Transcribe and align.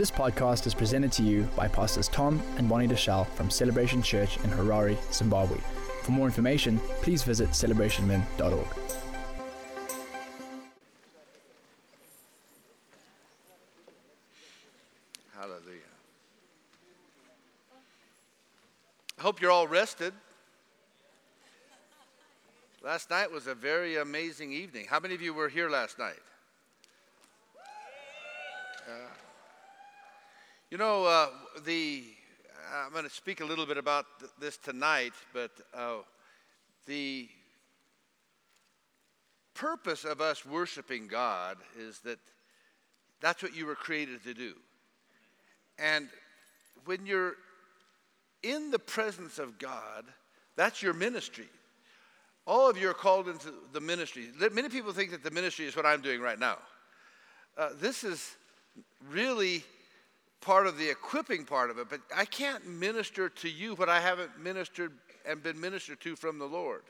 This 0.00 0.10
podcast 0.10 0.66
is 0.66 0.72
presented 0.72 1.12
to 1.12 1.22
you 1.22 1.42
by 1.54 1.68
Pastors 1.68 2.08
Tom 2.08 2.42
and 2.56 2.66
Bonnie 2.66 2.88
Deshazo 2.88 3.26
from 3.32 3.50
Celebration 3.50 4.02
Church 4.02 4.38
in 4.38 4.48
Harare, 4.48 4.96
Zimbabwe. 5.12 5.58
For 6.04 6.12
more 6.12 6.24
information, 6.24 6.78
please 7.02 7.22
visit 7.22 7.50
celebrationmen.org. 7.50 8.66
Hallelujah. 15.34 15.92
I 19.18 19.20
hope 19.20 19.42
you're 19.42 19.50
all 19.50 19.68
rested. 19.68 20.14
Last 22.82 23.10
night 23.10 23.30
was 23.30 23.46
a 23.46 23.54
very 23.54 23.98
amazing 23.98 24.50
evening. 24.50 24.86
How 24.88 24.98
many 24.98 25.14
of 25.14 25.20
you 25.20 25.34
were 25.34 25.50
here 25.50 25.68
last 25.68 25.98
night? 25.98 26.22
Uh, 28.88 28.92
you 30.70 30.78
know, 30.78 31.04
uh, 31.04 31.26
the 31.64 32.04
I'm 32.86 32.92
going 32.92 33.02
to 33.02 33.10
speak 33.10 33.40
a 33.40 33.44
little 33.44 33.66
bit 33.66 33.76
about 33.76 34.06
th- 34.20 34.30
this 34.38 34.56
tonight, 34.56 35.12
but 35.32 35.50
uh, 35.74 35.96
the 36.86 37.28
purpose 39.54 40.04
of 40.04 40.20
us 40.20 40.46
worshiping 40.46 41.08
God 41.08 41.56
is 41.76 41.98
that 42.00 42.20
that's 43.20 43.42
what 43.42 43.56
you 43.56 43.66
were 43.66 43.74
created 43.74 44.22
to 44.22 44.32
do. 44.32 44.54
And 45.76 46.08
when 46.84 47.04
you're 47.04 47.34
in 48.44 48.70
the 48.70 48.78
presence 48.78 49.40
of 49.40 49.58
God, 49.58 50.04
that's 50.54 50.82
your 50.82 50.94
ministry. 50.94 51.48
All 52.46 52.70
of 52.70 52.78
you 52.78 52.88
are 52.88 52.94
called 52.94 53.28
into 53.28 53.52
the 53.72 53.80
ministry. 53.80 54.28
Many 54.52 54.68
people 54.68 54.92
think 54.92 55.10
that 55.10 55.24
the 55.24 55.32
ministry 55.32 55.66
is 55.66 55.74
what 55.74 55.84
I'm 55.84 56.00
doing 56.00 56.20
right 56.20 56.38
now. 56.38 56.58
Uh, 57.58 57.70
this 57.80 58.04
is 58.04 58.36
really 59.10 59.64
part 60.40 60.66
of 60.66 60.78
the 60.78 60.88
equipping 60.88 61.44
part 61.44 61.70
of 61.70 61.78
it, 61.78 61.88
but 61.90 62.00
I 62.14 62.24
can't 62.24 62.66
minister 62.66 63.28
to 63.28 63.48
you 63.48 63.74
what 63.74 63.88
I 63.88 64.00
haven't 64.00 64.42
ministered 64.42 64.92
and 65.26 65.42
been 65.42 65.60
ministered 65.60 66.00
to 66.00 66.16
from 66.16 66.38
the 66.38 66.46
Lord. 66.46 66.82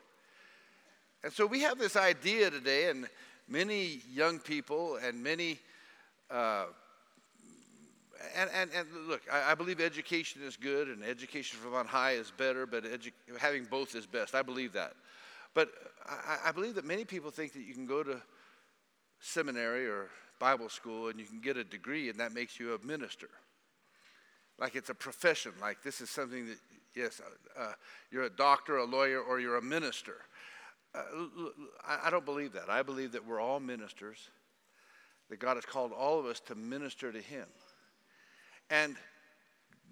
And 1.22 1.32
so 1.32 1.46
we 1.46 1.60
have 1.60 1.78
this 1.78 1.96
idea 1.96 2.50
today, 2.50 2.88
and 2.88 3.06
many 3.48 4.00
young 4.12 4.38
people 4.38 4.96
and 4.96 5.22
many, 5.22 5.58
uh, 6.30 6.66
and, 8.36 8.48
and, 8.54 8.70
and 8.74 8.86
look, 9.08 9.22
I, 9.30 9.52
I, 9.52 9.54
believe 9.54 9.80
education 9.80 10.42
is 10.42 10.56
good 10.56 10.88
and 10.88 11.02
education 11.02 11.58
from 11.58 11.74
on 11.74 11.86
high 11.86 12.12
is 12.12 12.32
better, 12.36 12.66
but 12.66 12.84
edu- 12.84 13.12
having 13.38 13.64
both 13.64 13.94
is 13.94 14.06
best. 14.06 14.34
I 14.34 14.42
believe 14.42 14.72
that. 14.74 14.92
But 15.54 15.70
I, 16.06 16.48
I 16.48 16.52
believe 16.52 16.76
that 16.76 16.84
many 16.84 17.04
people 17.04 17.30
think 17.30 17.52
that 17.54 17.62
you 17.62 17.74
can 17.74 17.86
go 17.86 18.02
to 18.02 18.20
seminary 19.20 19.86
or 19.86 20.08
Bible 20.40 20.68
school 20.68 21.08
and 21.08 21.20
you 21.20 21.26
can 21.26 21.40
get 21.40 21.56
a 21.56 21.62
degree 21.62 22.08
and 22.08 22.18
that 22.18 22.34
makes 22.34 22.58
you 22.58 22.74
a 22.74 22.84
minister. 22.84 23.28
Like 24.58 24.74
it's 24.74 24.90
a 24.90 24.94
profession, 24.94 25.52
like 25.60 25.82
this 25.82 26.00
is 26.00 26.10
something 26.10 26.46
that, 26.46 26.58
yes, 26.96 27.20
uh, 27.24 27.62
uh, 27.62 27.72
you're 28.10 28.24
a 28.24 28.30
doctor, 28.30 28.78
a 28.78 28.84
lawyer, 28.84 29.20
or 29.20 29.38
you're 29.38 29.56
a 29.56 29.62
minister. 29.62 30.16
Uh, 30.94 31.02
I, 31.86 32.08
I 32.08 32.10
don't 32.10 32.24
believe 32.24 32.52
that. 32.54 32.68
I 32.68 32.82
believe 32.82 33.12
that 33.12 33.26
we're 33.26 33.40
all 33.40 33.60
ministers, 33.60 34.28
that 35.28 35.38
God 35.38 35.56
has 35.56 35.64
called 35.64 35.92
all 35.92 36.18
of 36.18 36.26
us 36.26 36.40
to 36.40 36.54
minister 36.54 37.12
to 37.12 37.20
Him. 37.20 37.46
And 38.70 38.96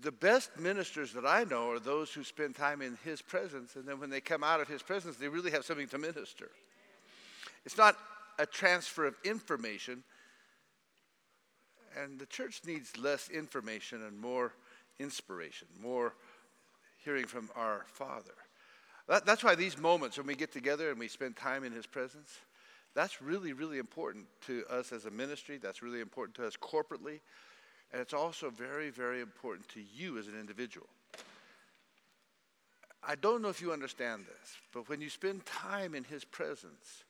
the 0.03 0.13
best 0.13 0.59
ministers 0.59 1.13
that 1.15 1.27
I 1.27 1.45
know 1.45 1.71
are 1.71 1.81
those 1.81 2.13
who 2.13 2.23
spend 2.23 2.55
time 2.55 2.83
in 2.83 2.99
His 3.05 3.23
presence, 3.23 3.77
and 3.77 3.87
then 3.87 4.01
when 4.01 4.11
they 4.11 4.21
come 4.21 4.45
out 4.45 4.61
of 4.61 4.69
His 4.69 4.83
presence, 4.83 5.17
they 5.17 5.29
really 5.29 5.51
have 5.51 5.65
something 5.65 5.89
to 5.89 5.99
minister. 5.99 6.51
It's 7.65 7.79
not 7.79 7.97
a 8.39 8.47
transfer 8.47 9.07
of 9.07 9.15
information, 9.25 10.05
and 12.03 12.19
the 12.19 12.27
church 12.27 12.61
needs 12.67 12.97
less 12.97 13.29
information 13.29 14.03
and 14.03 14.19
more 14.19 14.53
inspiration, 14.99 15.69
more 15.83 16.15
hearing 17.05 17.27
from 17.27 17.51
our 17.57 17.85
Father. 17.87 18.35
That, 19.09 19.25
that's 19.25 19.43
why 19.43 19.55
these 19.55 19.79
moments 19.79 20.19
when 20.19 20.27
we 20.27 20.35
get 20.35 20.53
together 20.53 20.91
and 20.91 20.99
we 20.99 21.09
spend 21.09 21.37
time 21.37 21.65
in 21.65 21.73
His 21.73 21.87
presence, 21.87 22.39
that's 22.95 23.23
really, 23.23 23.53
really 23.53 23.79
important 23.79 24.27
to 24.47 24.65
us 24.71 24.93
as 24.93 25.05
a 25.05 25.11
ministry. 25.11 25.59
That's 25.59 25.83
really 25.83 26.01
important 26.01 26.37
to 26.37 26.47
us 26.47 26.57
corporately. 26.57 27.21
And 27.93 28.03
it's 28.03 28.15
also 28.15 28.51
very, 28.51 28.91
very 28.91 29.21
important 29.21 29.69
to 29.71 29.81
you 29.95 30.19
as 30.19 30.27
an 30.27 30.39
individual. 30.39 30.89
I 33.07 33.15
don't 33.15 33.41
know 33.41 33.49
if 33.49 33.63
you 33.63 33.73
understand 33.73 34.27
this, 34.27 34.57
but 34.75 34.89
when 34.89 35.01
you 35.01 35.09
spend 35.09 35.47
time 35.47 35.95
in 35.95 36.05
His 36.05 36.25
presence, 36.25 37.05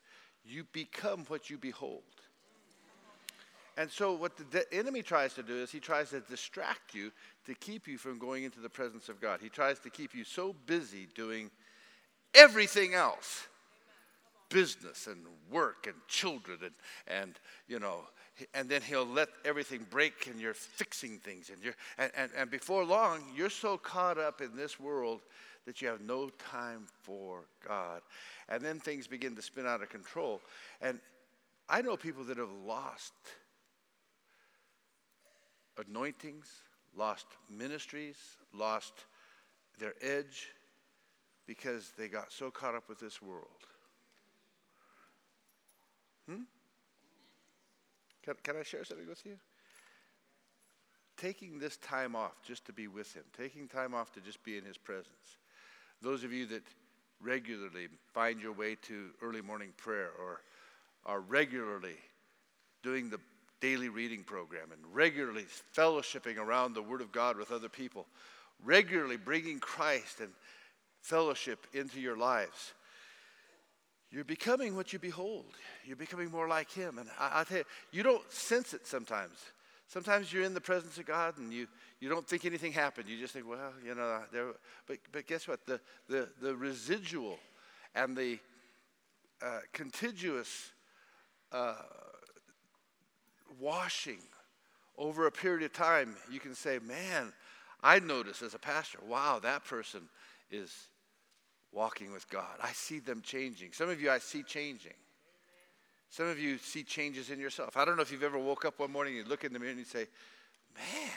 you 0.45 0.65
become 0.73 1.25
what 1.29 1.51
you 1.51 1.59
behold. 1.59 2.03
And 3.79 3.89
so, 3.89 4.13
what 4.13 4.33
the 4.51 4.67
enemy 4.75 5.03
tries 5.03 5.35
to 5.35 5.43
do 5.45 5.55
is 5.55 5.71
he 5.71 5.79
tries 5.79 6.11
to 6.11 6.19
distract 6.19 6.97
you 6.97 7.13
to 7.47 7.55
keep 7.55 7.87
you 7.87 7.97
from 7.97 8.19
going 8.19 8.43
into 8.43 8.59
the 8.59 8.69
presence 8.69 9.09
of 9.09 9.21
God. 9.21 9.39
He 9.41 9.49
tries 9.49 9.79
to 9.79 9.89
keep 9.89 10.17
you 10.17 10.25
so 10.25 10.53
busy 10.67 11.07
doing 11.15 11.49
everything 12.35 12.95
else. 12.95 13.47
Business 14.49 15.07
and 15.07 15.21
work 15.49 15.87
and 15.87 15.95
children 16.09 16.59
and, 16.65 16.75
and 17.07 17.39
you 17.69 17.79
know 17.79 18.01
and 18.55 18.69
then 18.69 18.81
he'll 18.81 19.05
let 19.07 19.29
everything 19.45 19.87
break 19.91 20.27
and 20.27 20.41
you're 20.41 20.55
fixing 20.55 21.19
things 21.19 21.51
and 21.51 21.63
you're 21.63 21.75
and, 21.99 22.11
and, 22.17 22.31
and 22.35 22.51
before 22.51 22.83
long 22.83 23.23
you're 23.37 23.51
so 23.51 23.77
caught 23.77 24.17
up 24.17 24.41
in 24.41 24.57
this 24.57 24.81
world 24.81 25.21
that 25.67 25.83
you 25.83 25.89
have 25.89 26.01
no 26.01 26.31
time 26.51 26.87
for 27.03 27.43
god. 27.67 28.01
And 28.49 28.63
then 28.63 28.81
things 28.81 29.07
begin 29.07 29.37
to 29.37 29.43
spin 29.43 29.67
out 29.67 29.83
of 29.83 29.91
control. 29.91 30.41
And 30.81 30.99
i 31.69 31.83
know 31.83 31.97
people 31.97 32.25
that 32.25 32.39
have 32.39 32.53
lost 32.67 33.13
anointings 35.87 36.49
lost 36.97 37.27
ministries 37.51 38.17
lost 38.53 39.05
their 39.79 39.95
edge 40.03 40.49
because 41.47 41.93
they 41.97 42.09
got 42.09 42.33
so 42.33 42.51
caught 42.51 42.75
up 42.75 42.89
with 42.89 42.99
this 42.99 43.23
world 43.23 43.69
Hmm? 46.29 46.43
Can, 48.23 48.35
can 48.43 48.57
I 48.57 48.63
share 48.63 48.85
something 48.85 49.09
with 49.09 49.25
you? 49.25 49.37
Taking 51.17 51.59
this 51.59 51.79
time 51.79 52.15
off 52.15 52.35
just 52.45 52.65
to 52.67 52.73
be 52.73 52.87
with 52.87 53.13
Him, 53.15 53.25
taking 53.37 53.67
time 53.67 53.95
off 53.95 54.13
to 54.13 54.21
just 54.21 54.43
be 54.45 54.59
in 54.59 54.65
His 54.65 54.77
presence. 54.77 55.39
Those 56.03 56.23
of 56.23 56.33
you 56.33 56.47
that 56.47 56.63
regularly 57.21 57.89
find 58.13 58.41
your 58.41 58.53
way 58.53 58.77
to 58.83 59.09
early 59.23 59.41
morning 59.41 59.73
prayer 59.77 60.11
or 60.21 60.43
are 61.07 61.21
regularly 61.21 61.97
doing 62.83 63.11
the 63.11 63.19
daily 63.61 63.89
reading 63.89 64.23
program 64.25 64.73
and 64.73 64.81
regularly 64.93 65.47
fellowshipping 65.77 66.39
around 66.39 66.75
the 66.75 66.83
Word 66.83 67.01
of 67.01 67.13
God 67.13 67.37
with 67.37 67.51
other 67.51 67.69
people, 67.69 68.07
regularly 68.65 69.17
bringing 69.17 69.59
Christ 69.59 70.21
and 70.21 70.31
fellowship 71.03 71.67
into 71.73 72.01
your 72.01 72.17
lives 72.17 72.73
you're 74.11 74.25
becoming 74.25 74.75
what 74.75 74.93
you 74.93 74.99
behold. 74.99 75.53
You're 75.85 75.97
becoming 75.97 76.31
more 76.31 76.49
like 76.49 76.71
Him. 76.71 76.99
And 76.99 77.09
I, 77.19 77.41
I 77.41 77.45
tell 77.45 77.59
you, 77.59 77.65
you 77.93 78.03
don't 78.03 78.31
sense 78.33 78.73
it 78.73 78.87
sometimes. 78.87 79.39
Sometimes 79.87 80.33
you're 80.33 80.45
in 80.45 80.55
the 80.55 80.61
presence 80.61 80.99
of 80.99 81.07
God 81.07 81.39
and 81.39 81.53
you, 81.53 81.67
you 82.01 82.09
don't 82.09 82.27
think 82.27 82.45
anything 82.45 82.73
happened. 82.73 83.09
You 83.09 83.19
just 83.19 83.33
think, 83.33 83.49
well, 83.49 83.73
you 83.85 83.95
know, 83.95 84.23
there, 84.33 84.53
but, 84.87 84.99
but 85.13 85.27
guess 85.27 85.49
what? 85.49 85.65
The, 85.67 85.81
the, 86.09 86.29
the 86.41 86.55
residual 86.55 87.39
and 87.95 88.17
the 88.17 88.39
uh, 89.43 89.61
contiguous 89.73 90.73
uh, 91.53 91.75
washing 93.61 94.21
over 94.97 95.27
a 95.27 95.33
period 95.33 95.63
of 95.63 95.73
time, 95.73 96.17
you 96.31 96.41
can 96.41 96.55
say, 96.55 96.79
man, 96.81 97.33
I 97.83 98.01
notice 98.01 98.43
as 98.43 98.55
a 98.55 98.59
pastor, 98.59 98.99
wow, 99.07 99.39
that 99.41 99.65
person 99.65 100.03
is 100.51 100.89
walking 101.73 102.13
with 102.13 102.29
God. 102.29 102.57
I 102.63 102.73
see 102.73 102.99
them 102.99 103.23
changing. 103.23 103.73
Some 103.73 103.89
of 103.89 104.01
you 104.01 104.11
I 104.11 104.19
see 104.19 104.43
changing. 104.43 104.95
Some 106.11 106.27
of 106.27 106.39
you 106.39 106.59
see 106.59 106.83
changes 106.83 107.31
in 107.31 107.39
yourself. 107.39 107.77
I 107.77 107.85
don't 107.85 107.97
know 107.97 108.03
if 108.03 108.11
you've 108.11 108.23
ever 108.23 108.39
woke 108.39 108.65
up 108.65 108.79
one 108.79 108.91
morning 108.91 109.17
and 109.17 109.25
you 109.25 109.31
look 109.31 109.45
in 109.45 109.53
the 109.53 109.59
mirror 109.59 109.71
and 109.71 109.79
you 109.79 109.85
say, 109.85 110.07
Man, 110.75 111.11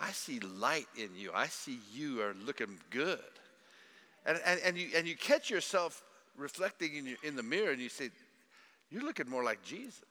I 0.00 0.10
see 0.10 0.40
light 0.40 0.86
in 0.96 1.10
you. 1.14 1.30
I 1.34 1.46
see 1.46 1.78
you 1.92 2.22
are 2.22 2.34
looking 2.44 2.78
good. 2.90 3.18
And, 4.24 4.40
and, 4.46 4.60
and, 4.64 4.78
you, 4.78 4.88
and 4.96 5.06
you 5.06 5.16
catch 5.16 5.50
yourself 5.50 6.02
reflecting 6.36 6.96
in, 6.96 7.06
your, 7.06 7.16
in 7.22 7.36
the 7.36 7.42
mirror 7.42 7.72
and 7.72 7.80
you 7.80 7.88
say, 7.88 8.10
You're 8.90 9.02
looking 9.02 9.28
more 9.28 9.44
like 9.44 9.62
Jesus. 9.62 10.04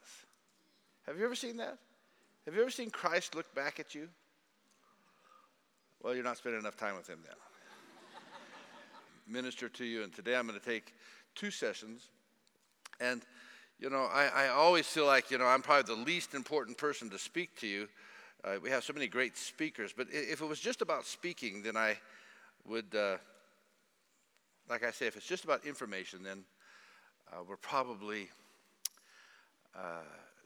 Have 1.06 1.18
you 1.18 1.24
ever 1.24 1.34
seen 1.34 1.56
that? 1.58 1.78
Have 2.46 2.54
you 2.54 2.60
ever 2.60 2.70
seen 2.70 2.90
Christ 2.90 3.34
look 3.34 3.52
back 3.54 3.80
at 3.80 3.94
you? 3.94 4.08
Well, 6.02 6.14
you're 6.14 6.24
not 6.24 6.38
spending 6.38 6.60
enough 6.60 6.76
time 6.76 6.96
with 6.96 7.08
him 7.08 7.18
then 7.24 7.36
minister 9.26 9.68
to 9.68 9.84
you. 9.84 10.02
And 10.02 10.12
today 10.12 10.36
I'm 10.36 10.46
going 10.46 10.58
to 10.58 10.64
take 10.64 10.94
two 11.34 11.50
sessions. 11.50 12.08
And, 13.00 13.22
you 13.78 13.90
know, 13.90 14.08
I, 14.12 14.26
I 14.26 14.48
always 14.48 14.86
feel 14.86 15.06
like, 15.06 15.30
you 15.30 15.38
know, 15.38 15.46
I'm 15.46 15.62
probably 15.62 15.94
the 15.94 16.00
least 16.02 16.34
important 16.34 16.76
person 16.76 17.10
to 17.10 17.18
speak 17.18 17.56
to 17.60 17.66
you. 17.66 17.88
Uh, 18.44 18.56
we 18.62 18.70
have 18.70 18.84
so 18.84 18.92
many 18.92 19.06
great 19.06 19.36
speakers. 19.36 19.92
But 19.96 20.08
if 20.10 20.40
it 20.40 20.46
was 20.46 20.60
just 20.60 20.82
about 20.82 21.06
speaking, 21.06 21.62
then 21.62 21.76
I 21.76 21.96
would, 22.66 22.94
uh, 22.94 23.16
like 24.68 24.84
I 24.84 24.90
say, 24.90 25.06
if 25.06 25.16
it's 25.16 25.26
just 25.26 25.44
about 25.44 25.64
information, 25.64 26.22
then 26.22 26.44
uh, 27.32 27.42
we're 27.48 27.56
probably, 27.56 28.28
uh, 29.76 30.02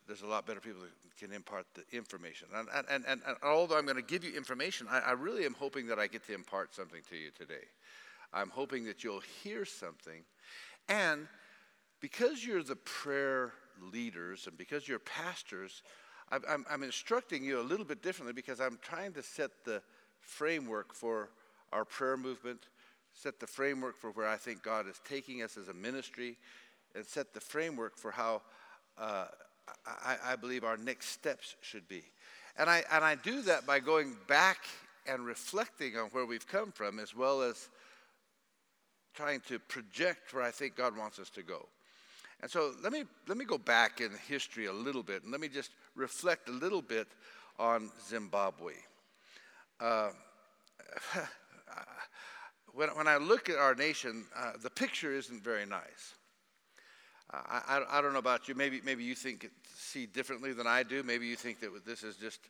there's 0.07 0.23
a 0.23 0.27
lot 0.27 0.47
better 0.47 0.61
people 0.61 0.83
that 0.83 1.19
can 1.19 1.33
impart 1.35 1.67
the 1.75 1.83
information. 1.97 2.49
And, 2.55 2.69
and, 2.89 3.05
and, 3.09 3.21
and 3.27 3.37
although 3.43 3.77
I'm 3.77 3.85
going 3.85 3.97
to 3.97 4.03
give 4.03 4.25
you 4.25 4.37
information, 4.37 4.87
I, 4.91 5.01
I 5.01 5.13
really 5.13 5.45
am 5.45 5.55
hoping 5.55 5.87
that 5.89 5.99
I 5.99 6.07
get 6.07 6.27
to 6.27 6.35
impart 6.35 6.75
something 6.75 7.01
to 7.11 7.17
you 7.17 7.31
today. 7.37 7.65
I'm 8.33 8.51
hoping 8.51 8.85
that 8.85 9.03
you'll 9.03 9.23
hear 9.43 9.65
something. 9.65 10.23
And 10.89 11.27
because 12.01 12.45
you're 12.45 12.63
the 12.63 12.77
prayer 12.77 13.53
leaders 13.93 14.47
and 14.47 14.57
because 14.57 14.87
you're 14.87 14.99
pastors, 14.99 15.83
I'm, 16.31 16.43
I'm, 16.49 16.67
I'm, 16.71 16.83
instructing 16.83 17.45
you 17.45 17.61
a 17.61 17.63
little 17.63 17.85
bit 17.85 18.03
differently 18.03 18.33
because 18.33 18.61
I'm 18.61 18.79
trying 18.83 19.13
to 19.15 19.23
set 19.23 19.51
the 19.65 19.83
framework 20.21 20.93
for 20.93 21.31
our 21.73 21.85
prayer 21.85 22.17
movement, 22.17 22.69
set 23.13 23.39
the 23.41 23.47
framework 23.47 23.99
for 23.99 24.11
where 24.11 24.29
I 24.29 24.37
think 24.37 24.63
God 24.63 24.89
is 24.89 25.01
taking 25.09 25.43
us 25.43 25.57
as 25.57 25.69
a 25.69 25.75
ministry, 25.75 26.37
and 26.95 27.05
set 27.05 27.33
the 27.33 27.41
framework 27.41 27.97
for 27.97 28.11
how 28.11 28.43
uh, 28.99 29.27
I, 29.87 30.17
I 30.25 30.37
believe 30.37 30.65
our 30.65 30.77
next 30.77 31.07
steps 31.09 31.57
should 31.61 31.89
be. 31.89 32.03
And 32.59 32.71
I, 32.71 32.85
and 32.91 33.05
I 33.05 33.15
do 33.15 33.43
that 33.43 33.67
by 33.67 33.81
going 33.81 34.17
back 34.27 34.59
and 35.07 35.25
reflecting 35.25 35.97
on 35.97 36.07
where 36.07 36.27
we've 36.27 36.47
come 36.47 36.73
from, 36.73 36.99
as 36.99 37.15
well 37.15 37.43
as 37.43 37.69
trying 39.15 39.41
to 39.49 39.59
project 39.59 40.35
where 40.35 40.43
I 40.43 40.51
think 40.51 40.77
God 40.77 40.97
wants 40.97 41.19
us 41.19 41.31
to 41.31 41.43
go. 41.43 41.69
And 42.43 42.51
so 42.51 42.73
let 42.83 42.93
me, 42.93 43.05
let 43.29 43.39
me 43.39 43.45
go 43.45 43.59
back 43.59 44.01
in 44.01 44.11
history 44.29 44.67
a 44.67 44.73
little 44.73 45.03
bit 45.03 45.23
and 45.23 45.33
let 45.33 45.41
me 45.41 45.49
just 45.49 45.71
reflect 45.95 46.49
a 46.49 46.53
little 46.53 46.83
bit 46.83 47.09
on 47.59 47.91
Zimbabwe. 48.07 48.75
Uh, 49.81 50.11
when, 52.75 52.91
when 52.91 53.09
I 53.09 53.17
look 53.17 53.49
at 53.49 53.57
our 53.57 53.75
nation, 53.75 54.27
uh, 54.37 54.53
the 54.63 54.71
picture 54.71 55.13
isn't 55.15 55.43
very 55.43 55.65
nice. 55.65 56.15
I, 57.49 57.63
I, 57.69 57.99
I, 57.99 58.01
don't 58.01 58.13
know 58.13 58.19
about 58.19 58.49
you. 58.49 58.55
Maybe, 58.55 58.81
maybe 58.85 59.05
you 59.05 59.15
think 59.15 59.51
see 59.75 60.07
differently 60.07 60.53
than 60.53 60.67
I 60.67 60.83
do. 60.83 61.03
Maybe 61.03 61.27
you 61.27 61.37
think 61.37 61.61
that 61.61 61.85
this 61.85 62.03
is 62.03 62.17
just 62.17 62.41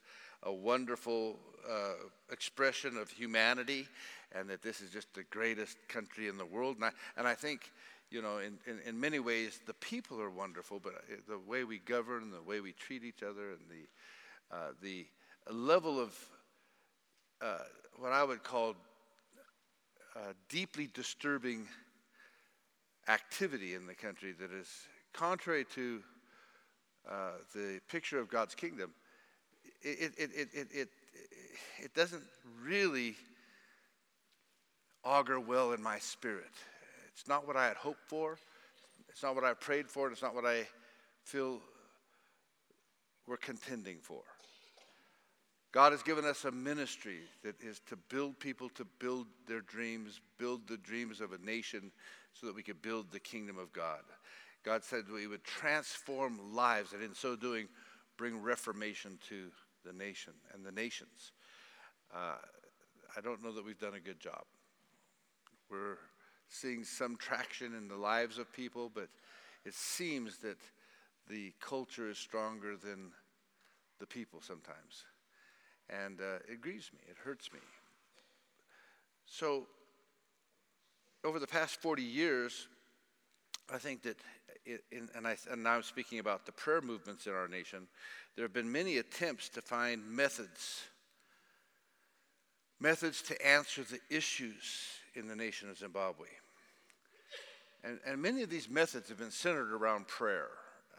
a 0.43 0.53
wonderful 0.53 1.39
uh, 1.69 1.95
expression 2.31 2.97
of 2.97 3.11
humanity 3.11 3.89
and 4.33 4.49
that 4.51 4.63
this 4.63 4.81
is 4.81 4.91
just 4.91 5.13
the 5.15 5.25
greatest 5.25 5.77
country 5.89 6.29
in 6.29 6.39
the 6.39 6.47
world. 6.47 6.77
And 6.77 6.87
I, 6.87 6.91
and 7.17 7.27
I 7.27 7.35
think, 7.35 7.73
you 8.11 8.23
know, 8.23 8.39
in, 8.39 8.59
in, 8.67 8.81
in 8.87 9.01
many 9.01 9.19
ways, 9.19 9.61
the 9.67 9.75
people 9.75 10.21
are 10.21 10.31
wonderful, 10.31 10.79
but 10.79 10.95
uh, 10.95 11.17
the 11.29 11.39
way 11.39 11.65
we 11.65 11.79
govern, 11.79 12.31
the 12.31 12.43
way 12.43 12.61
we 12.61 12.73
treat 12.73 13.03
each 13.03 13.23
other, 13.23 13.51
and 13.51 13.61
the, 13.71 14.57
uh, 14.57 14.71
the 14.83 15.07
level 15.51 15.99
of 16.01 16.15
uh, 17.41 17.59
what 17.99 18.13
I 18.13 18.25
would 18.25 18.43
call 18.43 18.75
uh, 20.15 20.33
deeply 20.49 20.89
disturbing 20.95 21.67
activity 23.09 23.75
in 23.75 23.87
the 23.87 23.95
country 23.95 24.33
that 24.33 24.53
is 24.53 24.69
contrary 25.13 25.65
to 25.75 26.01
uh, 27.09 27.31
the 27.55 27.81
picture 27.89 28.19
of 28.19 28.29
God's 28.29 28.55
kingdom, 28.55 28.91
it, 29.83 30.13
it, 30.19 30.31
it, 30.35 30.49
it, 30.53 30.69
it, 30.73 30.89
it 31.79 31.95
doesn't 31.95 32.25
really 32.63 33.15
augur 35.05 35.39
well 35.39 35.73
in 35.73 35.83
my 35.83 35.99
spirit. 35.99 36.51
It's 37.13 37.29
not 37.29 37.47
what 37.47 37.57
I 37.57 37.67
had 37.67 37.77
hoped 37.77 38.09
for. 38.09 38.39
It's 39.09 39.23
not 39.23 39.35
what 39.35 39.45
I 39.45 39.55
prayed 39.55 39.89
for. 39.89 40.11
It's 40.11 40.23
not 40.23 40.35
what 40.35 40.45
I 40.45 40.67
feel 41.25 41.61
we're 43.27 43.37
contending 43.37 43.99
for. 44.03 44.23
God 45.77 45.93
has 45.93 46.03
given 46.03 46.25
us 46.25 46.47
a 46.47 46.51
ministry 46.51 47.19
that 47.45 47.61
is 47.61 47.83
to 47.91 47.97
build 48.09 48.41
people 48.41 48.71
to 48.71 48.87
build 48.99 49.27
their 49.47 49.61
dreams, 49.61 50.23
build 50.39 50.67
the 50.67 50.79
dreams 50.79 51.21
of 51.21 51.33
a 51.33 51.39
nation 51.45 51.93
so 52.33 52.47
that 52.47 52.57
we 52.57 52.63
could 52.63 52.81
build 52.81 53.13
the 53.13 53.21
kingdom 53.21 53.59
of 53.59 53.75
God. 53.75 54.01
God 54.65 54.83
said 54.83 55.03
we 55.13 55.27
would 55.27 55.45
transform 55.45 56.55
lives 56.55 56.95
and 56.95 57.03
in 57.03 57.15
so 57.15 57.37
doing 57.37 57.69
bring 58.17 58.41
reformation 58.41 59.19
to 59.29 59.51
the 59.85 59.93
nation 59.93 60.33
and 60.55 60.65
the 60.65 60.73
nations. 60.73 61.33
Uh, 62.11 62.37
I 63.15 63.21
don't 63.21 63.45
know 63.45 63.53
that 63.53 63.63
we've 63.63 63.79
done 63.79 63.97
a 63.97 64.01
good 64.01 64.19
job. 64.19 64.45
We're 65.71 65.99
seeing 66.49 66.85
some 66.85 67.19
traction 67.19 67.75
in 67.75 67.87
the 67.87 67.97
lives 67.97 68.39
of 68.39 68.51
people, 68.51 68.91
but 68.95 69.09
it 69.67 69.75
seems 69.75 70.39
that 70.39 70.57
the 71.29 71.53
culture 71.61 72.09
is 72.09 72.17
stronger 72.17 72.79
than 72.79 73.11
the 74.01 74.07
people 74.07 74.41
sometimes. 74.41 75.05
And 75.89 76.21
uh, 76.21 76.39
it 76.51 76.61
grieves 76.61 76.91
me, 76.93 77.01
it 77.09 77.17
hurts 77.23 77.53
me. 77.53 77.61
So, 79.27 79.67
over 81.25 81.39
the 81.39 81.47
past 81.47 81.81
40 81.81 82.03
years, 82.03 82.69
I 83.73 83.79
think 83.79 84.03
that, 84.03 84.17
it, 84.65 84.85
in, 84.93 85.09
and, 85.17 85.27
I, 85.27 85.37
and 85.51 85.63
now 85.63 85.73
I'm 85.73 85.83
speaking 85.83 86.19
about 86.19 86.47
the 86.47 86.53
prayer 86.53 86.81
movements 86.81 87.27
in 87.27 87.33
our 87.33 87.49
nation, 87.49 87.89
there 88.37 88.45
have 88.45 88.53
been 88.53 88.71
many 88.71 88.99
attempts 88.99 89.49
to 89.51 89.63
find 89.63 90.09
methods, 90.09 90.83
methods 92.79 93.23
to 93.23 93.47
answer 93.47 93.83
the 93.83 94.01
issues 94.15 94.89
in 95.15 95.27
the 95.27 95.35
nation 95.35 95.69
of 95.71 95.79
Zimbabwe. 95.79 96.29
And, 97.83 97.99
and 98.07 98.21
many 98.21 98.43
of 98.43 98.51
these 98.51 98.69
methods 98.69 99.09
have 99.09 99.19
been 99.19 99.31
centered 99.31 99.73
around 99.73 100.07
prayer. 100.09 100.49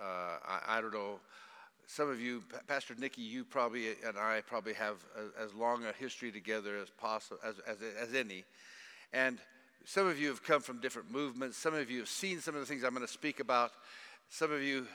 Uh, 0.01 0.37
I, 0.45 0.77
I, 0.77 0.81
don't 0.81 0.93
know, 0.93 1.19
some 1.87 2.09
of 2.09 2.21
you, 2.21 2.43
Pastor 2.67 2.93
Nikki, 2.97 3.21
you 3.21 3.43
probably 3.43 3.87
and 4.05 4.17
I 4.17 4.41
probably 4.45 4.73
have 4.73 4.97
a, 5.15 5.41
as 5.41 5.53
long 5.53 5.85
a 5.85 5.93
history 5.93 6.31
together 6.31 6.77
as 6.77 6.89
possible 6.89 7.37
as, 7.45 7.55
as, 7.67 7.77
as 7.99 8.13
any. 8.13 8.43
And 9.13 9.39
some 9.85 10.05
of 10.05 10.19
you 10.19 10.27
have 10.27 10.43
come 10.43 10.61
from 10.61 10.79
different 10.79 11.11
movements. 11.11 11.57
Some 11.57 11.73
of 11.73 11.89
you 11.89 11.99
have 11.99 12.09
seen 12.09 12.41
some 12.41 12.55
of 12.55 12.59
the 12.59 12.67
things 12.67 12.83
I'm 12.83 12.93
going 12.93 13.07
to 13.07 13.11
speak 13.11 13.39
about. 13.39 13.71
Some 14.29 14.51
of 14.51 14.61
you, 14.61 14.85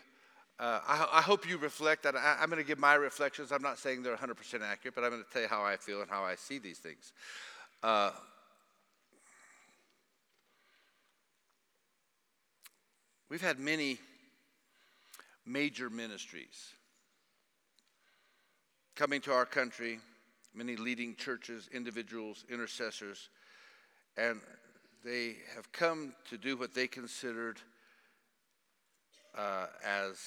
uh, 0.60 0.80
I, 0.86 1.08
I, 1.14 1.22
hope 1.22 1.48
you 1.48 1.56
reflect. 1.56 2.04
I, 2.04 2.36
am 2.40 2.50
going 2.50 2.62
to 2.62 2.66
give 2.66 2.78
my 2.78 2.94
reflections. 2.94 3.52
I'm 3.52 3.62
not 3.62 3.78
saying 3.78 4.02
they're 4.02 4.14
100% 4.14 4.60
accurate, 4.60 4.94
but 4.94 5.02
I'm 5.02 5.10
going 5.10 5.24
to 5.24 5.30
tell 5.32 5.42
you 5.42 5.48
how 5.48 5.64
I 5.64 5.76
feel 5.76 6.02
and 6.02 6.10
how 6.10 6.22
I 6.24 6.34
see 6.34 6.58
these 6.58 6.78
things. 6.78 7.12
Uh, 7.82 8.10
We've 13.32 13.40
had 13.40 13.58
many 13.58 13.96
major 15.46 15.88
ministries 15.88 16.74
coming 18.94 19.20
to 19.22 19.32
our 19.32 19.46
country, 19.46 19.98
many 20.54 20.76
leading 20.76 21.14
churches, 21.14 21.68
individuals, 21.72 22.44
intercessors, 22.50 23.28
and 24.16 24.40
they 25.04 25.36
have 25.56 25.70
come 25.72 26.14
to 26.30 26.36
do 26.36 26.56
what 26.56 26.74
they 26.74 26.86
considered 26.86 27.58
uh, 29.36 29.66
as 29.84 30.18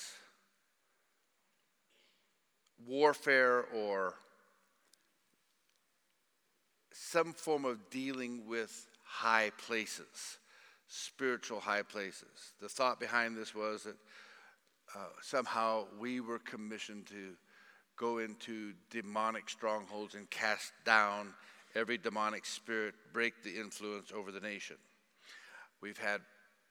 warfare 2.85 3.65
or 3.73 4.15
some 6.91 7.34
form 7.34 7.65
of 7.65 7.89
dealing 7.89 8.48
with 8.48 8.88
high 9.03 9.51
places 9.57 10.38
spiritual 10.88 11.60
high 11.60 11.81
places. 11.81 12.53
The 12.62 12.69
thought 12.69 13.00
behind 13.00 13.36
this 13.36 13.55
was 13.55 13.84
that 13.84 13.95
uh, 14.95 15.07
somehow 15.22 15.86
we 16.00 16.19
were 16.19 16.39
commissioned 16.39 17.07
to 17.07 17.34
go 17.98 18.20
into 18.20 18.74
demonic 18.90 19.50
strongholds 19.50 20.16
and 20.16 20.30
cast 20.30 20.74
down 20.86 21.34
every 21.75 21.98
demonic 21.98 22.46
spirit, 22.46 22.94
break 23.14 23.44
the 23.44 23.60
influence 23.60 24.12
over 24.16 24.32
the 24.32 24.40
nation. 24.40 24.78
We've 25.82 25.98
had 25.98 26.22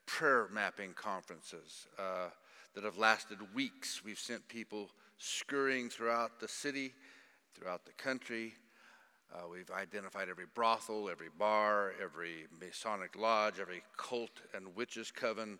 prayer 0.05 0.47
mapping 0.51 0.93
conferences 0.93 1.87
uh, 1.97 2.29
that 2.73 2.83
have 2.83 2.97
lasted 2.97 3.37
weeks. 3.53 4.03
We've 4.03 4.19
sent 4.19 4.47
people 4.47 4.89
scurrying 5.17 5.89
throughout 5.89 6.39
the 6.39 6.47
city, 6.47 6.93
throughout 7.55 7.85
the 7.85 7.93
country, 7.93 8.53
uh, 9.33 9.47
we've 9.51 9.71
identified 9.71 10.29
every 10.29 10.45
brothel, 10.53 11.09
every 11.09 11.29
bar, 11.37 11.93
every 12.01 12.45
Masonic 12.59 13.17
lodge, 13.17 13.59
every 13.59 13.81
cult 13.97 14.41
and 14.53 14.75
witches 14.75 15.11
coven. 15.11 15.59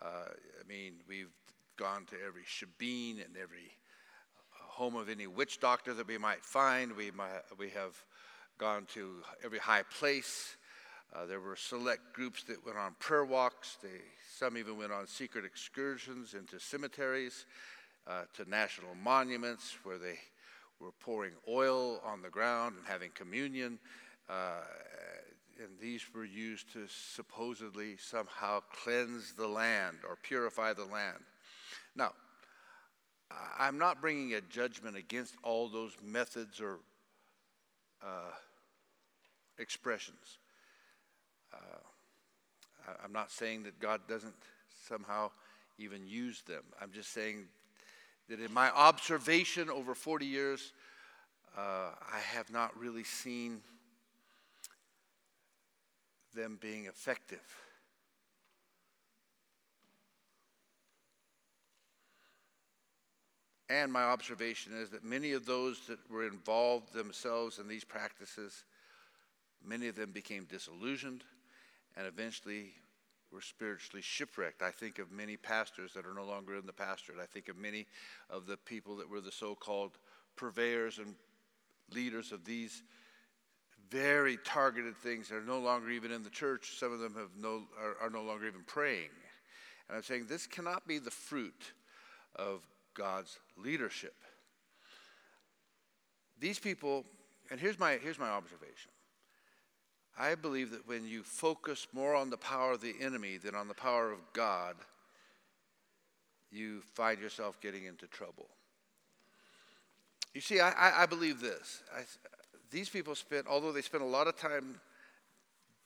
Uh, 0.00 0.28
I 0.28 0.68
mean, 0.68 0.94
we've 1.08 1.32
gone 1.76 2.06
to 2.06 2.16
every 2.26 2.42
shebeen 2.42 3.24
and 3.24 3.36
every 3.36 3.72
home 4.82 4.96
of 4.96 5.08
any 5.08 5.28
witch 5.28 5.60
doctor 5.60 5.94
that 5.94 6.08
we 6.08 6.18
might 6.18 6.44
find. 6.44 6.96
We, 6.96 7.12
might, 7.12 7.42
we 7.56 7.68
have 7.68 7.94
gone 8.58 8.84
to 8.94 9.12
every 9.44 9.60
high 9.60 9.84
place. 9.84 10.56
Uh, 11.14 11.24
there 11.24 11.38
were 11.38 11.54
select 11.54 12.00
groups 12.12 12.42
that 12.42 12.66
went 12.66 12.76
on 12.76 12.96
prayer 12.98 13.24
walks. 13.24 13.78
They, 13.80 14.00
some 14.36 14.58
even 14.58 14.76
went 14.76 14.90
on 14.90 15.06
secret 15.06 15.44
excursions 15.44 16.34
into 16.34 16.58
cemeteries, 16.58 17.46
uh, 18.08 18.22
to 18.34 18.50
national 18.50 18.96
monuments 19.00 19.76
where 19.84 19.98
they 19.98 20.18
were 20.80 20.90
pouring 20.98 21.34
oil 21.48 22.00
on 22.04 22.20
the 22.20 22.30
ground 22.30 22.74
and 22.76 22.84
having 22.84 23.12
communion. 23.14 23.78
Uh, 24.28 24.62
and 25.60 25.68
these 25.80 26.02
were 26.12 26.24
used 26.24 26.72
to 26.72 26.88
supposedly 26.88 27.96
somehow 27.98 28.58
cleanse 28.82 29.32
the 29.34 29.46
land 29.46 29.98
or 30.08 30.18
purify 30.24 30.72
the 30.72 30.86
land. 30.86 31.20
Now, 31.94 32.14
I'm 33.58 33.78
not 33.78 34.00
bringing 34.00 34.34
a 34.34 34.40
judgment 34.40 34.96
against 34.96 35.34
all 35.42 35.68
those 35.68 35.92
methods 36.04 36.60
or 36.60 36.78
uh, 38.02 38.32
expressions. 39.58 40.38
Uh, 41.52 41.56
I'm 43.04 43.12
not 43.12 43.30
saying 43.30 43.62
that 43.64 43.78
God 43.78 44.00
doesn't 44.08 44.34
somehow 44.88 45.30
even 45.78 46.06
use 46.06 46.42
them. 46.42 46.62
I'm 46.80 46.92
just 46.92 47.12
saying 47.12 47.44
that 48.28 48.40
in 48.40 48.52
my 48.52 48.70
observation 48.70 49.70
over 49.70 49.94
40 49.94 50.26
years, 50.26 50.72
uh, 51.56 51.60
I 52.12 52.18
have 52.34 52.50
not 52.50 52.76
really 52.78 53.04
seen 53.04 53.60
them 56.34 56.58
being 56.60 56.86
effective. 56.86 57.61
And 63.72 63.90
my 63.90 64.02
observation 64.02 64.74
is 64.76 64.90
that 64.90 65.02
many 65.02 65.32
of 65.32 65.46
those 65.46 65.80
that 65.88 65.98
were 66.10 66.26
involved 66.26 66.92
themselves 66.92 67.58
in 67.58 67.66
these 67.66 67.84
practices, 67.84 68.64
many 69.66 69.88
of 69.88 69.96
them 69.96 70.10
became 70.10 70.44
disillusioned 70.44 71.24
and 71.96 72.06
eventually 72.06 72.74
were 73.32 73.40
spiritually 73.40 74.02
shipwrecked. 74.02 74.60
I 74.60 74.72
think 74.72 74.98
of 74.98 75.10
many 75.10 75.38
pastors 75.38 75.94
that 75.94 76.04
are 76.04 76.12
no 76.12 76.26
longer 76.26 76.54
in 76.58 76.66
the 76.66 76.72
pastorate. 76.74 77.18
I 77.18 77.24
think 77.24 77.48
of 77.48 77.56
many 77.56 77.86
of 78.28 78.46
the 78.46 78.58
people 78.58 78.94
that 78.96 79.08
were 79.08 79.22
the 79.22 79.32
so 79.32 79.54
called 79.54 79.92
purveyors 80.36 80.98
and 80.98 81.14
leaders 81.94 82.30
of 82.30 82.44
these 82.44 82.82
very 83.90 84.36
targeted 84.44 84.98
things 84.98 85.30
that 85.30 85.36
are 85.36 85.46
no 85.46 85.58
longer 85.58 85.88
even 85.88 86.12
in 86.12 86.22
the 86.22 86.30
church. 86.30 86.78
Some 86.78 86.92
of 86.92 86.98
them 86.98 87.14
have 87.14 87.30
no, 87.38 87.62
are, 87.80 87.96
are 88.02 88.10
no 88.10 88.22
longer 88.22 88.46
even 88.46 88.64
praying. 88.66 89.08
And 89.88 89.96
I'm 89.96 90.02
saying 90.02 90.26
this 90.28 90.46
cannot 90.46 90.86
be 90.86 90.98
the 90.98 91.10
fruit 91.10 91.72
of 92.36 92.66
God's 92.94 93.38
leadership. 93.56 94.14
These 96.38 96.58
people, 96.58 97.04
and 97.50 97.60
here's 97.60 97.78
my, 97.78 97.98
here's 98.02 98.18
my 98.18 98.28
observation. 98.28 98.90
I 100.18 100.34
believe 100.34 100.70
that 100.72 100.86
when 100.86 101.06
you 101.06 101.22
focus 101.22 101.86
more 101.92 102.14
on 102.14 102.30
the 102.30 102.36
power 102.36 102.72
of 102.72 102.80
the 102.80 102.94
enemy 103.00 103.38
than 103.38 103.54
on 103.54 103.68
the 103.68 103.74
power 103.74 104.12
of 104.12 104.18
God, 104.32 104.76
you 106.50 106.82
find 106.94 107.20
yourself 107.20 107.60
getting 107.60 107.84
into 107.86 108.06
trouble. 108.06 108.48
You 110.34 110.40
see, 110.40 110.60
I, 110.60 111.02
I 111.02 111.06
believe 111.06 111.40
this. 111.40 111.82
I, 111.96 112.02
these 112.70 112.88
people 112.88 113.14
spent, 113.14 113.46
although 113.46 113.72
they 113.72 113.82
spent 113.82 114.02
a 114.02 114.06
lot 114.06 114.26
of 114.26 114.36
time 114.36 114.80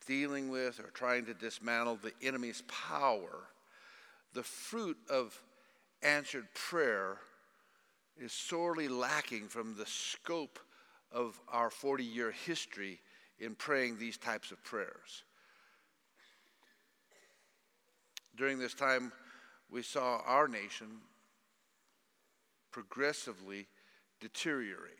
dealing 0.06 0.48
with 0.48 0.80
or 0.80 0.90
trying 0.94 1.26
to 1.26 1.34
dismantle 1.34 1.98
the 2.02 2.12
enemy's 2.22 2.62
power, 2.68 3.48
the 4.34 4.42
fruit 4.42 4.96
of 5.10 5.40
answered 6.02 6.46
prayer 6.54 7.18
is 8.18 8.32
sorely 8.32 8.88
lacking 8.88 9.48
from 9.48 9.76
the 9.76 9.86
scope 9.86 10.58
of 11.12 11.40
our 11.48 11.70
40 11.70 12.04
year 12.04 12.30
history 12.30 13.00
in 13.38 13.54
praying 13.54 13.98
these 13.98 14.16
types 14.16 14.50
of 14.50 14.62
prayers. 14.64 15.24
During 18.36 18.58
this 18.58 18.74
time, 18.74 19.12
we 19.70 19.82
saw 19.82 20.20
our 20.26 20.48
nation 20.48 20.86
progressively 22.70 23.66
deteriorate 24.20 24.90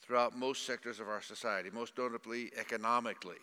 throughout 0.00 0.36
most 0.36 0.64
sectors 0.64 1.00
of 1.00 1.08
our 1.08 1.20
society, 1.20 1.68
most 1.70 1.98
notably 1.98 2.50
economically, 2.56 3.36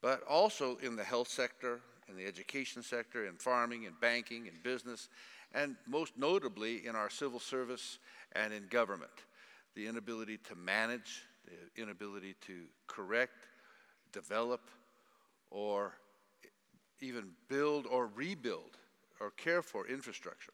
but 0.00 0.22
also 0.24 0.78
in 0.82 0.96
the 0.96 1.04
health 1.04 1.28
sector, 1.28 1.80
in 2.08 2.16
the 2.16 2.26
education 2.26 2.82
sector, 2.82 3.26
in 3.26 3.36
farming, 3.36 3.84
in 3.84 3.92
banking, 4.00 4.46
in 4.46 4.54
business, 4.62 5.08
and 5.54 5.76
most 5.86 6.16
notably 6.16 6.86
in 6.86 6.96
our 6.96 7.10
civil 7.10 7.38
service 7.38 7.98
and 8.32 8.52
in 8.52 8.66
government. 8.68 9.10
The 9.74 9.86
inability 9.86 10.38
to 10.48 10.54
manage, 10.54 11.22
the 11.46 11.82
inability 11.82 12.34
to 12.46 12.64
correct, 12.86 13.46
develop, 14.12 14.70
or 15.50 15.92
even 17.00 17.30
build 17.48 17.86
or 17.86 18.06
rebuild 18.06 18.76
or 19.20 19.30
care 19.30 19.62
for 19.62 19.86
infrastructure. 19.86 20.52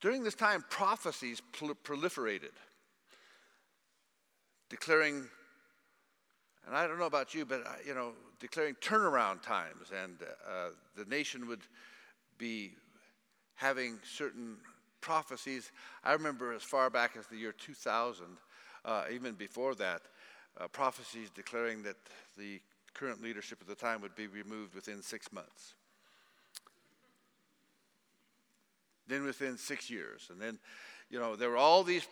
During 0.00 0.22
this 0.22 0.34
time, 0.34 0.64
prophecies 0.68 1.40
proliferated, 1.52 2.52
declaring, 4.68 5.26
and 6.66 6.76
I 6.76 6.86
don't 6.86 6.98
know 6.98 7.06
about 7.06 7.34
you, 7.34 7.44
but 7.44 7.64
you 7.86 7.94
know, 7.94 8.12
declaring 8.40 8.74
turnaround 8.74 9.42
times, 9.42 9.92
and 10.02 10.16
uh, 10.22 10.70
the 10.96 11.04
nation 11.04 11.46
would 11.48 11.62
be 12.38 12.72
having 13.54 13.98
certain 14.04 14.56
prophecies. 15.00 15.70
I 16.04 16.12
remember 16.12 16.52
as 16.52 16.62
far 16.62 16.90
back 16.90 17.16
as 17.16 17.26
the 17.26 17.36
year 17.36 17.52
2000, 17.52 18.26
uh, 18.84 19.04
even 19.12 19.34
before 19.34 19.74
that, 19.76 20.02
uh, 20.60 20.68
prophecies 20.68 21.30
declaring 21.30 21.82
that 21.84 21.96
the 22.36 22.60
current 22.94 23.22
leadership 23.22 23.58
at 23.60 23.68
the 23.68 23.74
time 23.74 24.00
would 24.00 24.14
be 24.16 24.26
removed 24.26 24.74
within 24.74 25.02
six 25.02 25.32
months. 25.32 25.74
Then 29.06 29.24
within 29.24 29.56
six 29.56 29.88
years. 29.88 30.28
And 30.30 30.40
then, 30.40 30.58
you 31.10 31.18
know, 31.18 31.36
there 31.36 31.50
were 31.50 31.56
all 31.56 31.84
these 31.84 32.06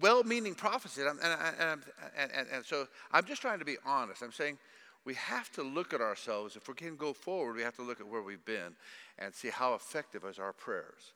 well 0.00 0.24
meaning 0.24 0.54
prophecies. 0.54 1.04
And, 1.04 1.18
and, 1.22 1.82
and, 2.16 2.46
and, 2.52 2.64
so 2.64 2.86
I'm 3.12 3.24
just 3.24 3.40
trying 3.40 3.58
to 3.58 3.64
be 3.64 3.76
honest. 3.84 4.22
I'm 4.22 4.32
saying 4.32 4.58
we 5.04 5.14
have 5.14 5.50
to 5.52 5.62
look 5.62 5.92
at 5.94 6.00
ourselves. 6.00 6.56
If 6.56 6.68
we 6.68 6.74
can 6.74 6.96
go 6.96 7.12
forward, 7.12 7.56
we 7.56 7.62
have 7.62 7.76
to 7.76 7.82
look 7.82 8.00
at 8.00 8.06
where 8.06 8.22
we've 8.22 8.44
been 8.44 8.74
and 9.18 9.34
see 9.34 9.48
how 9.48 9.74
effective 9.74 10.24
is 10.24 10.38
our 10.38 10.52
prayers. 10.52 11.12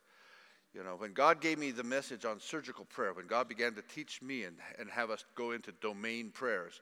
You 0.75 0.85
know, 0.85 0.97
when 0.97 1.13
God 1.13 1.41
gave 1.41 1.59
me 1.59 1.71
the 1.71 1.85
message 1.85 2.25
on 2.25 2.39
surgical 2.39 2.85
prayer, 2.85 3.15
when 3.15 3.27
God 3.27 3.49
began 3.49 3.75
to 3.75 3.83
teach 3.83 4.21
me 4.21 4.45
and, 4.45 4.57
and 4.79 4.91
have 4.91 5.11
us 5.11 5.25
go 5.35 5.53
into 5.53 5.73
domain 5.81 6.31
prayers, 6.31 6.81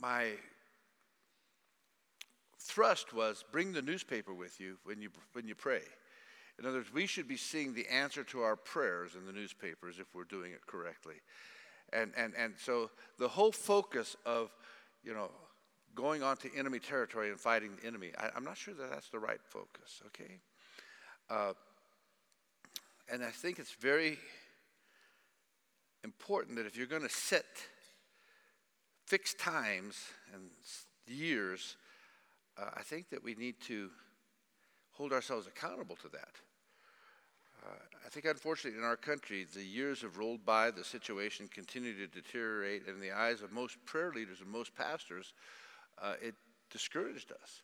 my 0.00 0.30
thrust 2.60 3.12
was 3.12 3.44
bring 3.50 3.72
the 3.72 3.82
newspaper 3.82 4.32
with 4.32 4.60
you 4.60 4.78
when 4.84 5.00
you, 5.00 5.08
when 5.32 5.48
you 5.48 5.54
pray. 5.54 5.82
In 6.62 6.68
other 6.68 6.78
words, 6.78 6.94
we 6.94 7.06
should 7.06 7.26
be 7.26 7.36
seeing 7.36 7.74
the 7.74 7.88
answer 7.88 8.22
to 8.22 8.42
our 8.42 8.54
prayers 8.54 9.16
in 9.16 9.26
the 9.26 9.32
newspapers 9.32 9.98
if 9.98 10.14
we're 10.14 10.22
doing 10.22 10.52
it 10.52 10.64
correctly. 10.64 11.16
And, 11.92 12.12
and, 12.16 12.34
and 12.38 12.54
so 12.56 12.88
the 13.18 13.26
whole 13.26 13.50
focus 13.50 14.14
of, 14.24 14.54
you 15.02 15.12
know, 15.12 15.28
going 15.96 16.22
onto 16.22 16.48
enemy 16.56 16.78
territory 16.78 17.30
and 17.30 17.40
fighting 17.40 17.72
the 17.80 17.86
enemy, 17.86 18.12
I, 18.16 18.30
am 18.36 18.44
not 18.44 18.56
sure 18.56 18.74
that 18.74 18.90
that's 18.90 19.08
the 19.08 19.18
right 19.18 19.40
focus, 19.42 20.02
okay? 20.06 20.38
Uh, 21.28 21.54
and 23.12 23.24
I 23.24 23.30
think 23.30 23.58
it's 23.58 23.74
very 23.74 24.18
important 26.04 26.56
that 26.58 26.66
if 26.66 26.76
you're 26.76 26.86
going 26.86 27.02
to 27.02 27.08
set 27.08 27.44
fixed 29.04 29.40
times 29.40 29.96
and 30.32 30.44
years, 31.08 31.76
uh, 32.56 32.70
I 32.76 32.82
think 32.82 33.10
that 33.10 33.24
we 33.24 33.34
need 33.34 33.56
to 33.62 33.90
hold 34.92 35.12
ourselves 35.12 35.48
accountable 35.48 35.96
to 35.96 36.08
that. 36.10 36.36
Uh, 37.64 37.68
I 38.04 38.08
think, 38.08 38.26
unfortunately, 38.26 38.78
in 38.78 38.84
our 38.84 38.96
country, 38.96 39.46
the 39.54 39.62
years 39.62 40.02
have 40.02 40.18
rolled 40.18 40.44
by, 40.44 40.70
the 40.70 40.84
situation 40.84 41.48
continued 41.48 41.96
to 41.98 42.20
deteriorate, 42.20 42.86
and 42.86 42.96
in 42.96 43.00
the 43.00 43.12
eyes 43.12 43.42
of 43.42 43.52
most 43.52 43.76
prayer 43.84 44.12
leaders 44.14 44.40
and 44.40 44.50
most 44.50 44.74
pastors, 44.74 45.32
uh, 46.00 46.14
it 46.20 46.34
discouraged 46.70 47.30
us. 47.32 47.62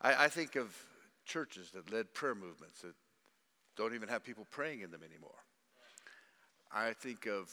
I, 0.00 0.24
I, 0.24 0.28
think 0.28 0.56
of 0.56 0.76
churches 1.24 1.70
that 1.70 1.92
led 1.92 2.12
prayer 2.12 2.34
movements 2.34 2.82
that 2.82 2.94
don't 3.76 3.94
even 3.94 4.08
have 4.08 4.24
people 4.24 4.46
praying 4.50 4.80
in 4.80 4.90
them 4.90 5.00
anymore. 5.08 5.30
I 6.72 6.92
think 6.92 7.26
of, 7.26 7.50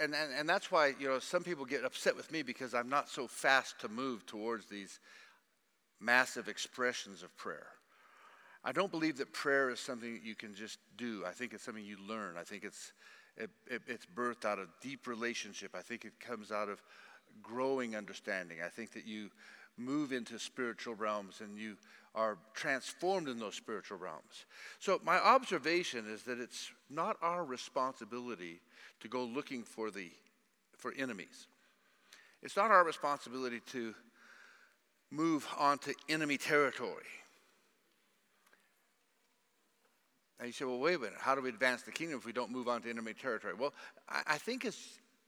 and, 0.00 0.14
and, 0.14 0.32
and 0.32 0.48
that's 0.48 0.70
why, 0.70 0.94
you 0.98 1.08
know, 1.08 1.18
some 1.18 1.42
people 1.42 1.64
get 1.64 1.84
upset 1.84 2.16
with 2.16 2.30
me 2.30 2.42
because 2.42 2.74
I'm 2.74 2.88
not 2.88 3.08
so 3.08 3.26
fast 3.26 3.80
to 3.80 3.88
move 3.88 4.26
towards 4.26 4.66
these 4.66 5.00
massive 6.00 6.48
expressions 6.48 7.22
of 7.22 7.36
prayer. 7.36 7.68
I 8.64 8.72
don't 8.72 8.90
believe 8.90 9.16
that 9.18 9.32
prayer 9.32 9.70
is 9.70 9.80
something 9.80 10.12
that 10.14 10.22
you 10.22 10.34
can 10.34 10.54
just 10.54 10.78
do. 10.96 11.24
I 11.26 11.32
think 11.32 11.52
it's 11.52 11.64
something 11.64 11.84
you 11.84 11.96
learn. 12.08 12.36
I 12.38 12.44
think 12.44 12.64
it's, 12.64 12.92
it, 13.36 13.50
it, 13.66 13.82
it's 13.88 14.06
birthed 14.06 14.44
out 14.44 14.58
of 14.58 14.68
deep 14.80 15.06
relationship. 15.06 15.74
I 15.74 15.80
think 15.80 16.04
it 16.04 16.20
comes 16.20 16.52
out 16.52 16.68
of 16.68 16.80
growing 17.42 17.96
understanding. 17.96 18.58
I 18.64 18.68
think 18.68 18.92
that 18.92 19.06
you 19.06 19.30
move 19.76 20.12
into 20.12 20.38
spiritual 20.38 20.94
realms 20.94 21.40
and 21.40 21.58
you 21.58 21.76
are 22.14 22.36
transformed 22.54 23.28
in 23.28 23.38
those 23.38 23.54
spiritual 23.54 23.98
realms. 23.98 24.44
So, 24.78 25.00
my 25.02 25.16
observation 25.16 26.04
is 26.08 26.22
that 26.24 26.38
it's 26.38 26.70
not 26.90 27.16
our 27.22 27.44
responsibility 27.44 28.60
to 29.00 29.08
go 29.08 29.24
looking 29.24 29.62
for, 29.62 29.90
the, 29.90 30.10
for 30.76 30.92
enemies. 30.96 31.46
It's 32.42 32.56
not 32.56 32.70
our 32.70 32.84
responsibility 32.84 33.60
to 33.72 33.94
move 35.10 35.48
onto 35.58 35.92
enemy 36.08 36.36
territory. 36.36 37.04
And 40.42 40.48
you 40.48 40.52
say, 40.52 40.64
well, 40.64 40.80
wait 40.80 40.96
a 40.96 40.98
minute, 40.98 41.14
how 41.20 41.36
do 41.36 41.40
we 41.40 41.50
advance 41.50 41.82
the 41.82 41.92
kingdom 41.92 42.18
if 42.18 42.26
we 42.26 42.32
don't 42.32 42.50
move 42.50 42.66
on 42.66 42.82
to 42.82 42.90
enemy 42.90 43.12
territory? 43.14 43.54
Well, 43.56 43.72
I, 44.08 44.22
I 44.26 44.38
think 44.38 44.66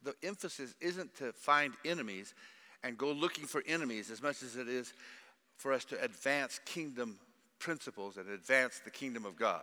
the 0.02 0.12
emphasis 0.24 0.74
isn't 0.80 1.14
to 1.18 1.32
find 1.32 1.72
enemies 1.84 2.34
and 2.82 2.98
go 2.98 3.12
looking 3.12 3.44
for 3.46 3.62
enemies 3.64 4.10
as 4.10 4.20
much 4.20 4.42
as 4.42 4.56
it 4.56 4.66
is 4.66 4.92
for 5.56 5.72
us 5.72 5.84
to 5.84 6.02
advance 6.02 6.58
kingdom 6.64 7.16
principles 7.60 8.16
and 8.16 8.28
advance 8.28 8.80
the 8.84 8.90
kingdom 8.90 9.24
of 9.24 9.36
God. 9.36 9.62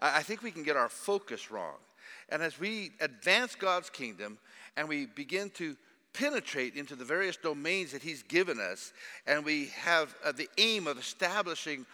I, 0.00 0.18
I 0.18 0.22
think 0.24 0.42
we 0.42 0.50
can 0.50 0.64
get 0.64 0.76
our 0.76 0.88
focus 0.88 1.52
wrong. 1.52 1.76
And 2.28 2.42
as 2.42 2.58
we 2.58 2.90
advance 3.00 3.54
God's 3.54 3.90
kingdom 3.90 4.38
and 4.76 4.88
we 4.88 5.06
begin 5.06 5.50
to 5.50 5.76
penetrate 6.14 6.74
into 6.74 6.96
the 6.96 7.04
various 7.04 7.36
domains 7.36 7.92
that 7.92 8.02
He's 8.02 8.24
given 8.24 8.58
us, 8.58 8.92
and 9.24 9.44
we 9.44 9.66
have 9.76 10.16
uh, 10.24 10.32
the 10.32 10.48
aim 10.58 10.88
of 10.88 10.98
establishing 10.98 11.86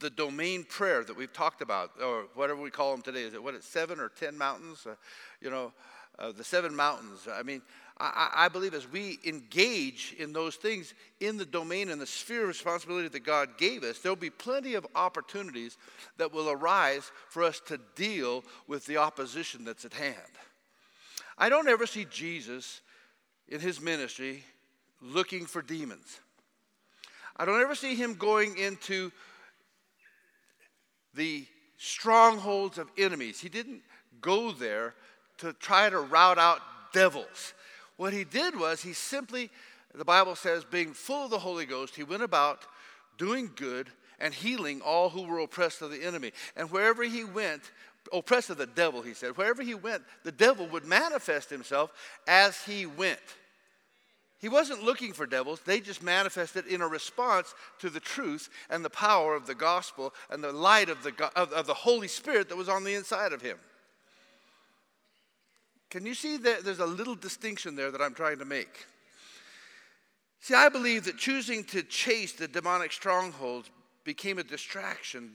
the 0.00 0.10
domain 0.10 0.64
prayer 0.64 1.04
that 1.04 1.16
we've 1.16 1.32
talked 1.32 1.62
about, 1.62 1.90
or 2.02 2.26
whatever 2.34 2.60
we 2.60 2.70
call 2.70 2.92
them 2.92 3.02
today. 3.02 3.22
Is 3.22 3.34
it 3.34 3.42
what? 3.42 3.54
It's 3.54 3.68
seven 3.68 4.00
or 4.00 4.08
ten 4.08 4.36
mountains? 4.36 4.86
Uh, 4.86 4.94
you 5.40 5.50
know, 5.50 5.72
uh, 6.18 6.32
the 6.32 6.44
seven 6.44 6.74
mountains. 6.74 7.28
I 7.32 7.42
mean, 7.42 7.62
I, 8.00 8.30
I, 8.34 8.48
believe 8.48 8.74
as 8.74 8.90
we 8.90 9.18
engage 9.24 10.14
in 10.18 10.32
those 10.32 10.54
things 10.54 10.94
in 11.20 11.36
the 11.36 11.44
domain 11.44 11.88
and 11.88 12.00
the 12.00 12.06
sphere 12.06 12.42
of 12.42 12.48
responsibility 12.48 13.08
that 13.08 13.24
God 13.24 13.58
gave 13.58 13.82
us, 13.82 13.98
there'll 13.98 14.16
be 14.16 14.30
plenty 14.30 14.74
of 14.74 14.86
opportunities 14.94 15.76
that 16.16 16.32
will 16.32 16.48
arise 16.48 17.10
for 17.28 17.42
us 17.42 17.60
to 17.66 17.80
deal 17.96 18.44
with 18.68 18.86
the 18.86 18.98
opposition 18.98 19.64
that's 19.64 19.84
at 19.84 19.94
hand. 19.94 20.16
I 21.36 21.48
don't 21.48 21.68
ever 21.68 21.86
see 21.86 22.04
Jesus 22.04 22.80
in 23.48 23.60
his 23.60 23.80
ministry 23.80 24.44
looking 25.00 25.46
for 25.46 25.62
demons. 25.62 26.20
I 27.36 27.44
don't 27.44 27.60
ever 27.60 27.74
see 27.74 27.94
him 27.94 28.14
going 28.14 28.58
into 28.58 29.12
the 31.14 31.46
strongholds 31.76 32.78
of 32.78 32.90
enemies. 32.98 33.40
He 33.40 33.48
didn't 33.48 33.82
go 34.20 34.52
there 34.52 34.94
to 35.38 35.52
try 35.54 35.88
to 35.88 36.00
rout 36.00 36.38
out 36.38 36.60
devils. 36.92 37.54
What 37.96 38.12
he 38.12 38.24
did 38.24 38.58
was 38.58 38.82
he 38.82 38.92
simply, 38.92 39.50
the 39.94 40.04
Bible 40.04 40.36
says, 40.36 40.64
being 40.64 40.92
full 40.92 41.24
of 41.24 41.30
the 41.30 41.38
Holy 41.38 41.66
Ghost, 41.66 41.94
he 41.96 42.04
went 42.04 42.22
about 42.22 42.66
doing 43.16 43.50
good 43.56 43.90
and 44.20 44.34
healing 44.34 44.80
all 44.80 45.10
who 45.10 45.22
were 45.22 45.38
oppressed 45.38 45.82
of 45.82 45.90
the 45.90 46.02
enemy. 46.04 46.32
And 46.56 46.70
wherever 46.70 47.02
he 47.04 47.24
went, 47.24 47.70
oppressed 48.12 48.50
of 48.50 48.58
the 48.58 48.66
devil, 48.66 49.02
he 49.02 49.14
said, 49.14 49.36
wherever 49.36 49.62
he 49.62 49.74
went, 49.74 50.02
the 50.24 50.32
devil 50.32 50.66
would 50.68 50.84
manifest 50.84 51.50
himself 51.50 51.92
as 52.26 52.62
he 52.64 52.86
went. 52.86 53.20
He 54.38 54.48
wasn't 54.48 54.84
looking 54.84 55.12
for 55.12 55.26
devils, 55.26 55.60
they 55.64 55.80
just 55.80 56.02
manifested 56.02 56.66
in 56.66 56.80
a 56.80 56.86
response 56.86 57.54
to 57.80 57.90
the 57.90 58.00
truth 58.00 58.48
and 58.70 58.84
the 58.84 58.90
power 58.90 59.34
of 59.34 59.46
the 59.46 59.54
gospel 59.54 60.14
and 60.30 60.42
the 60.42 60.52
light 60.52 60.88
of 60.88 61.02
the, 61.02 61.12
of, 61.34 61.52
of 61.52 61.66
the 61.66 61.74
Holy 61.74 62.08
Spirit 62.08 62.48
that 62.48 62.56
was 62.56 62.68
on 62.68 62.84
the 62.84 62.94
inside 62.94 63.32
of 63.32 63.42
him. 63.42 63.58
Can 65.90 66.06
you 66.06 66.14
see 66.14 66.36
that 66.36 66.64
there's 66.64 66.78
a 66.78 66.86
little 66.86 67.16
distinction 67.16 67.74
there 67.74 67.90
that 67.90 68.00
I'm 68.00 68.14
trying 68.14 68.38
to 68.38 68.44
make? 68.44 68.86
See, 70.40 70.54
I 70.54 70.68
believe 70.68 71.04
that 71.04 71.16
choosing 71.16 71.64
to 71.64 71.82
chase 71.82 72.32
the 72.32 72.46
demonic 72.46 72.92
strongholds 72.92 73.70
became 74.04 74.38
a 74.38 74.44
distraction 74.44 75.32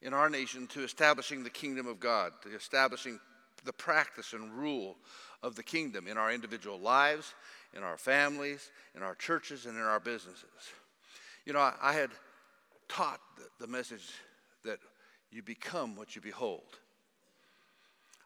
in 0.00 0.14
our 0.14 0.30
nation 0.30 0.66
to 0.68 0.84
establishing 0.84 1.42
the 1.42 1.50
kingdom 1.50 1.86
of 1.86 2.00
God, 2.00 2.32
to 2.42 2.54
establishing 2.54 3.20
the 3.64 3.72
practice 3.72 4.32
and 4.32 4.52
rule 4.52 4.96
of 5.42 5.54
the 5.54 5.62
kingdom 5.62 6.06
in 6.06 6.16
our 6.16 6.32
individual 6.32 6.78
lives, 6.78 7.34
in 7.74 7.82
our 7.82 7.96
families, 7.96 8.70
in 8.94 9.02
our 9.02 9.14
churches, 9.14 9.66
and 9.66 9.76
in 9.76 9.82
our 9.82 10.00
businesses. 10.00 10.44
You 11.44 11.52
know, 11.52 11.60
I, 11.60 11.74
I 11.82 11.92
had 11.92 12.10
taught 12.88 13.20
the, 13.36 13.66
the 13.66 13.70
message 13.70 14.08
that 14.64 14.78
you 15.30 15.42
become 15.42 15.96
what 15.96 16.14
you 16.14 16.22
behold. 16.22 16.78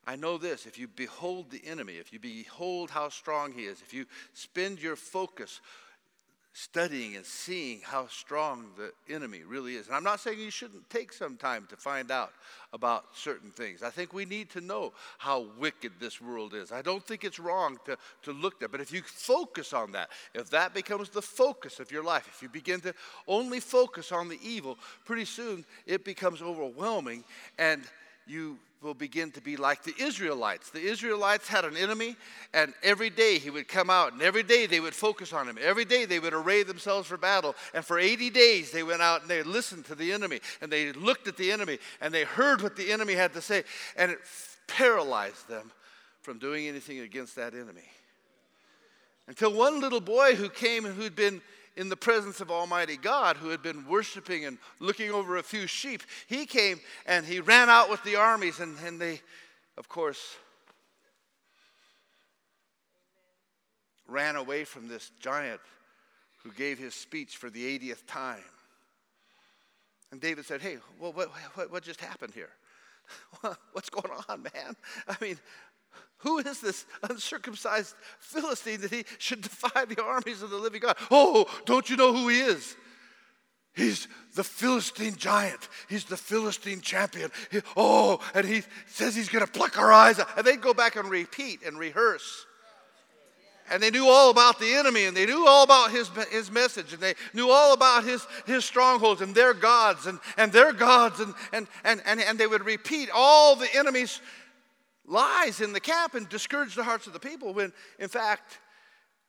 I 0.06 0.16
know 0.16 0.38
this 0.38 0.66
if 0.66 0.78
you 0.78 0.88
behold 0.88 1.50
the 1.50 1.62
enemy, 1.66 1.94
if 1.94 2.12
you 2.12 2.18
behold 2.18 2.90
how 2.90 3.08
strong 3.10 3.52
he 3.52 3.62
is, 3.62 3.80
if 3.82 3.92
you 3.92 4.06
spend 4.32 4.80
your 4.80 4.96
focus 4.96 5.60
studying 6.52 7.14
and 7.14 7.24
seeing 7.24 7.80
how 7.82 8.08
strong 8.08 8.66
the 8.76 8.92
enemy 9.14 9.42
really 9.46 9.76
is. 9.76 9.86
And 9.86 9.94
I'm 9.94 10.02
not 10.02 10.20
saying 10.20 10.40
you 10.40 10.50
shouldn't 10.50 10.88
take 10.90 11.12
some 11.12 11.36
time 11.36 11.66
to 11.70 11.76
find 11.76 12.10
out 12.10 12.32
about 12.72 13.04
certain 13.14 13.50
things. 13.50 13.82
I 13.82 13.90
think 13.90 14.12
we 14.12 14.24
need 14.24 14.50
to 14.50 14.60
know 14.60 14.92
how 15.18 15.46
wicked 15.58 15.92
this 16.00 16.20
world 16.20 16.54
is. 16.54 16.72
I 16.72 16.82
don't 16.82 17.04
think 17.06 17.24
it's 17.24 17.38
wrong 17.38 17.78
to, 17.86 17.96
to 18.22 18.32
look 18.32 18.58
there. 18.58 18.68
But 18.68 18.80
if 18.80 18.92
you 18.92 19.02
focus 19.02 19.72
on 19.72 19.92
that, 19.92 20.10
if 20.34 20.50
that 20.50 20.74
becomes 20.74 21.08
the 21.08 21.22
focus 21.22 21.78
of 21.78 21.92
your 21.92 22.02
life, 22.02 22.28
if 22.28 22.42
you 22.42 22.48
begin 22.48 22.80
to 22.80 22.94
only 23.28 23.60
focus 23.60 24.10
on 24.10 24.28
the 24.28 24.38
evil, 24.42 24.76
pretty 25.04 25.24
soon 25.24 25.64
it 25.86 26.04
becomes 26.04 26.42
overwhelming 26.42 27.22
and 27.58 27.82
you 28.26 28.58
will 28.82 28.94
begin 28.94 29.30
to 29.32 29.42
be 29.42 29.56
like 29.56 29.82
the 29.82 29.94
Israelites. 29.98 30.70
The 30.70 30.80
Israelites 30.80 31.46
had 31.48 31.66
an 31.66 31.76
enemy, 31.76 32.16
and 32.54 32.72
every 32.82 33.10
day 33.10 33.38
he 33.38 33.50
would 33.50 33.68
come 33.68 33.90
out, 33.90 34.14
and 34.14 34.22
every 34.22 34.42
day 34.42 34.66
they 34.66 34.80
would 34.80 34.94
focus 34.94 35.32
on 35.32 35.48
him. 35.48 35.58
Every 35.60 35.84
day 35.84 36.06
they 36.06 36.18
would 36.18 36.32
array 36.32 36.62
themselves 36.62 37.06
for 37.06 37.18
battle. 37.18 37.54
And 37.74 37.84
for 37.84 37.98
80 37.98 38.30
days 38.30 38.70
they 38.70 38.82
went 38.82 39.02
out 39.02 39.20
and 39.20 39.30
they 39.30 39.42
listened 39.42 39.84
to 39.86 39.94
the 39.94 40.12
enemy, 40.12 40.40
and 40.62 40.72
they 40.72 40.92
looked 40.92 41.28
at 41.28 41.36
the 41.36 41.52
enemy, 41.52 41.78
and 42.00 42.12
they 42.12 42.24
heard 42.24 42.62
what 42.62 42.76
the 42.76 42.90
enemy 42.90 43.14
had 43.14 43.34
to 43.34 43.42
say, 43.42 43.64
and 43.96 44.10
it 44.12 44.18
paralyzed 44.66 45.46
them 45.48 45.70
from 46.22 46.38
doing 46.38 46.66
anything 46.66 47.00
against 47.00 47.36
that 47.36 47.54
enemy. 47.54 47.88
Until 49.28 49.52
one 49.52 49.80
little 49.80 50.00
boy 50.00 50.34
who 50.34 50.48
came 50.48 50.86
and 50.86 50.94
who'd 50.94 51.14
been 51.14 51.42
in 51.76 51.88
the 51.88 51.96
presence 51.96 52.40
of 52.40 52.50
Almighty 52.50 52.96
God 52.96 53.36
who 53.36 53.48
had 53.48 53.62
been 53.62 53.86
worshiping 53.86 54.44
and 54.44 54.58
looking 54.80 55.10
over 55.10 55.36
a 55.36 55.42
few 55.42 55.66
sheep. 55.66 56.02
He 56.26 56.46
came 56.46 56.80
and 57.06 57.24
he 57.24 57.40
ran 57.40 57.70
out 57.70 57.90
with 57.90 58.02
the 58.04 58.16
armies, 58.16 58.60
and, 58.60 58.76
and 58.84 59.00
they, 59.00 59.20
of 59.78 59.88
course, 59.88 60.36
ran 64.08 64.36
away 64.36 64.64
from 64.64 64.88
this 64.88 65.10
giant 65.20 65.60
who 66.42 66.52
gave 66.52 66.78
his 66.78 66.94
speech 66.94 67.36
for 67.36 67.50
the 67.50 67.78
80th 67.78 68.06
time. 68.06 68.38
And 70.10 70.20
David 70.20 70.44
said, 70.44 70.60
Hey, 70.60 70.78
well, 70.98 71.12
what, 71.12 71.28
what, 71.54 71.70
what 71.70 71.82
just 71.82 72.00
happened 72.00 72.34
here? 72.34 72.50
What's 73.72 73.90
going 73.90 74.12
on, 74.28 74.42
man? 74.42 74.76
I 75.08 75.16
mean, 75.20 75.38
who 76.18 76.38
is 76.38 76.60
this 76.60 76.84
uncircumcised 77.08 77.94
Philistine 78.18 78.80
that 78.82 78.90
he 78.90 79.04
should 79.18 79.40
defy 79.40 79.86
the 79.86 80.02
armies 80.02 80.42
of 80.42 80.50
the 80.50 80.56
living 80.56 80.80
God? 80.80 80.96
Oh, 81.10 81.46
don't 81.64 81.88
you 81.88 81.96
know 81.96 82.12
who 82.12 82.28
he 82.28 82.40
is? 82.40 82.76
He's 83.72 84.08
the 84.34 84.44
Philistine 84.44 85.16
giant. 85.16 85.68
He's 85.88 86.04
the 86.04 86.16
Philistine 86.16 86.80
champion. 86.80 87.30
He, 87.50 87.60
oh, 87.76 88.20
and 88.34 88.44
he 88.44 88.62
says 88.86 89.14
he's 89.14 89.28
going 89.28 89.44
to 89.44 89.50
pluck 89.50 89.78
our 89.78 89.92
eyes 89.92 90.18
out. 90.18 90.28
And 90.36 90.46
they'd 90.46 90.60
go 90.60 90.74
back 90.74 90.96
and 90.96 91.08
repeat 91.08 91.60
and 91.64 91.78
rehearse. 91.78 92.46
And 93.70 93.80
they 93.80 93.90
knew 93.90 94.08
all 94.08 94.30
about 94.30 94.58
the 94.58 94.74
enemy 94.74 95.04
and 95.04 95.16
they 95.16 95.26
knew 95.26 95.46
all 95.46 95.62
about 95.62 95.92
his, 95.92 96.10
his 96.32 96.50
message 96.50 96.92
and 96.92 97.00
they 97.00 97.14
knew 97.32 97.50
all 97.50 97.72
about 97.72 98.02
his, 98.02 98.26
his 98.44 98.64
strongholds 98.64 99.20
and 99.20 99.32
their 99.32 99.54
gods 99.54 100.06
and, 100.06 100.18
and 100.36 100.52
their 100.52 100.72
gods. 100.72 101.20
And, 101.20 101.32
and, 101.52 101.68
and, 101.84 102.02
and, 102.04 102.20
and 102.20 102.36
they 102.36 102.48
would 102.48 102.66
repeat 102.66 103.08
all 103.14 103.54
the 103.54 103.72
enemy's 103.74 104.20
lies 105.10 105.60
in 105.60 105.72
the 105.72 105.80
camp 105.80 106.14
and 106.14 106.28
discouraged 106.28 106.76
the 106.76 106.84
hearts 106.84 107.06
of 107.06 107.12
the 107.12 107.20
people 107.20 107.52
when, 107.52 107.72
in 107.98 108.08
fact, 108.08 108.58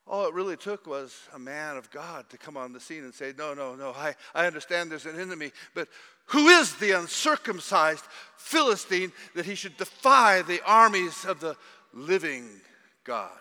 all 0.07 0.27
it 0.27 0.33
really 0.33 0.57
took 0.57 0.87
was 0.87 1.17
a 1.33 1.39
man 1.39 1.77
of 1.77 1.89
God 1.91 2.29
to 2.29 2.37
come 2.37 2.55
on 2.55 2.73
the 2.73 2.79
scene 2.79 3.03
and 3.03 3.13
say, 3.13 3.33
No, 3.37 3.53
no, 3.53 3.75
no, 3.75 3.91
I, 3.91 4.15
I 4.33 4.45
understand 4.45 4.91
there's 4.91 5.05
an 5.05 5.19
enemy, 5.19 5.51
but 5.73 5.87
who 6.25 6.47
is 6.47 6.75
the 6.75 6.91
uncircumcised 6.91 8.05
Philistine 8.37 9.11
that 9.35 9.45
he 9.45 9.55
should 9.55 9.77
defy 9.77 10.41
the 10.41 10.61
armies 10.65 11.25
of 11.25 11.39
the 11.39 11.55
living 11.93 12.47
God? 13.03 13.31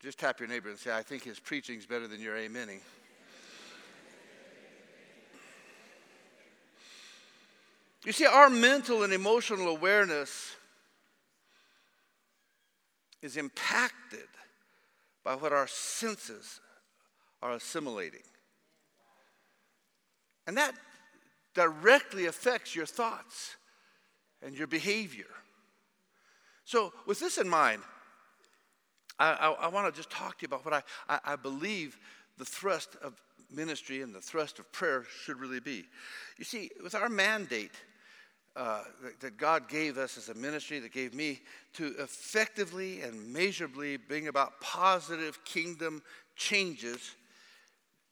Just 0.00 0.18
tap 0.18 0.40
your 0.40 0.48
neighbor 0.48 0.70
and 0.70 0.78
say, 0.78 0.92
I 0.92 1.02
think 1.02 1.24
his 1.24 1.38
preaching's 1.38 1.86
better 1.86 2.08
than 2.08 2.20
your 2.20 2.36
amening. 2.36 2.80
You 8.04 8.12
see, 8.12 8.26
our 8.26 8.48
mental 8.48 9.02
and 9.02 9.12
emotional 9.12 9.68
awareness 9.68 10.56
is 13.22 13.36
impacted 13.36 14.26
by 15.22 15.34
what 15.34 15.52
our 15.52 15.66
senses 15.66 16.60
are 17.42 17.52
assimilating. 17.52 18.22
And 20.46 20.56
that 20.56 20.74
directly 21.54 22.26
affects 22.26 22.74
your 22.74 22.86
thoughts 22.86 23.56
and 24.42 24.54
your 24.54 24.66
behavior. 24.66 25.26
So, 26.64 26.92
with 27.06 27.20
this 27.20 27.36
in 27.36 27.48
mind, 27.48 27.82
I, 29.18 29.32
I, 29.32 29.50
I 29.50 29.68
want 29.68 29.92
to 29.92 29.98
just 29.98 30.10
talk 30.10 30.38
to 30.38 30.42
you 30.42 30.46
about 30.46 30.64
what 30.64 30.72
I, 30.72 30.82
I, 31.08 31.32
I 31.32 31.36
believe 31.36 31.98
the 32.38 32.44
thrust 32.44 32.96
of 33.02 33.20
ministry 33.50 34.00
and 34.00 34.14
the 34.14 34.20
thrust 34.20 34.58
of 34.58 34.70
prayer 34.72 35.04
should 35.24 35.38
really 35.38 35.60
be. 35.60 35.84
You 36.38 36.44
see, 36.44 36.70
with 36.82 36.94
our 36.94 37.08
mandate, 37.08 37.72
uh, 38.60 38.82
that, 39.22 39.38
God 39.38 39.70
gave 39.70 39.96
us 39.96 40.18
as 40.18 40.28
a 40.28 40.34
ministry, 40.34 40.80
that 40.80 40.92
gave 40.92 41.14
me 41.14 41.40
to 41.72 41.94
effectively 41.98 43.00
and 43.00 43.32
measurably 43.32 43.96
bring 43.96 44.28
about 44.28 44.60
positive 44.60 45.42
kingdom 45.46 46.02
changes, 46.36 47.14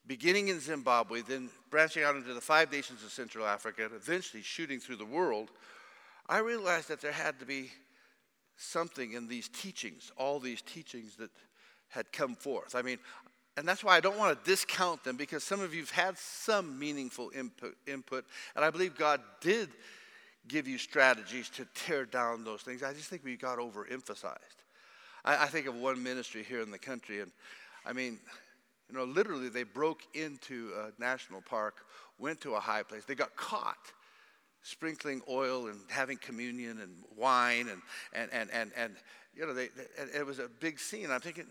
beginning 0.07 0.49
in 0.49 0.59
Zimbabwe, 0.59 1.21
then 1.21 1.51
branching 1.69 2.03
out 2.03 2.17
into 2.17 2.33
the 2.33 2.41
five 2.41 2.73
nations 2.73 3.05
of 3.05 3.13
Central 3.13 3.47
Africa, 3.47 3.85
and 3.85 3.93
eventually 3.93 4.43
shooting 4.43 4.81
through 4.81 4.97
the 4.97 5.05
world, 5.05 5.51
I 6.31 6.39
realized 6.39 6.89
that 6.89 7.03
there 7.03 7.13
had 7.13 7.39
to 7.41 7.45
be 7.45 7.71
something 8.57 9.13
in 9.13 9.29
these 9.29 9.49
teachings, 9.49 10.13
all 10.17 10.41
these 10.41 10.63
teachings 10.63 11.17
that 11.17 11.31
had 11.91 12.11
come 12.11 12.35
forth. 12.35 12.75
I 12.75 12.81
mean, 12.81 12.99
and 13.59 13.69
that's 13.69 13.85
why 13.85 13.97
I 13.97 14.01
don't 14.01 14.17
want 14.17 14.43
to 14.43 14.51
discount 14.51 15.05
them 15.05 15.17
because 15.17 15.45
some 15.45 15.61
of 15.61 15.75
you've 15.75 15.91
had 15.91 16.17
some 16.17 16.79
meaningful 16.79 17.33
input, 17.35 17.77
input 17.87 18.25
and 18.57 18.65
I 18.65 18.71
believe 18.71 18.97
God 18.97 19.21
did 19.43 19.69
give 20.49 20.67
you 20.67 20.79
strategies 20.79 21.49
to 21.51 21.67
tear 21.75 22.05
down 22.07 22.45
those 22.45 22.63
things. 22.63 22.83
I 22.83 22.93
just 22.95 23.09
think 23.09 23.25
we 23.25 23.37
got 23.37 23.59
overemphasized. 23.59 24.59
I, 25.25 25.45
I 25.45 25.47
think 25.47 25.67
of 25.67 25.75
one 25.75 26.03
ministry 26.03 26.43
here 26.43 26.61
in 26.61 26.71
the 26.71 26.79
country, 26.79 27.21
and 27.21 27.31
I 27.87 27.93
mean, 27.93 28.19
You 28.91 28.97
know, 28.97 29.05
literally, 29.05 29.51
they 29.51 29.65
broke 29.65 30.03
into 30.15 30.73
a 30.75 31.01
national 31.01 31.43
park, 31.43 31.85
went 32.19 32.41
to 32.41 32.55
a 32.55 32.61
high 32.61 32.83
place. 32.83 33.05
They 33.05 33.15
got 33.15 33.37
caught 33.37 33.93
sprinkling 34.63 35.21
oil 35.29 35.69
and 35.69 35.79
having 35.89 36.19
communion 36.19 36.81
and 36.81 36.93
wine 37.17 37.69
and 37.69 37.83
and 38.13 38.31
and 38.33 38.51
and, 38.51 38.73
and 38.77 38.97
you 39.35 39.47
know, 39.47 39.55
they, 39.55 39.69
they, 39.69 40.19
it 40.19 40.27
was 40.27 40.39
a 40.39 40.49
big 40.61 40.81
scene. 40.81 41.11
I'm 41.11 41.21
thinking, 41.21 41.47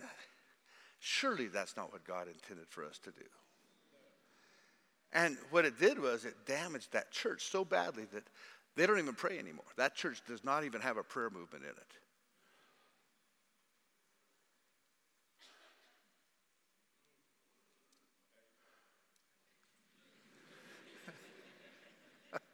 surely 1.00 1.48
that's 1.48 1.78
not 1.78 1.92
what 1.92 2.04
God 2.04 2.28
intended 2.28 2.68
for 2.70 2.84
us 2.84 2.98
to 3.00 3.12
do. 3.12 3.26
And 5.14 5.38
what 5.52 5.64
it 5.64 5.80
did 5.80 6.00
was 6.00 6.26
it 6.26 6.36
damaged 6.46 6.92
that 6.92 7.12
church 7.12 7.44
so 7.44 7.64
badly 7.64 8.06
that 8.14 8.24
they 8.78 8.86
don't 8.86 9.00
even 9.00 9.16
pray 9.16 9.40
anymore. 9.40 9.66
That 9.76 9.96
church 9.96 10.22
does 10.28 10.44
not 10.46 10.64
even 10.64 10.82
have 10.82 10.98
a 10.98 11.04
prayer 11.04 11.32
movement 11.32 11.64
in 11.64 11.72
it. 11.72 11.76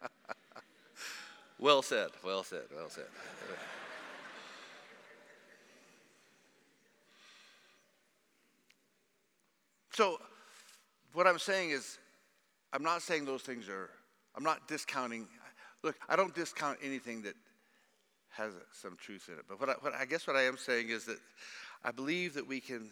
well 1.60 1.82
said, 1.82 2.08
well 2.24 2.44
said, 2.44 2.64
well 2.76 2.90
said. 2.90 3.04
So, 9.96 10.18
what 11.14 11.28
I'm 11.28 11.38
saying 11.38 11.70
is, 11.70 12.00
I'm 12.74 12.82
not 12.82 13.04
saying 13.04 13.26
those 13.26 13.44
things 13.44 13.70
are, 13.70 13.92
I'm 14.36 14.44
not 14.44 14.68
discounting. 14.68 15.28
Look, 15.84 15.98
I 16.08 16.16
don't 16.16 16.34
discount 16.34 16.80
anything 16.82 17.22
that 17.24 17.36
has 18.30 18.54
some 18.72 18.98
truth 18.98 19.30
in 19.32 19.38
it. 19.38 19.46
But 19.48 19.60
what 19.60 19.70
I, 19.70 19.74
what 19.74 19.94
I 19.94 20.06
guess 20.06 20.26
what 20.26 20.36
I 20.36 20.44
am 20.44 20.58
saying 20.58 20.90
is 20.90 21.06
that 21.06 21.20
I 21.84 21.92
believe 21.92 22.34
that 22.34 22.48
we 22.48 22.60
can 22.60 22.90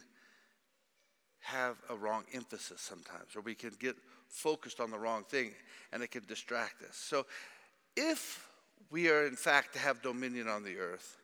have 1.40 1.76
a 1.88 1.96
wrong 1.96 2.24
emphasis 2.32 2.80
sometimes, 2.80 3.34
or 3.34 3.40
we 3.40 3.54
can 3.54 3.72
get 3.80 3.96
focused 4.28 4.78
on 4.78 4.90
the 4.90 4.98
wrong 4.98 5.24
thing 5.24 5.52
and 5.92 6.02
it 6.02 6.10
can 6.10 6.24
distract 6.26 6.82
us. 6.82 6.96
So, 6.96 7.26
if 7.96 8.48
we 8.90 9.10
are 9.10 9.26
in 9.26 9.36
fact 9.36 9.72
to 9.72 9.78
have 9.78 10.02
dominion 10.02 10.48
on 10.48 10.62
the 10.62 10.78
earth, 10.78 11.16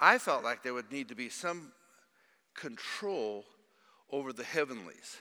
I 0.00 0.18
felt 0.18 0.42
like 0.42 0.62
there 0.62 0.74
would 0.74 0.90
need 0.90 1.08
to 1.08 1.14
be 1.14 1.28
some 1.28 1.72
control 2.54 3.44
over 4.10 4.32
the 4.32 4.44
heavenlies 4.44 5.18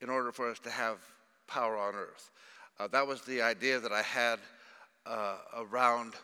in 0.00 0.08
order 0.08 0.32
for 0.32 0.50
us 0.50 0.58
to 0.60 0.70
have 0.70 0.98
power 1.46 1.76
on 1.76 1.94
earth. 1.94 2.30
Uh, 2.78 2.88
that 2.88 3.06
was 3.06 3.22
the 3.22 3.42
idea 3.42 3.78
that 3.80 3.92
I 3.92 4.02
had 4.02 4.38
uh, 5.06 5.36
around 5.56 6.14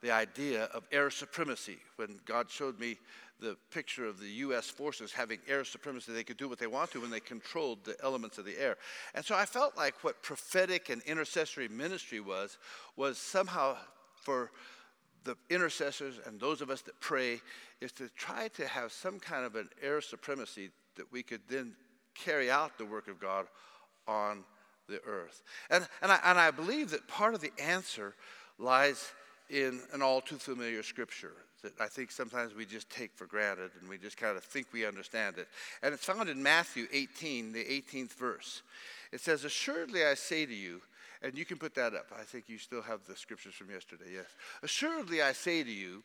the 0.00 0.10
idea 0.10 0.64
of 0.74 0.84
air 0.92 1.10
supremacy. 1.10 1.78
When 1.96 2.20
God 2.24 2.50
showed 2.50 2.78
me 2.78 2.96
the 3.40 3.56
picture 3.70 4.06
of 4.06 4.18
the 4.18 4.28
U.S. 4.28 4.68
forces 4.68 5.12
having 5.12 5.38
air 5.48 5.64
supremacy, 5.64 6.12
they 6.12 6.24
could 6.24 6.36
do 6.36 6.48
what 6.48 6.58
they 6.58 6.66
want 6.66 6.90
to 6.92 7.00
when 7.00 7.10
they 7.10 7.20
controlled 7.20 7.84
the 7.84 7.96
elements 8.02 8.38
of 8.38 8.44
the 8.44 8.60
air. 8.60 8.76
And 9.14 9.24
so 9.24 9.34
I 9.34 9.44
felt 9.44 9.76
like 9.76 10.02
what 10.02 10.22
prophetic 10.22 10.88
and 10.88 11.02
intercessory 11.02 11.68
ministry 11.68 12.20
was, 12.20 12.58
was 12.96 13.18
somehow 13.18 13.76
for 14.14 14.50
the 15.24 15.36
intercessors 15.50 16.18
and 16.26 16.40
those 16.40 16.60
of 16.60 16.70
us 16.70 16.80
that 16.82 16.98
pray, 17.00 17.40
is 17.80 17.92
to 17.92 18.08
try 18.16 18.48
to 18.48 18.66
have 18.66 18.92
some 18.92 19.20
kind 19.20 19.44
of 19.44 19.54
an 19.54 19.68
air 19.82 20.00
supremacy 20.00 20.70
that 20.96 21.10
we 21.12 21.22
could 21.22 21.42
then 21.48 21.74
carry 22.14 22.50
out 22.50 22.76
the 22.78 22.84
work 22.84 23.08
of 23.08 23.20
God 23.20 23.46
on 24.06 24.42
the 24.88 25.02
earth. 25.04 25.42
And, 25.70 25.86
and, 26.02 26.12
I, 26.12 26.18
and 26.24 26.38
I 26.38 26.50
believe 26.50 26.90
that 26.90 27.06
part 27.08 27.34
of 27.34 27.40
the 27.40 27.52
answer 27.58 28.14
lies 28.58 29.12
in 29.50 29.80
an 29.92 30.02
all 30.02 30.20
too 30.20 30.36
familiar 30.36 30.82
scripture 30.82 31.32
that 31.62 31.72
I 31.80 31.86
think 31.86 32.10
sometimes 32.10 32.54
we 32.54 32.64
just 32.64 32.88
take 32.90 33.12
for 33.14 33.26
granted 33.26 33.70
and 33.80 33.88
we 33.88 33.98
just 33.98 34.16
kind 34.16 34.36
of 34.36 34.44
think 34.44 34.68
we 34.72 34.86
understand 34.86 35.38
it. 35.38 35.48
And 35.82 35.92
it's 35.92 36.04
found 36.04 36.28
in 36.28 36.42
Matthew 36.42 36.86
18, 36.92 37.52
the 37.52 37.64
18th 37.64 38.12
verse. 38.14 38.62
It 39.12 39.20
says, 39.20 39.44
Assuredly 39.44 40.04
I 40.04 40.14
say 40.14 40.46
to 40.46 40.54
you, 40.54 40.80
and 41.22 41.36
you 41.36 41.44
can 41.44 41.58
put 41.58 41.74
that 41.74 41.94
up. 41.94 42.12
I 42.16 42.22
think 42.22 42.44
you 42.48 42.58
still 42.58 42.82
have 42.82 43.00
the 43.08 43.16
scriptures 43.16 43.54
from 43.54 43.70
yesterday, 43.70 44.04
yes. 44.14 44.26
Assuredly 44.62 45.20
I 45.20 45.32
say 45.32 45.64
to 45.64 45.70
you 45.70 46.04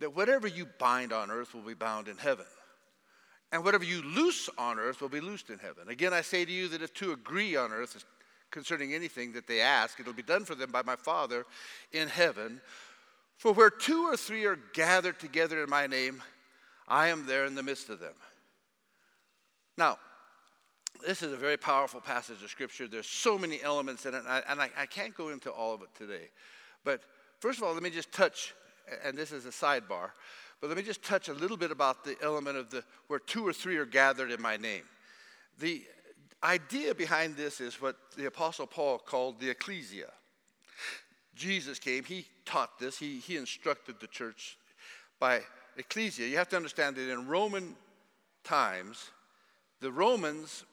that 0.00 0.16
whatever 0.16 0.48
you 0.48 0.66
bind 0.78 1.12
on 1.12 1.30
earth 1.30 1.54
will 1.54 1.62
be 1.62 1.74
bound 1.74 2.08
in 2.08 2.16
heaven 2.16 2.46
and 3.52 3.64
whatever 3.64 3.84
you 3.84 4.02
loose 4.02 4.48
on 4.58 4.78
earth 4.78 5.00
will 5.00 5.08
be 5.08 5.20
loosed 5.20 5.50
in 5.50 5.58
heaven. 5.58 5.88
Again, 5.88 6.12
I 6.12 6.20
say 6.20 6.44
to 6.44 6.52
you 6.52 6.68
that 6.68 6.82
if 6.82 6.94
two 6.94 7.12
agree 7.12 7.56
on 7.56 7.72
earth 7.72 8.04
concerning 8.50 8.94
anything 8.94 9.32
that 9.32 9.46
they 9.46 9.60
ask, 9.60 9.98
it'll 9.98 10.12
be 10.12 10.22
done 10.22 10.44
for 10.44 10.54
them 10.54 10.70
by 10.70 10.82
my 10.82 10.96
Father 10.96 11.44
in 11.92 12.08
heaven. 12.08 12.60
For 13.36 13.52
where 13.52 13.70
two 13.70 14.04
or 14.04 14.16
three 14.16 14.44
are 14.44 14.58
gathered 14.74 15.18
together 15.18 15.62
in 15.62 15.70
my 15.70 15.86
name, 15.86 16.22
I 16.86 17.08
am 17.08 17.26
there 17.26 17.44
in 17.44 17.54
the 17.54 17.62
midst 17.62 17.88
of 17.88 18.00
them. 18.00 18.14
Now, 19.78 19.98
this 21.06 21.22
is 21.22 21.32
a 21.32 21.36
very 21.36 21.56
powerful 21.56 22.00
passage 22.00 22.42
of 22.42 22.50
Scripture. 22.50 22.86
There's 22.86 23.06
so 23.06 23.38
many 23.38 23.62
elements 23.62 24.04
in 24.04 24.14
it, 24.14 24.18
and, 24.18 24.28
I, 24.28 24.42
and 24.48 24.60
I, 24.60 24.70
I 24.76 24.86
can't 24.86 25.16
go 25.16 25.30
into 25.30 25.50
all 25.50 25.72
of 25.72 25.82
it 25.82 25.88
today. 25.96 26.28
But 26.84 27.00
first 27.38 27.58
of 27.58 27.64
all, 27.64 27.72
let 27.72 27.82
me 27.82 27.90
just 27.90 28.12
touch, 28.12 28.54
and 29.04 29.16
this 29.16 29.32
is 29.32 29.46
a 29.46 29.50
sidebar. 29.50 30.10
But 30.60 30.68
let 30.68 30.76
me 30.76 30.82
just 30.82 31.02
touch 31.02 31.28
a 31.28 31.32
little 31.32 31.56
bit 31.56 31.70
about 31.70 32.04
the 32.04 32.16
element 32.22 32.56
of 32.56 32.70
the 32.70 32.84
where 33.06 33.18
two 33.18 33.46
or 33.46 33.52
three 33.52 33.76
are 33.76 33.86
gathered 33.86 34.30
in 34.30 34.42
my 34.42 34.56
name. 34.56 34.82
The 35.58 35.82
idea 36.42 36.94
behind 36.94 37.36
this 37.36 37.60
is 37.60 37.80
what 37.80 37.96
the 38.16 38.26
Apostle 38.26 38.66
Paul 38.66 38.98
called 38.98 39.40
the 39.40 39.50
ecclesia. 39.50 40.10
Jesus 41.34 41.78
came, 41.78 42.04
he 42.04 42.26
taught 42.44 42.78
this, 42.78 42.98
he, 42.98 43.18
he 43.18 43.36
instructed 43.36 43.96
the 44.00 44.06
church 44.06 44.58
by 45.18 45.40
ecclesia. 45.76 46.26
You 46.26 46.36
have 46.36 46.48
to 46.50 46.56
understand 46.56 46.96
that 46.96 47.10
in 47.10 47.26
Roman 47.26 47.76
times, 48.44 49.10
the 49.80 49.90
Romans 49.90 50.64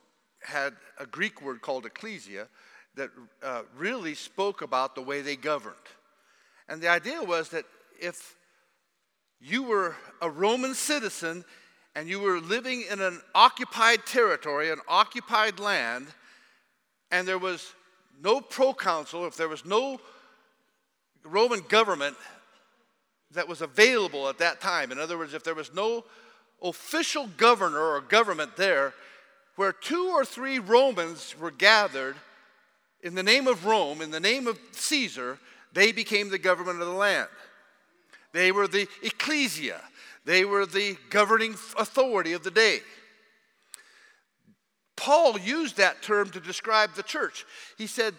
had 0.41 0.73
a 0.99 1.05
Greek 1.05 1.41
word 1.41 1.61
called 1.61 1.85
ecclesia 1.85 2.47
that 2.95 3.09
uh, 3.43 3.61
really 3.77 4.15
spoke 4.15 4.61
about 4.61 4.95
the 4.95 5.01
way 5.01 5.21
they 5.21 5.35
governed. 5.35 5.75
And 6.67 6.81
the 6.81 6.89
idea 6.89 7.23
was 7.23 7.49
that 7.49 7.65
if 7.99 8.35
you 9.39 9.63
were 9.63 9.95
a 10.21 10.29
Roman 10.29 10.73
citizen 10.73 11.45
and 11.95 12.07
you 12.07 12.19
were 12.19 12.39
living 12.39 12.83
in 12.91 13.01
an 13.01 13.21
occupied 13.33 14.05
territory, 14.05 14.69
an 14.69 14.79
occupied 14.87 15.59
land, 15.59 16.07
and 17.11 17.27
there 17.27 17.39
was 17.39 17.73
no 18.21 18.41
proconsul, 18.41 19.25
if 19.25 19.35
there 19.35 19.47
was 19.47 19.65
no 19.65 19.99
Roman 21.23 21.61
government 21.61 22.15
that 23.31 23.47
was 23.47 23.61
available 23.61 24.29
at 24.29 24.37
that 24.37 24.61
time, 24.61 24.91
in 24.91 24.99
other 24.99 25.17
words, 25.17 25.33
if 25.33 25.43
there 25.43 25.55
was 25.55 25.73
no 25.73 26.05
official 26.61 27.27
governor 27.37 27.79
or 27.79 28.01
government 28.01 28.55
there, 28.57 28.93
where 29.55 29.71
two 29.71 30.09
or 30.09 30.23
three 30.23 30.59
Romans 30.59 31.35
were 31.39 31.51
gathered 31.51 32.15
in 33.01 33.15
the 33.15 33.23
name 33.23 33.47
of 33.47 33.65
Rome, 33.65 34.01
in 34.01 34.11
the 34.11 34.19
name 34.19 34.47
of 34.47 34.59
Caesar, 34.71 35.39
they 35.73 35.91
became 35.91 36.29
the 36.29 36.37
government 36.37 36.81
of 36.81 36.87
the 36.87 36.93
land. 36.93 37.27
They 38.33 38.51
were 38.51 38.67
the 38.67 38.87
ecclesia, 39.01 39.81
they 40.25 40.45
were 40.45 40.65
the 40.65 40.97
governing 41.09 41.53
authority 41.77 42.33
of 42.33 42.43
the 42.43 42.51
day. 42.51 42.79
Paul 44.95 45.39
used 45.39 45.77
that 45.77 46.01
term 46.01 46.29
to 46.31 46.39
describe 46.39 46.95
the 46.95 47.03
church. 47.03 47.45
He 47.77 47.85
said, 47.87 48.15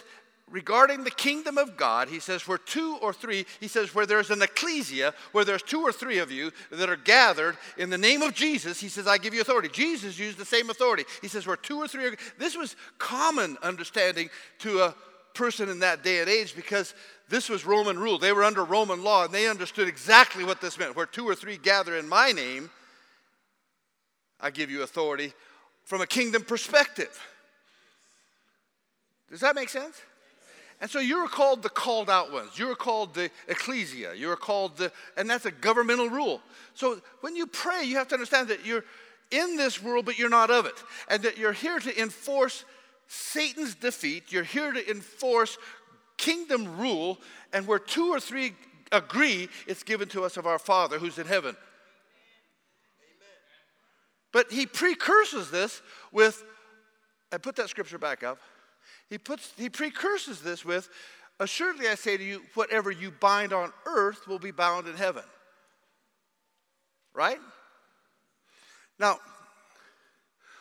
regarding 0.50 1.04
the 1.04 1.10
kingdom 1.10 1.58
of 1.58 1.76
God, 1.76 2.08
he 2.08 2.20
says, 2.20 2.46
where 2.46 2.58
two 2.58 2.98
or 3.02 3.12
three, 3.12 3.44
he 3.60 3.68
says, 3.68 3.94
where 3.94 4.06
there's 4.06 4.30
an 4.30 4.42
ecclesia, 4.42 5.12
where 5.32 5.44
there's 5.44 5.62
two 5.62 5.82
or 5.82 5.92
three 5.92 6.18
of 6.18 6.30
you 6.30 6.52
that 6.70 6.88
are 6.88 6.96
gathered 6.96 7.56
in 7.76 7.90
the 7.90 7.98
name 7.98 8.22
of 8.22 8.34
Jesus, 8.34 8.80
he 8.80 8.88
says, 8.88 9.06
I 9.06 9.18
give 9.18 9.34
you 9.34 9.40
authority. 9.40 9.68
Jesus 9.68 10.18
used 10.18 10.38
the 10.38 10.44
same 10.44 10.70
authority. 10.70 11.04
He 11.20 11.28
says, 11.28 11.46
where 11.46 11.56
two 11.56 11.78
or 11.78 11.88
three 11.88 12.06
are, 12.06 12.16
this 12.38 12.56
was 12.56 12.76
common 12.98 13.56
understanding 13.62 14.30
to 14.60 14.82
a 14.82 14.94
person 15.34 15.68
in 15.68 15.80
that 15.80 16.02
day 16.02 16.20
and 16.20 16.28
age 16.28 16.56
because 16.56 16.94
this 17.28 17.48
was 17.48 17.66
Roman 17.66 17.98
rule. 17.98 18.18
They 18.18 18.32
were 18.32 18.44
under 18.44 18.64
Roman 18.64 19.02
law 19.02 19.24
and 19.24 19.32
they 19.32 19.48
understood 19.48 19.88
exactly 19.88 20.44
what 20.44 20.60
this 20.60 20.78
meant. 20.78 20.96
Where 20.96 21.06
two 21.06 21.28
or 21.28 21.34
three 21.34 21.58
gather 21.58 21.96
in 21.96 22.08
my 22.08 22.32
name, 22.32 22.70
I 24.40 24.50
give 24.50 24.70
you 24.70 24.82
authority 24.82 25.32
from 25.84 26.00
a 26.00 26.06
kingdom 26.06 26.42
perspective. 26.42 27.18
Does 29.30 29.40
that 29.40 29.54
make 29.54 29.68
sense? 29.68 30.00
And 30.80 30.90
so 30.90 31.00
you're 31.00 31.28
called 31.28 31.62
the 31.62 31.68
called 31.68 32.08
out 32.08 32.32
ones. 32.32 32.58
You're 32.58 32.76
called 32.76 33.12
the 33.12 33.30
ecclesia. 33.48 34.14
You're 34.14 34.36
called 34.36 34.76
the, 34.76 34.92
and 35.16 35.28
that's 35.28 35.44
a 35.44 35.50
governmental 35.50 36.08
rule. 36.08 36.40
So 36.74 37.00
when 37.20 37.34
you 37.34 37.46
pray, 37.46 37.82
you 37.84 37.96
have 37.96 38.08
to 38.08 38.14
understand 38.14 38.48
that 38.48 38.64
you're 38.64 38.84
in 39.30 39.56
this 39.56 39.82
world, 39.82 40.06
but 40.06 40.18
you're 40.18 40.28
not 40.28 40.50
of 40.50 40.66
it. 40.66 40.82
And 41.08 41.22
that 41.24 41.36
you're 41.36 41.52
here 41.52 41.80
to 41.80 42.00
enforce 42.00 42.64
Satan's 43.08 43.74
defeat. 43.74 44.30
You're 44.30 44.44
here 44.44 44.72
to 44.72 44.90
enforce 44.90 45.58
kingdom 46.18 46.78
rule, 46.78 47.18
and 47.52 47.66
where 47.66 47.78
two 47.78 48.08
or 48.10 48.20
three 48.20 48.54
agree, 48.92 49.48
it's 49.66 49.82
given 49.82 50.08
to 50.08 50.24
us 50.24 50.36
of 50.36 50.46
our 50.46 50.58
Father 50.58 50.98
who's 50.98 51.18
in 51.18 51.26
heaven. 51.26 51.56
But 54.32 54.52
he 54.52 54.66
precurses 54.66 55.50
this 55.50 55.80
with, 56.12 56.44
and 57.32 57.42
put 57.42 57.56
that 57.56 57.70
scripture 57.70 57.98
back 57.98 58.22
up. 58.22 58.38
He 59.08 59.16
puts 59.16 59.52
he 59.56 59.70
precurses 59.70 60.42
this 60.42 60.64
with, 60.64 60.90
assuredly 61.40 61.88
I 61.88 61.94
say 61.94 62.16
to 62.16 62.24
you, 62.24 62.42
whatever 62.54 62.90
you 62.90 63.10
bind 63.10 63.54
on 63.54 63.72
earth 63.86 64.28
will 64.28 64.38
be 64.38 64.50
bound 64.50 64.86
in 64.86 64.96
heaven. 64.96 65.24
Right? 67.14 67.38
Now, 68.98 69.18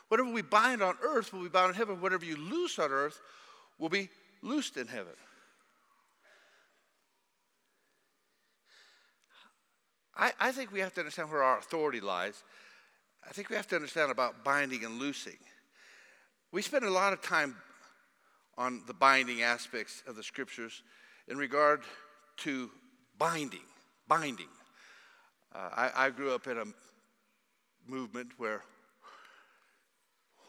Whatever 0.08 0.32
we 0.32 0.42
bind 0.42 0.82
on 0.82 0.96
earth 1.04 1.34
will 1.34 1.44
be 1.44 1.50
bound 1.50 1.70
in 1.70 1.76
heaven. 1.76 2.00
Whatever 2.00 2.26
you 2.26 2.38
loose 2.38 2.80
on 2.80 2.92
earth 2.92 3.20
will 3.78 3.90
be 3.90 4.10
loosed 4.42 4.78
in 4.78 4.88
heaven. 4.88 5.14
I, 10.18 10.34
I 10.40 10.52
think 10.52 10.72
we 10.72 10.80
have 10.80 10.94
to 10.96 11.02
understand 11.02 11.32
where 11.32 11.44
our 11.44 11.60
authority 11.60 12.02
lies. 12.02 12.44
I 13.28 13.32
think 13.34 13.50
we 13.50 13.56
have 13.56 13.68
to 13.68 13.76
understand 13.76 14.12
about 14.12 14.44
binding 14.44 14.84
and 14.84 15.00
loosing. 15.00 15.38
We 16.52 16.62
spend 16.62 16.86
a 16.86 16.90
lot 16.90 17.14
of 17.14 17.22
time 17.22 17.56
on 18.58 18.82
the 18.88 18.94
binding 18.94 19.44
aspects 19.44 20.02
of 20.08 20.16
the 20.16 20.24
scriptures 20.24 20.82
in 21.28 21.38
regard 21.38 21.82
to 22.38 22.72
binding. 23.20 23.66
Binding. 24.08 24.48
Uh, 25.54 25.70
I, 25.76 25.92
I 26.06 26.10
grew 26.10 26.34
up 26.34 26.48
in 26.48 26.58
a 26.58 26.66
movement 27.88 28.32
where 28.38 28.64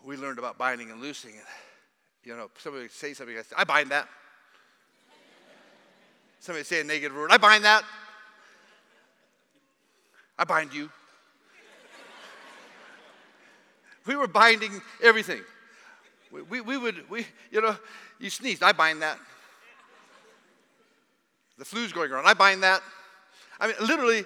we 0.05 0.17
learned 0.17 0.39
about 0.39 0.57
binding 0.57 0.91
and 0.91 1.01
loosing. 1.01 1.33
And, 1.33 1.47
you 2.25 2.37
know, 2.37 2.51
somebody 2.59 2.85
would 2.85 2.93
say 2.93 3.13
something, 3.13 3.37
I 3.37 3.43
say, 3.43 3.57
I 3.57 3.65
bind 3.65 3.91
that. 3.91 4.09
somebody 6.41 6.65
say 6.65 6.81
a 6.81 6.85
negative 6.85 7.17
word, 7.17 7.31
I 7.31 7.37
bind 7.37 7.65
that. 7.65 7.85
I 10.39 10.45
bind 10.45 10.73
you. 10.73 10.91
we 14.07 14.17
were 14.17 14.29
binding 14.29 14.81
everything. 15.03 15.43
We, 16.31 16.43
we, 16.43 16.61
we, 16.61 16.77
would, 16.77 17.11
we, 17.11 17.27
you 17.51 17.61
know, 17.61 17.77
you 18.19 18.31
sneezed, 18.31 18.63
I 18.63 18.73
bind 18.73 19.03
that. 19.03 19.19
The 21.59 21.65
flu's 21.65 21.93
going 21.93 22.13
around, 22.13 22.27
I 22.27 22.35
bind 22.35 22.63
that. 22.63 22.83
I 23.61 23.67
mean, 23.67 23.77
literally, 23.81 24.25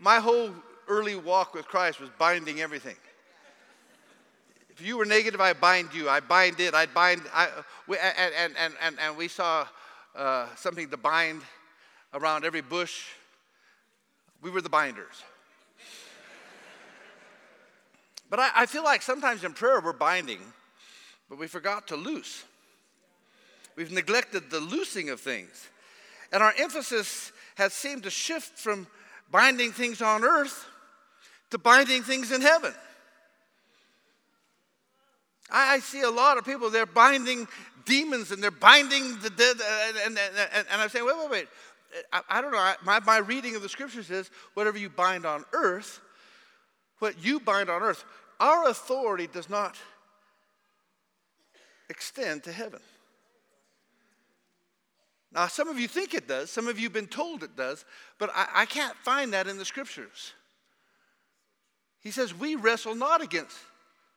my 0.00 0.18
whole 0.18 0.50
early 0.88 1.14
walk 1.14 1.54
with 1.54 1.66
Christ 1.66 2.00
was 2.00 2.10
binding 2.18 2.60
everything. 2.60 2.96
If 4.70 4.80
you 4.80 4.96
were 4.96 5.04
negative, 5.04 5.40
I 5.40 5.52
bind 5.52 5.94
you. 5.94 6.08
I 6.08 6.20
bind 6.20 6.58
it. 6.58 6.74
I 6.74 6.86
bind. 6.86 7.22
I, 7.32 7.48
we, 7.86 7.98
and, 7.98 8.34
and, 8.34 8.74
and, 8.80 8.98
and, 8.98 9.16
we 9.16 9.28
saw 9.28 9.66
uh, 10.16 10.46
something 10.56 10.88
to 10.88 10.96
bind 10.96 11.42
around 12.14 12.44
every 12.44 12.62
bush. 12.62 13.04
We 14.40 14.50
were 14.50 14.62
the 14.62 14.70
binders. 14.70 15.22
But 18.32 18.40
I, 18.40 18.50
I 18.56 18.66
feel 18.66 18.82
like 18.82 19.02
sometimes 19.02 19.44
in 19.44 19.52
prayer 19.52 19.78
we're 19.78 19.92
binding, 19.92 20.40
but 21.28 21.38
we 21.38 21.46
forgot 21.46 21.88
to 21.88 21.96
loose. 21.96 22.44
We've 23.76 23.92
neglected 23.92 24.50
the 24.50 24.58
loosing 24.58 25.10
of 25.10 25.20
things. 25.20 25.68
And 26.32 26.42
our 26.42 26.54
emphasis 26.58 27.30
has 27.56 27.74
seemed 27.74 28.04
to 28.04 28.10
shift 28.10 28.58
from 28.58 28.86
binding 29.30 29.70
things 29.70 30.00
on 30.00 30.24
earth 30.24 30.64
to 31.50 31.58
binding 31.58 32.02
things 32.04 32.32
in 32.32 32.40
heaven. 32.40 32.72
I, 35.50 35.74
I 35.74 35.78
see 35.80 36.00
a 36.00 36.10
lot 36.10 36.38
of 36.38 36.46
people, 36.46 36.70
they're 36.70 36.86
binding 36.86 37.46
demons 37.84 38.30
and 38.30 38.42
they're 38.42 38.50
binding 38.50 39.18
the 39.18 39.28
dead. 39.28 39.56
Uh, 39.60 39.88
and, 39.88 39.96
and, 40.06 40.18
and, 40.54 40.66
and 40.72 40.80
I'm 40.80 40.88
saying, 40.88 41.04
wait, 41.04 41.18
wait, 41.18 41.30
wait. 41.30 41.48
I, 42.10 42.22
I 42.30 42.40
don't 42.40 42.52
know. 42.52 42.72
My, 42.82 42.98
my 43.00 43.18
reading 43.18 43.56
of 43.56 43.62
the 43.62 43.68
scriptures 43.68 44.10
is 44.10 44.30
whatever 44.54 44.78
you 44.78 44.88
bind 44.88 45.26
on 45.26 45.44
earth, 45.52 46.00
what 46.98 47.22
you 47.22 47.38
bind 47.38 47.68
on 47.68 47.82
earth, 47.82 48.02
our 48.42 48.68
authority 48.68 49.28
does 49.28 49.48
not 49.48 49.76
extend 51.88 52.42
to 52.42 52.52
heaven. 52.52 52.80
Now, 55.32 55.46
some 55.46 55.68
of 55.68 55.78
you 55.78 55.86
think 55.86 56.12
it 56.12 56.26
does, 56.26 56.50
some 56.50 56.66
of 56.66 56.76
you 56.76 56.86
have 56.86 56.92
been 56.92 57.06
told 57.06 57.44
it 57.44 57.56
does, 57.56 57.84
but 58.18 58.30
I, 58.34 58.48
I 58.54 58.66
can't 58.66 58.96
find 58.96 59.32
that 59.32 59.46
in 59.46 59.58
the 59.58 59.64
scriptures. 59.64 60.32
He 62.00 62.10
says, 62.10 62.34
We 62.34 62.56
wrestle 62.56 62.96
not 62.96 63.22
against 63.22 63.56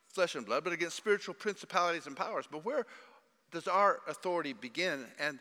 flesh 0.08 0.34
and 0.34 0.46
blood, 0.46 0.64
but 0.64 0.74
against 0.74 0.98
spiritual 0.98 1.36
principalities 1.36 2.08
and 2.08 2.18
powers. 2.18 2.46
But 2.52 2.66
where 2.66 2.88
does 3.52 3.68
our 3.68 4.00
authority 4.08 4.54
begin 4.54 5.06
and 5.20 5.38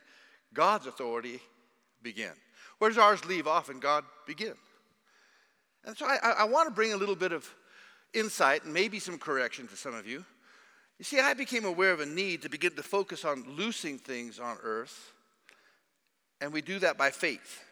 God's 0.53 0.87
authority 0.87 1.41
begin? 2.03 2.33
Where 2.79 2.91
does 2.91 2.99
ours 2.99 3.25
leave 3.25 3.47
off 3.47 3.71
and 3.71 3.81
God 3.81 4.05
begin? 4.27 4.55
And 5.87 5.97
so 5.97 6.05
I, 6.07 6.35
I 6.41 6.45
want 6.45 6.69
to 6.69 6.75
bring 6.75 6.93
a 6.93 6.97
little 6.99 7.17
bit 7.17 7.33
of 7.33 7.49
insight 8.15 8.65
maybe 8.65 8.99
some 8.99 9.19
correction 9.19 9.69
to 9.69 9.77
some 9.77 9.95
of 9.95 10.07
you. 10.07 10.25
You 10.99 11.05
see, 11.05 11.19
I 11.19 11.35
became 11.35 11.65
aware 11.65 11.93
of 11.93 12.01
a 12.01 12.07
need 12.07 12.43
to 12.43 12.49
begin 12.49 12.77
to 12.77 12.83
focus 12.83 13.25
on 13.25 13.45
loosing 13.57 13.99
things 13.99 14.39
on 14.39 14.57
earth, 14.63 15.13
and 16.41 16.53
we 16.53 16.63
do 16.63 16.79
that 16.79 16.97
by 16.97 17.11
faith. 17.11 17.63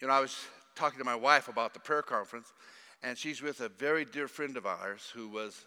You 0.00 0.08
know, 0.08 0.14
I 0.14 0.20
was 0.20 0.36
talking 0.74 0.98
to 0.98 1.04
my 1.04 1.14
wife 1.14 1.48
about 1.48 1.74
the 1.74 1.80
prayer 1.80 2.02
conference, 2.02 2.52
and 3.02 3.18
she's 3.18 3.42
with 3.42 3.60
a 3.60 3.68
very 3.68 4.04
dear 4.06 4.28
friend 4.28 4.56
of 4.56 4.64
ours 4.64 5.12
who 5.14 5.28
was 5.28 5.66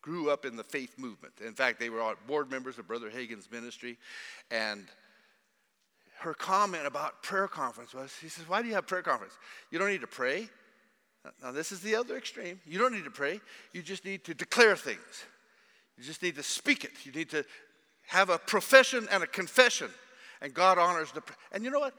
grew 0.00 0.30
up 0.30 0.46
in 0.46 0.56
the 0.56 0.64
faith 0.64 0.98
movement. 0.98 1.34
In 1.44 1.52
fact, 1.52 1.78
they 1.78 1.90
were 1.90 2.00
all 2.00 2.14
board 2.26 2.50
members 2.50 2.78
of 2.78 2.86
Brother 2.86 3.10
Hagin's 3.10 3.50
ministry, 3.50 3.98
and 4.50 4.86
her 6.20 6.32
comment 6.32 6.86
about 6.86 7.22
prayer 7.22 7.46
conference 7.46 7.92
was, 7.92 8.12
she 8.18 8.28
says, 8.28 8.48
"Why 8.48 8.62
do 8.62 8.68
you 8.68 8.74
have 8.74 8.86
prayer 8.86 9.02
conference? 9.02 9.34
You 9.70 9.78
don't 9.78 9.90
need 9.90 10.00
to 10.00 10.06
pray." 10.06 10.48
Now, 11.42 11.52
this 11.52 11.72
is 11.72 11.80
the 11.80 11.96
other 11.96 12.16
extreme. 12.16 12.60
You 12.66 12.78
don't 12.78 12.92
need 12.92 13.04
to 13.04 13.10
pray. 13.10 13.40
You 13.72 13.82
just 13.82 14.04
need 14.04 14.24
to 14.24 14.34
declare 14.34 14.76
things. 14.76 15.24
You 15.96 16.04
just 16.04 16.22
need 16.22 16.36
to 16.36 16.42
speak 16.42 16.84
it. 16.84 16.92
You 17.04 17.12
need 17.12 17.30
to 17.30 17.44
have 18.06 18.30
a 18.30 18.38
profession 18.38 19.06
and 19.10 19.22
a 19.22 19.26
confession, 19.26 19.90
and 20.40 20.54
God 20.54 20.78
honors 20.78 21.12
the. 21.12 21.22
And 21.52 21.64
you 21.64 21.70
know 21.70 21.80
what? 21.80 21.94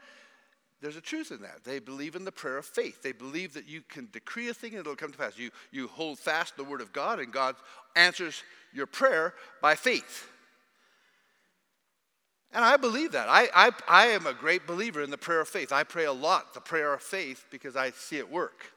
There's 0.80 0.96
a 0.96 1.02
truth 1.02 1.30
in 1.30 1.42
that. 1.42 1.62
They 1.62 1.78
believe 1.78 2.16
in 2.16 2.24
the 2.24 2.32
prayer 2.32 2.56
of 2.56 2.64
faith. 2.64 3.02
They 3.02 3.12
believe 3.12 3.52
that 3.52 3.68
you 3.68 3.82
can 3.82 4.08
decree 4.12 4.48
a 4.48 4.54
thing 4.54 4.70
and 4.70 4.80
it'll 4.80 4.96
come 4.96 5.12
to 5.12 5.18
pass. 5.18 5.36
You, 5.36 5.50
you 5.70 5.88
hold 5.88 6.18
fast 6.18 6.56
the 6.56 6.64
word 6.64 6.80
of 6.80 6.92
God, 6.92 7.20
and 7.20 7.30
God 7.30 7.56
answers 7.96 8.42
your 8.72 8.86
prayer 8.86 9.34
by 9.60 9.74
faith. 9.74 10.26
And 12.52 12.64
I 12.64 12.78
believe 12.78 13.12
that. 13.12 13.28
I, 13.28 13.48
I, 13.54 13.70
I 13.86 14.06
am 14.06 14.26
a 14.26 14.32
great 14.32 14.66
believer 14.66 15.02
in 15.02 15.10
the 15.10 15.18
prayer 15.18 15.40
of 15.40 15.48
faith. 15.48 15.70
I 15.70 15.84
pray 15.84 16.06
a 16.06 16.12
lot 16.12 16.54
the 16.54 16.60
prayer 16.60 16.94
of 16.94 17.02
faith 17.02 17.44
because 17.50 17.76
I 17.76 17.90
see 17.90 18.16
it 18.16 18.30
work. 18.30 18.72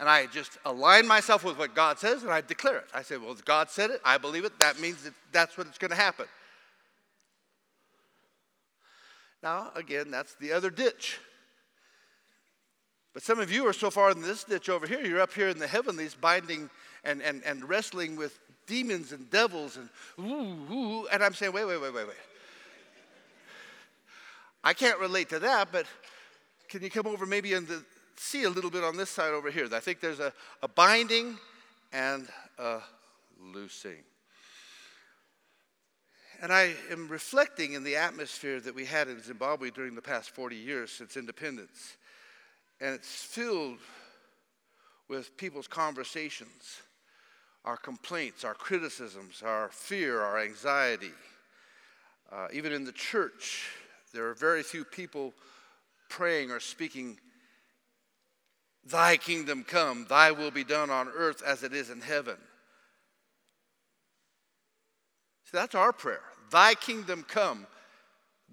And 0.00 0.08
I 0.08 0.24
just 0.26 0.56
align 0.64 1.06
myself 1.06 1.44
with 1.44 1.58
what 1.58 1.74
God 1.74 1.98
says 1.98 2.22
and 2.22 2.32
I 2.32 2.40
declare 2.40 2.78
it. 2.78 2.86
I 2.94 3.02
say, 3.02 3.18
well, 3.18 3.36
God 3.44 3.68
said 3.68 3.90
it, 3.90 4.00
I 4.02 4.16
believe 4.16 4.46
it, 4.46 4.58
that 4.58 4.80
means 4.80 5.04
that 5.04 5.12
that's 5.30 5.58
what 5.58 5.66
it's 5.66 5.76
going 5.76 5.90
to 5.90 5.96
happen. 5.96 6.24
Now, 9.42 9.70
again, 9.76 10.10
that's 10.10 10.34
the 10.36 10.52
other 10.52 10.70
ditch. 10.70 11.18
But 13.12 13.22
some 13.22 13.40
of 13.40 13.52
you 13.52 13.66
are 13.66 13.74
so 13.74 13.90
far 13.90 14.10
in 14.10 14.22
this 14.22 14.42
ditch 14.42 14.70
over 14.70 14.86
here, 14.86 15.04
you're 15.04 15.20
up 15.20 15.34
here 15.34 15.48
in 15.48 15.58
the 15.58 15.66
heavenlies 15.66 16.14
binding 16.14 16.70
and, 17.04 17.20
and, 17.20 17.42
and 17.44 17.68
wrestling 17.68 18.16
with 18.16 18.38
demons 18.66 19.12
and 19.12 19.28
devils 19.30 19.76
and 19.76 19.90
ooh, 20.18 20.72
ooh, 20.72 21.08
and 21.08 21.22
I'm 21.22 21.34
saying, 21.34 21.52
wait, 21.52 21.66
wait, 21.66 21.80
wait, 21.80 21.92
wait, 21.92 22.06
wait. 22.06 22.16
I 24.64 24.72
can't 24.72 24.98
relate 24.98 25.28
to 25.30 25.40
that, 25.40 25.68
but 25.70 25.84
can 26.70 26.82
you 26.82 26.88
come 26.88 27.06
over 27.06 27.26
maybe 27.26 27.52
and 27.52 27.68
see 28.20 28.44
a 28.44 28.50
little 28.50 28.70
bit 28.70 28.84
on 28.84 28.96
this 28.96 29.10
side 29.10 29.32
over 29.32 29.50
here? 29.50 29.68
I 29.72 29.80
think 29.80 30.00
there's 30.00 30.20
a, 30.20 30.32
a 30.62 30.68
binding 30.68 31.38
and 31.92 32.28
a 32.58 32.80
loosing. 33.40 34.04
And 36.42 36.52
I 36.52 36.74
am 36.90 37.08
reflecting 37.08 37.72
in 37.72 37.84
the 37.84 37.96
atmosphere 37.96 38.60
that 38.60 38.74
we 38.74 38.84
had 38.84 39.08
in 39.08 39.22
Zimbabwe 39.22 39.70
during 39.70 39.94
the 39.94 40.02
past 40.02 40.30
40 40.30 40.56
years 40.56 40.90
since 40.90 41.16
independence. 41.16 41.96
And 42.80 42.94
it's 42.94 43.22
filled 43.24 43.78
with 45.08 45.36
people's 45.36 45.66
conversations, 45.66 46.80
our 47.64 47.76
complaints, 47.76 48.44
our 48.44 48.54
criticisms, 48.54 49.42
our 49.44 49.68
fear, 49.70 50.20
our 50.20 50.38
anxiety. 50.38 51.12
Uh, 52.32 52.46
even 52.52 52.72
in 52.72 52.84
the 52.84 52.92
church, 52.92 53.68
there 54.14 54.28
are 54.28 54.34
very 54.34 54.62
few 54.62 54.84
people 54.84 55.34
praying 56.08 56.50
or 56.50 56.60
speaking, 56.60 57.18
Thy 58.84 59.16
kingdom 59.16 59.64
come, 59.64 60.06
Thy 60.08 60.30
will 60.30 60.50
be 60.50 60.64
done 60.64 60.90
on 60.90 61.08
earth 61.08 61.42
as 61.42 61.62
it 61.62 61.72
is 61.72 61.90
in 61.90 62.00
heaven. 62.00 62.36
See, 65.44 65.56
that's 65.56 65.74
our 65.74 65.92
prayer. 65.92 66.22
Thy 66.50 66.74
kingdom 66.74 67.24
come, 67.26 67.66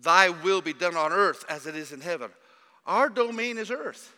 thy 0.01 0.29
will 0.29 0.61
be 0.61 0.73
done 0.73 0.95
on 0.95 1.11
earth 1.11 1.45
as 1.49 1.65
it 1.65 1.75
is 1.75 1.91
in 1.91 2.01
heaven. 2.01 2.31
Our 2.85 3.09
domain 3.09 3.57
is 3.57 3.71
earth. 3.71 4.13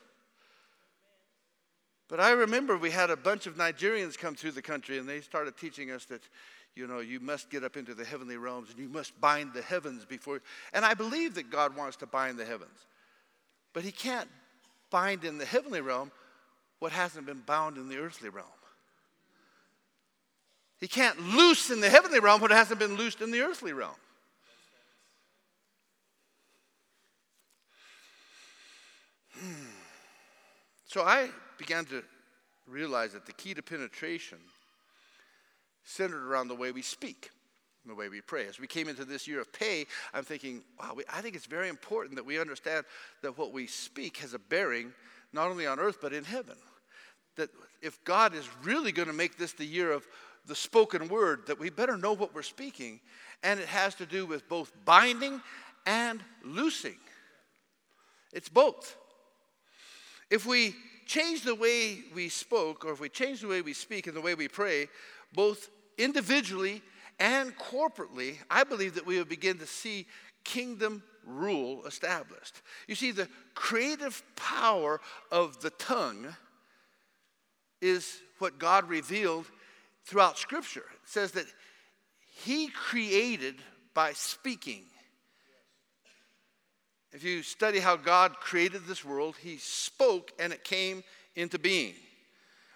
But 2.10 2.20
I 2.20 2.32
remember 2.32 2.78
we 2.78 2.90
had 2.90 3.12
a 3.12 3.16
bunch 3.16 3.48
of 3.48 3.56
Nigerians 3.56 4.18
come 4.18 4.36
through 4.36 4.52
the 4.52 4.62
country 4.62 4.98
and 4.98 5.08
they 5.08 5.22
started 5.22 5.58
teaching 5.58 5.92
us 5.92 6.06
that, 6.06 6.22
you 6.76 6.88
know, 6.88 7.00
you 7.00 7.20
must 7.20 7.50
get 7.50 7.64
up 7.64 7.78
into 7.78 7.94
the 7.94 8.04
heavenly 8.04 8.38
realms 8.38 8.72
and 8.72 8.80
you 8.80 8.90
must 8.90 9.20
bind 9.22 9.54
the 9.54 9.62
heavens 9.62 10.06
before. 10.06 10.42
And 10.74 10.84
I 10.84 10.96
believe 10.96 11.36
that 11.36 11.52
God 11.52 11.76
wants 11.76 11.98
to 11.98 12.08
bind 12.08 12.38
the 12.40 12.46
heavens. 12.46 12.88
But 13.74 13.84
He 13.84 13.92
can't 13.92 14.30
bind 14.90 15.24
in 15.24 15.38
the 15.38 15.46
heavenly 15.46 15.82
realm 15.82 16.12
what 16.80 16.92
hasn't 16.92 17.26
been 17.26 17.42
bound 17.46 17.78
in 17.78 17.90
the 17.90 17.98
earthly 17.98 18.30
realm. 18.30 18.48
He 20.80 20.88
can't 20.88 21.20
loose 21.36 21.70
in 21.70 21.82
the 21.82 21.90
heavenly 21.90 22.20
realm 22.20 22.42
what 22.42 22.52
hasn't 22.52 22.80
been 22.80 22.96
loosed 22.96 23.22
in 23.22 23.32
the 23.32 23.42
earthly 23.42 23.74
realm. 23.74 23.96
Hmm. 29.38 29.66
So 30.86 31.02
I 31.02 31.30
began 31.58 31.86
to 31.86 32.04
realize 32.68 33.14
that 33.14 33.26
the 33.26 33.34
key 33.34 33.54
to 33.54 33.62
penetration 33.62 34.38
centered 35.84 36.26
around 36.26 36.48
the 36.48 36.56
way 36.56 36.72
we 36.72 36.82
speak 36.82 37.32
the 37.90 37.96
way 37.96 38.08
we 38.08 38.22
pray. 38.22 38.48
As 38.48 38.60
we 38.60 38.68
came 38.68 38.88
into 38.88 39.04
this 39.04 39.28
year 39.28 39.42
of 39.42 39.52
pay, 39.52 39.86
I'm 40.14 40.24
thinking, 40.24 40.64
wow, 40.80 40.94
we, 40.96 41.04
I 41.12 41.22
think 41.22 41.36
it's 41.36 41.46
very 41.46 41.68
important 41.68 42.16
that 42.16 42.26
we 42.26 42.40
understand 42.40 42.86
that 43.22 43.38
what 43.38 43.52
we 43.52 43.68
speak 43.68 44.18
has 44.18 44.34
a 44.34 44.40
bearing 44.40 44.94
not 45.34 45.50
only 45.50 45.68
on 45.68 45.80
earth 45.80 45.98
but 46.02 46.14
in 46.14 46.24
heaven. 46.24 46.56
That 47.36 47.50
if 47.82 48.04
God 48.04 48.34
is 48.34 48.48
really 48.64 48.92
going 48.92 49.08
to 49.08 49.14
make 49.14 49.38
this 49.38 49.54
the 49.54 49.66
year 49.66 49.92
of 49.92 50.08
the 50.46 50.56
spoken 50.56 51.08
word, 51.10 51.44
that 51.48 51.60
we 51.60 51.70
better 51.70 51.98
know 51.98 52.14
what 52.14 52.34
we're 52.34 52.42
speaking. 52.42 53.00
And 53.44 53.60
it 53.60 53.68
has 53.68 53.96
to 53.96 54.06
do 54.06 54.26
with 54.26 54.48
both 54.50 54.72
binding 54.86 55.42
and 55.86 56.22
loosing. 56.44 56.98
It's 58.34 58.50
both. 58.50 58.96
If 60.30 60.46
we 60.46 60.76
change 61.06 61.44
the 61.44 61.56
way 61.56 62.00
we 62.14 62.30
spoke, 62.30 62.86
or 62.86 62.92
if 62.92 63.00
we 63.00 63.10
change 63.10 63.42
the 63.42 63.48
way 63.48 63.62
we 63.62 63.74
speak 63.74 64.08
and 64.08 64.16
the 64.16 64.22
way 64.22 64.36
we 64.36 64.48
pray, 64.48 64.88
both 65.34 65.70
individually 65.98 66.82
and 67.20 67.56
corporately, 67.58 68.38
I 68.50 68.64
believe 68.64 68.96
that 68.96 69.06
we 69.06 69.18
will 69.18 69.26
begin 69.26 69.58
to 69.60 69.68
see 69.68 70.08
kingdom 70.44 71.04
rule 71.26 71.86
established. 71.86 72.62
You 72.88 72.96
see, 72.96 73.12
the 73.12 73.28
creative 73.56 74.24
power 74.36 75.02
of 75.32 75.62
the 75.62 75.70
tongue 75.72 76.28
is 77.82 78.20
what 78.40 78.58
God 78.58 78.90
revealed 78.90 79.46
throughout 80.06 80.38
Scripture. 80.38 80.86
It 81.04 81.10
says 81.10 81.32
that 81.34 81.46
He 82.44 82.70
created 82.70 83.56
by 83.94 84.14
speaking. 84.14 84.84
If 87.12 87.24
you 87.24 87.44
study 87.44 87.80
how 87.80 87.96
God 87.96 88.36
created 88.36 88.86
this 88.86 89.04
world, 89.04 89.36
He 89.42 89.58
spoke 89.58 90.32
and 90.40 90.54
it 90.54 90.64
came 90.64 91.04
into 91.36 91.60
being. 91.60 91.96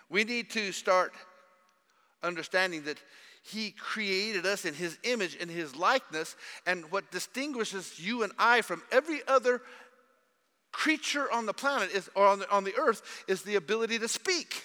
We 0.10 0.24
need 0.24 0.50
to 0.52 0.72
start 0.72 1.14
understanding 2.22 2.84
that 2.84 2.98
He 3.44 3.72
created 3.72 4.46
us 4.46 4.66
in 4.66 4.74
His 4.74 4.98
image, 5.04 5.36
in 5.36 5.50
His 5.50 5.76
likeness, 5.76 6.36
and 6.66 6.90
what 6.92 7.12
distinguishes 7.12 8.00
you 8.00 8.24
and 8.24 8.32
I 8.40 8.62
from 8.62 8.82
every 8.92 9.20
other 9.28 9.62
creature 10.72 11.32
on 11.32 11.46
the 11.46 11.54
planet 11.54 11.92
is, 11.92 12.10
or 12.16 12.26
on 12.26 12.40
the, 12.40 12.50
on 12.50 12.64
the 12.64 12.76
earth 12.78 13.24
is 13.28 13.44
the 13.44 13.56
ability 13.56 14.00
to 14.00 14.08
speak. 14.08 14.64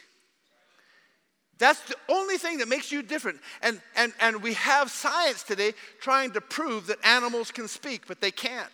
That's 1.59 1.81
the 1.83 1.97
only 2.09 2.39
thing 2.39 2.59
that 2.59 2.69
makes 2.69 2.93
you 2.93 3.03
different. 3.03 3.41
And, 3.63 3.81
and, 3.97 4.13
and 4.21 4.43
we 4.43 4.55
have 4.55 4.91
science 4.93 5.43
today 5.43 5.73
trying 6.01 6.31
to 6.33 6.41
prove 6.41 6.87
that 6.87 6.99
animals 7.05 7.51
can 7.51 7.67
speak, 7.67 8.07
but 8.07 8.21
they 8.21 8.31
can't. 8.31 8.71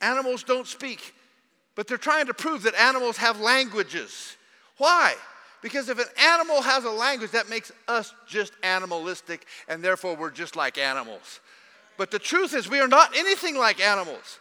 Animals 0.00 0.44
don't 0.44 0.68
speak, 0.68 1.14
but 1.74 1.88
they're 1.88 1.98
trying 1.98 2.26
to 2.26 2.34
prove 2.34 2.62
that 2.62 2.76
animals 2.76 3.16
have 3.16 3.40
languages. 3.40 4.36
Why? 4.78 5.14
Because 5.66 5.88
if 5.88 5.98
an 5.98 6.06
animal 6.16 6.62
has 6.62 6.84
a 6.84 6.90
language, 6.90 7.32
that 7.32 7.50
makes 7.50 7.72
us 7.88 8.14
just 8.28 8.52
animalistic, 8.62 9.44
and 9.66 9.82
therefore 9.82 10.14
we're 10.14 10.30
just 10.30 10.54
like 10.54 10.78
animals. 10.78 11.40
But 11.98 12.12
the 12.12 12.20
truth 12.20 12.54
is, 12.54 12.70
we 12.70 12.78
are 12.78 12.86
not 12.86 13.16
anything 13.16 13.56
like 13.56 13.80
animals. 13.80 14.38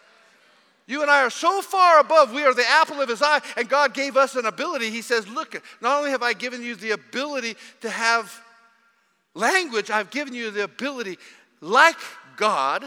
You 0.86 1.02
and 1.02 1.10
I 1.10 1.24
are 1.24 1.32
so 1.32 1.64
far 1.64 2.00
above, 2.00 2.32
we 2.32 2.44
are 2.44 2.54
the 2.54 2.70
apple 2.70 3.02
of 3.02 3.10
his 3.10 3.24
eye, 3.24 3.42
and 3.58 3.68
God 3.68 3.96
gave 3.96 4.18
us 4.18 4.36
an 4.36 4.46
ability. 4.46 4.92
He 4.92 5.02
says, 5.02 5.28
Look, 5.28 5.60
not 5.82 5.98
only 5.98 6.12
have 6.12 6.22
I 6.22 6.34
given 6.34 6.62
you 6.62 6.76
the 6.76 6.92
ability 6.92 7.56
to 7.82 7.90
have 7.90 8.32
language, 9.34 9.90
I've 9.90 10.12
given 10.12 10.36
you 10.36 10.52
the 10.52 10.66
ability, 10.66 11.18
like 11.60 11.98
God, 12.38 12.86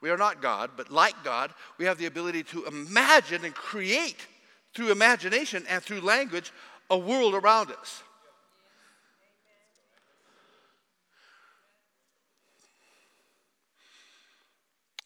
we 0.00 0.10
are 0.10 0.16
not 0.16 0.40
God, 0.40 0.70
but 0.76 0.92
like 0.92 1.24
God, 1.24 1.52
we 1.78 1.86
have 1.86 1.98
the 1.98 2.06
ability 2.06 2.44
to 2.44 2.66
imagine 2.66 3.44
and 3.44 3.52
create 3.52 4.28
through 4.74 4.92
imagination 4.92 5.64
and 5.68 5.82
through 5.82 6.02
language 6.02 6.52
a 6.90 6.98
world 6.98 7.34
around 7.34 7.70
us. 7.70 8.02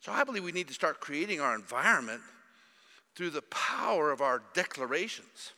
So 0.00 0.12
I 0.12 0.24
believe 0.24 0.42
we 0.42 0.52
need 0.52 0.68
to 0.68 0.74
start 0.74 1.00
creating 1.00 1.40
our 1.40 1.54
environment 1.54 2.22
through 3.14 3.30
the 3.30 3.42
power 3.42 4.10
of 4.10 4.22
our 4.22 4.42
declarations, 4.54 5.52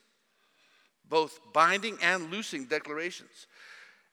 both 1.08 1.38
binding 1.52 1.98
and 2.02 2.30
loosing 2.30 2.64
declarations. 2.64 3.46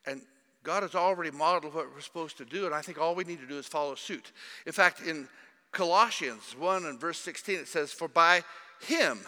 And 0.05 0.21
God 0.63 0.83
has 0.83 0.95
already 0.95 1.31
modeled 1.31 1.73
what 1.73 1.87
we're 1.93 2.01
supposed 2.01 2.37
to 2.37 2.45
do, 2.45 2.65
and 2.65 2.75
I 2.75 2.81
think 2.81 2.99
all 2.99 3.15
we 3.15 3.23
need 3.23 3.39
to 3.39 3.47
do 3.47 3.57
is 3.57 3.65
follow 3.65 3.95
suit. 3.95 4.31
In 4.65 4.73
fact, 4.73 5.01
in 5.01 5.27
Colossians 5.71 6.55
1 6.59 6.85
and 6.85 6.99
verse 6.99 7.19
16, 7.19 7.55
it 7.55 7.67
says, 7.67 7.91
For 7.91 8.07
by 8.07 8.43
him 8.81 9.19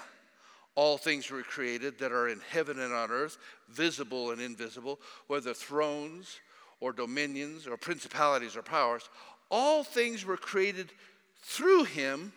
all 0.79 0.97
things 0.97 1.29
were 1.29 1.43
created 1.43 1.99
that 1.99 2.13
are 2.13 2.29
in 2.29 2.39
heaven 2.51 2.79
and 2.79 2.93
on 2.93 3.11
earth, 3.11 3.37
visible 3.67 4.31
and 4.31 4.41
invisible, 4.41 4.97
whether 5.27 5.53
thrones 5.53 6.39
or 6.79 6.93
dominions 6.93 7.67
or 7.67 7.75
principalities 7.75 8.55
or 8.55 8.61
powers. 8.61 9.09
All 9.51 9.83
things 9.83 10.23
were 10.23 10.37
created 10.37 10.93
through 11.41 11.83
him 11.83 12.31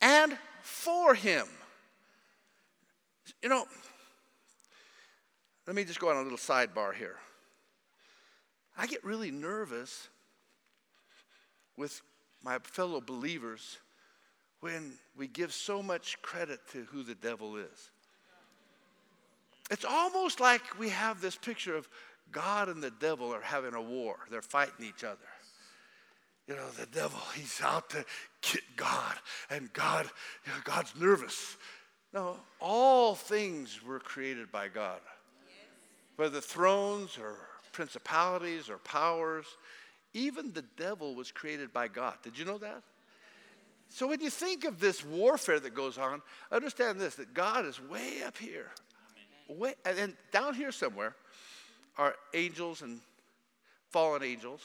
and 0.00 0.38
for 0.62 1.14
him. 1.14 1.46
You 3.42 3.50
know, 3.50 3.66
let 5.66 5.76
me 5.76 5.84
just 5.84 6.00
go 6.00 6.08
on 6.08 6.16
a 6.16 6.22
little 6.22 6.38
sidebar 6.38 6.94
here. 6.94 7.16
I 8.78 8.86
get 8.86 9.04
really 9.04 9.30
nervous 9.30 10.08
with 11.76 12.00
my 12.42 12.60
fellow 12.60 13.02
believers 13.02 13.76
when 14.60 14.92
we 15.16 15.26
give 15.26 15.52
so 15.52 15.82
much 15.82 16.20
credit 16.22 16.60
to 16.72 16.84
who 16.90 17.02
the 17.02 17.14
devil 17.14 17.56
is. 17.56 17.90
It's 19.70 19.84
almost 19.84 20.40
like 20.40 20.62
we 20.78 20.88
have 20.88 21.20
this 21.20 21.36
picture 21.36 21.76
of 21.76 21.88
God 22.32 22.68
and 22.68 22.82
the 22.82 22.90
devil 22.90 23.32
are 23.32 23.40
having 23.40 23.74
a 23.74 23.82
war, 23.82 24.16
they're 24.30 24.42
fighting 24.42 24.86
each 24.86 25.04
other. 25.04 25.18
You 26.46 26.56
know, 26.56 26.68
the 26.78 26.86
devil, 26.86 27.20
he's 27.34 27.60
out 27.62 27.90
to 27.90 28.04
get 28.40 28.62
God, 28.74 29.14
and 29.50 29.70
God, 29.74 30.08
you 30.46 30.52
know, 30.52 30.58
God's 30.64 30.94
nervous. 30.98 31.58
No, 32.14 32.36
all 32.58 33.14
things 33.14 33.80
were 33.86 33.98
created 33.98 34.50
by 34.50 34.68
God. 34.68 35.00
Whether 36.16 36.40
thrones 36.40 37.18
or 37.18 37.36
principalities 37.78 38.68
or 38.68 38.78
powers. 38.78 39.46
Even 40.12 40.52
the 40.52 40.64
devil 40.76 41.14
was 41.14 41.30
created 41.30 41.72
by 41.72 41.86
God. 41.86 42.14
Did 42.24 42.36
you 42.36 42.44
know 42.44 42.58
that? 42.58 42.82
So 43.88 44.06
when 44.06 44.20
you 44.20 44.30
think 44.30 44.64
of 44.64 44.80
this 44.80 45.04
warfare 45.04 45.58
that 45.60 45.74
goes 45.74 45.98
on, 45.98 46.22
understand 46.52 47.00
this 47.00 47.14
that 47.16 47.34
God 47.34 47.64
is 47.64 47.80
way 47.80 48.22
up 48.26 48.36
here. 48.36 48.70
Way, 49.48 49.74
and 49.84 50.14
down 50.30 50.54
here 50.54 50.70
somewhere 50.72 51.14
are 51.96 52.14
angels 52.34 52.82
and 52.82 53.00
fallen 53.90 54.22
angels. 54.22 54.62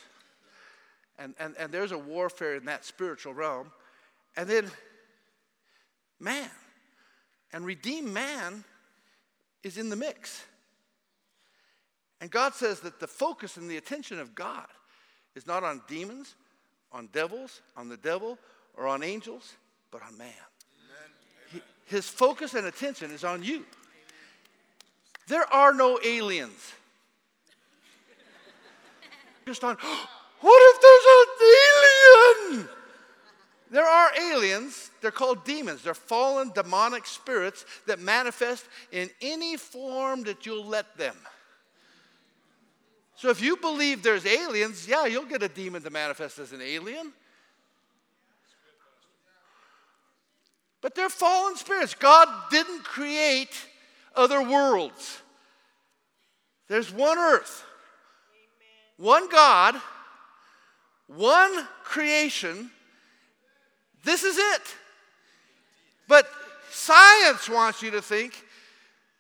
And, 1.17 1.35
and, 1.39 1.55
and 1.57 1.71
there's 1.71 1.91
a 1.91 1.97
warfare 1.97 2.55
in 2.55 2.65
that 2.65 2.83
spiritual 2.83 3.33
realm. 3.33 3.71
And 4.35 4.49
then 4.49 4.69
man 6.19 6.49
and 7.53 7.65
redeemed 7.65 8.11
man 8.11 8.63
is 9.63 9.77
in 9.77 9.89
the 9.89 9.95
mix. 9.95 10.43
And 12.19 12.31
God 12.31 12.53
says 12.53 12.79
that 12.81 12.99
the 12.99 13.07
focus 13.07 13.57
and 13.57 13.69
the 13.69 13.77
attention 13.77 14.19
of 14.19 14.33
God 14.33 14.67
is 15.35 15.45
not 15.45 15.63
on 15.63 15.81
demons, 15.87 16.35
on 16.91 17.09
devils, 17.11 17.61
on 17.75 17.89
the 17.89 17.97
devil, 17.97 18.37
or 18.77 18.87
on 18.87 19.03
angels, 19.03 19.53
but 19.91 20.01
on 20.03 20.17
man. 20.17 20.29
His 21.85 22.07
focus 22.07 22.53
and 22.53 22.65
attention 22.65 23.11
is 23.11 23.23
on 23.23 23.43
you. 23.43 23.65
There 25.27 25.45
are 25.53 25.73
no 25.73 25.99
aliens. 26.03 26.73
Just 29.45 29.63
on, 29.63 29.75
what 30.41 30.75
if 30.75 30.81
there's 30.81 31.05
an 31.19 32.57
alien? 32.57 32.69
There 33.73 33.87
are 33.87 34.11
aliens, 34.31 34.91
they're 35.01 35.09
called 35.09 35.45
demons. 35.45 35.81
They're 35.81 35.95
fallen 35.95 36.51
demonic 36.53 37.07
spirits 37.07 37.65
that 37.87 37.99
manifest 37.99 38.65
in 38.91 39.09
any 39.19 39.57
form 39.57 40.23
that 40.25 40.45
you'll 40.45 40.65
let 40.65 40.95
them. 40.95 41.15
So 43.15 43.29
if 43.29 43.41
you 43.41 43.57
believe 43.57 44.03
there's 44.03 44.27
aliens, 44.27 44.87
yeah, 44.87 45.05
you'll 45.05 45.25
get 45.25 45.41
a 45.41 45.47
demon 45.47 45.81
to 45.83 45.89
manifest 45.89 46.37
as 46.37 46.51
an 46.51 46.61
alien. 46.61 47.13
But 50.83 50.95
they're 50.95 51.09
fallen 51.09 51.55
spirits. 51.55 51.95
God 51.95 52.27
didn't 52.51 52.83
create 52.83 53.55
other 54.15 54.43
worlds. 54.43 55.21
There's 56.67 56.91
one 56.91 57.17
earth, 57.17 57.63
one 58.97 59.29
God, 59.29 59.75
one 61.07 61.67
creation. 61.83 62.69
This 64.03 64.23
is 64.23 64.37
it. 64.37 64.61
But 66.09 66.27
science 66.69 67.47
wants 67.47 67.81
you 67.81 67.91
to 67.91 68.01
think 68.01 68.33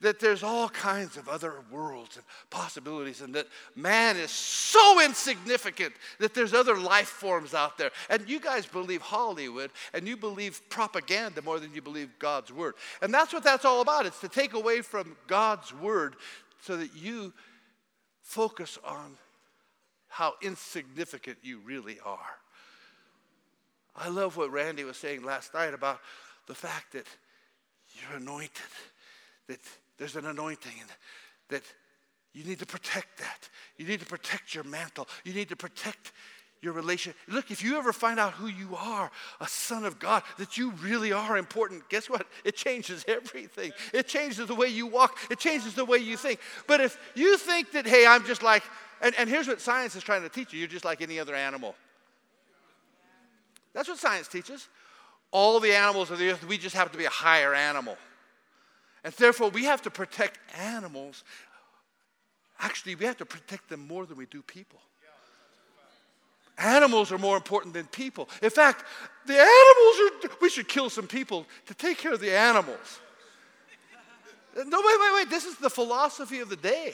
that 0.03 0.19
there's 0.19 0.43
all 0.43 0.67
kinds 0.67 1.15
of 1.15 1.29
other 1.29 1.53
worlds 1.71 2.17
and 2.17 2.25
possibilities, 2.49 3.21
and 3.21 3.33
that 3.33 3.47
man 3.73 4.17
is 4.17 4.31
so 4.31 5.01
insignificant 5.01 5.93
that 6.19 6.33
there's 6.33 6.53
other 6.53 6.77
life 6.77 7.07
forms 7.07 7.53
out 7.53 7.77
there. 7.77 7.89
And 8.09 8.27
you 8.27 8.39
guys 8.39 8.65
believe 8.65 9.01
Hollywood 9.01 9.71
and 9.93 10.05
you 10.05 10.17
believe 10.17 10.61
propaganda 10.69 11.41
more 11.41 11.57
than 11.57 11.73
you 11.73 11.81
believe 11.81 12.09
God's 12.19 12.51
word. 12.51 12.75
And 13.01 13.13
that's 13.13 13.33
what 13.33 13.43
that's 13.43 13.63
all 13.63 13.79
about. 13.79 14.05
It's 14.05 14.19
to 14.19 14.27
take 14.27 14.53
away 14.53 14.81
from 14.81 15.15
God's 15.27 15.73
word 15.73 16.17
so 16.61 16.75
that 16.75 16.93
you 16.95 17.33
focus 18.21 18.77
on 18.85 19.17
how 20.09 20.33
insignificant 20.41 21.37
you 21.41 21.59
really 21.65 21.99
are. 22.05 22.37
I 23.95 24.09
love 24.09 24.35
what 24.35 24.51
Randy 24.51 24.83
was 24.83 24.97
saying 24.97 25.23
last 25.23 25.53
night 25.53 25.73
about 25.73 25.99
the 26.47 26.55
fact 26.55 26.91
that 26.91 27.05
you're 27.95 28.17
anointed, 28.17 28.51
that 29.47 29.59
there's 30.03 30.17
an 30.17 30.25
anointing 30.25 30.73
that 31.47 31.63
you 32.33 32.43
need 32.43 32.59
to 32.59 32.65
protect 32.65 33.19
that. 33.19 33.47
You 33.77 33.87
need 33.87 34.01
to 34.01 34.05
protect 34.05 34.53
your 34.53 34.65
mantle. 34.65 35.07
You 35.23 35.33
need 35.33 35.47
to 35.47 35.55
protect 35.55 36.11
your 36.61 36.73
relation. 36.73 37.13
Look, 37.29 37.51
if 37.51 37.63
you 37.63 37.77
ever 37.77 37.93
find 37.93 38.19
out 38.19 38.33
who 38.33 38.47
you 38.47 38.75
are, 38.75 39.09
a 39.39 39.47
son 39.47 39.85
of 39.85 39.99
God, 39.99 40.23
that 40.39 40.57
you 40.57 40.71
really 40.71 41.13
are 41.13 41.37
important, 41.37 41.87
guess 41.87 42.09
what? 42.09 42.27
It 42.43 42.57
changes 42.57 43.05
everything. 43.07 43.71
It 43.93 44.09
changes 44.09 44.45
the 44.45 44.55
way 44.55 44.67
you 44.67 44.87
walk, 44.87 45.17
it 45.31 45.39
changes 45.39 45.73
the 45.73 45.85
way 45.85 45.99
you 45.99 46.17
think. 46.17 46.41
But 46.67 46.81
if 46.81 46.97
you 47.15 47.37
think 47.37 47.71
that, 47.71 47.87
hey, 47.87 48.05
I'm 48.05 48.25
just 48.25 48.43
like, 48.43 48.63
and, 49.01 49.15
and 49.17 49.29
here's 49.29 49.47
what 49.47 49.61
science 49.61 49.95
is 49.95 50.03
trying 50.03 50.23
to 50.23 50.29
teach 50.29 50.51
you 50.51 50.59
you're 50.59 50.67
just 50.67 50.83
like 50.83 51.01
any 51.01 51.17
other 51.17 51.33
animal. 51.33 51.75
That's 53.73 53.87
what 53.87 53.99
science 53.99 54.27
teaches. 54.27 54.67
All 55.31 55.61
the 55.61 55.73
animals 55.73 56.11
of 56.11 56.19
the 56.19 56.29
earth, 56.29 56.45
we 56.45 56.57
just 56.57 56.75
happen 56.75 56.91
to 56.91 56.97
be 56.97 57.05
a 57.05 57.09
higher 57.09 57.53
animal. 57.53 57.97
And 59.03 59.13
therefore, 59.15 59.49
we 59.49 59.65
have 59.65 59.81
to 59.83 59.91
protect 59.91 60.39
animals. 60.57 61.23
Actually, 62.59 62.95
we 62.95 63.05
have 63.05 63.17
to 63.17 63.25
protect 63.25 63.69
them 63.69 63.85
more 63.87 64.05
than 64.05 64.17
we 64.17 64.25
do 64.25 64.41
people. 64.41 64.79
Animals 66.57 67.11
are 67.11 67.17
more 67.17 67.35
important 67.35 67.73
than 67.73 67.85
people. 67.87 68.29
In 68.41 68.49
fact, 68.49 68.85
the 69.25 69.33
animals 69.33 70.23
are, 70.23 70.37
we 70.39 70.49
should 70.49 70.67
kill 70.67 70.89
some 70.89 71.07
people 71.07 71.45
to 71.65 71.73
take 71.73 71.97
care 71.97 72.13
of 72.13 72.19
the 72.19 72.35
animals. 72.35 72.99
No, 74.55 74.81
wait, 74.85 74.97
wait, 74.99 75.13
wait. 75.15 75.29
This 75.29 75.45
is 75.45 75.57
the 75.57 75.69
philosophy 75.69 76.39
of 76.39 76.49
the 76.49 76.55
day. 76.55 76.93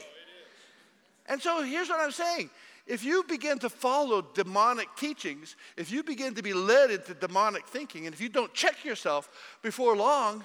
And 1.27 1.41
so 1.41 1.61
here's 1.61 1.89
what 1.89 1.99
I'm 1.99 2.11
saying. 2.11 2.49
If 2.87 3.03
you 3.03 3.23
begin 3.27 3.59
to 3.59 3.69
follow 3.69 4.21
demonic 4.33 4.87
teachings, 4.95 5.55
if 5.77 5.91
you 5.91 6.03
begin 6.03 6.33
to 6.35 6.41
be 6.41 6.53
led 6.53 6.89
into 6.89 7.13
demonic 7.13 7.67
thinking, 7.67 8.05
and 8.05 8.15
if 8.15 8.21
you 8.21 8.29
don't 8.29 8.51
check 8.53 8.83
yourself 8.83 9.29
before 9.61 9.95
long, 9.95 10.43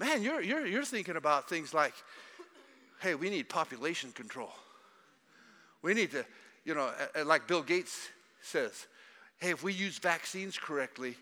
man, 0.00 0.22
you're, 0.22 0.40
you're, 0.40 0.66
you're 0.66 0.84
thinking 0.84 1.16
about 1.16 1.48
things 1.48 1.74
like, 1.74 1.92
hey, 3.00 3.14
we 3.14 3.28
need 3.28 3.48
population 3.48 4.10
control. 4.12 4.50
We 5.82 5.92
need 5.92 6.10
to, 6.12 6.24
you 6.64 6.74
know, 6.74 6.90
like 7.24 7.46
Bill 7.46 7.62
Gates 7.62 8.08
says, 8.42 8.86
hey, 9.38 9.50
if 9.50 9.62
we 9.62 9.74
use 9.74 9.98
vaccines 9.98 10.58
correctly, 10.58 11.16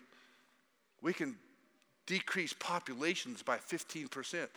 we 1.01 1.13
can 1.13 1.35
decrease 2.07 2.53
populations 2.53 3.43
by 3.43 3.57
15%. 3.57 4.47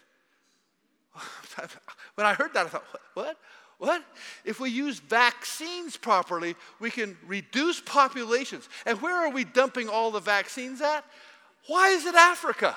when 2.14 2.27
I 2.27 2.35
heard 2.35 2.55
that, 2.55 2.66
I 2.66 2.68
thought, 2.68 2.85
what? 3.14 3.37
What? 3.79 4.05
If 4.45 4.61
we 4.61 4.70
use 4.70 5.01
vaccines 5.01 5.97
properly, 5.97 6.55
we 6.79 6.91
can 6.91 7.16
reduce 7.27 7.81
populations. 7.81 8.68
And 8.87 9.03
where 9.03 9.16
are 9.16 9.31
we 9.31 9.43
dumping 9.43 9.89
all 9.89 10.12
the 10.12 10.20
vaccines 10.20 10.81
at? 10.81 11.05
Why 11.66 11.89
is 11.89 12.07
it 12.07 12.14
Africa? 12.14 12.77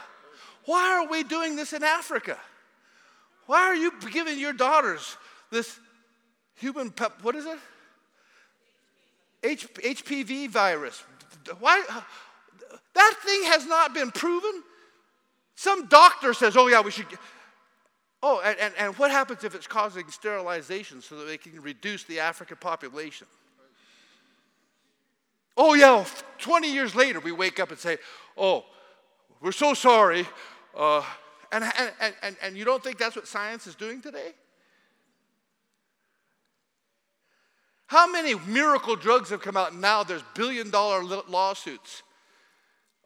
Why 0.66 1.00
are 1.00 1.08
we 1.08 1.24
doing 1.24 1.56
this 1.56 1.74
in 1.74 1.84
Africa? 1.84 2.38
Why 3.46 3.62
are 3.62 3.76
you 3.76 3.92
giving 4.12 4.40
your 4.40 4.54
daughters 4.54 5.18
this 5.52 5.80
human, 6.56 6.92
pep, 6.92 7.14
what 7.22 7.36
is 7.36 7.46
it? 7.46 7.60
H, 9.44 9.68
HPV 9.74 10.50
virus. 10.50 11.04
Why? 11.60 11.84
That 12.94 13.14
thing 13.24 13.44
has 13.44 13.66
not 13.68 13.94
been 13.94 14.12
proven. 14.12 14.64
Some 15.56 15.88
doctor 15.88 16.34
says, 16.34 16.58
oh, 16.58 16.68
yeah, 16.68 16.82
we 16.82 16.92
should. 16.92 17.06
Oh, 18.24 18.42
and, 18.44 18.58
and, 18.60 18.74
and 18.80 18.98
what 18.98 19.12
happens 19.12 19.44
if 19.44 19.54
it's 19.54 19.68
causing 19.68 20.10
sterilization 20.10 21.02
so 21.02 21.18
that 21.18 21.26
they 21.26 21.38
can 21.38 21.62
reduce 21.62 22.04
the 22.06 22.20
African 22.20 22.58
population? 22.58 23.28
Oh, 25.56 25.76
yeah, 25.76 26.04
20 26.40 26.74
years 26.74 26.96
later, 26.96 27.20
we 27.20 27.32
wake 27.32 27.60
up 27.60 27.70
and 27.70 27.80
say, 27.80 27.98
oh, 28.36 28.66
we're 29.42 29.52
so 29.52 29.74
sorry. 29.74 30.26
Uh, 30.76 31.04
and, 31.52 31.64
and, 31.64 32.14
and, 32.22 32.36
and 32.42 32.58
you 32.58 32.66
don't 32.66 32.84
think 32.84 32.98
that's 32.98 33.16
what 33.16 33.28
science 33.28 33.66
is 33.68 33.76
doing 33.76 34.02
today? 34.02 34.34
How 37.88 38.12
many 38.12 38.36
miracle 38.48 38.96
drugs 38.96 39.30
have 39.30 39.42
come 39.42 39.56
out 39.56 39.76
now 39.76 40.04
there's 40.04 40.24
billion 40.34 40.70
dollar 40.70 41.04
lawsuits? 41.04 42.04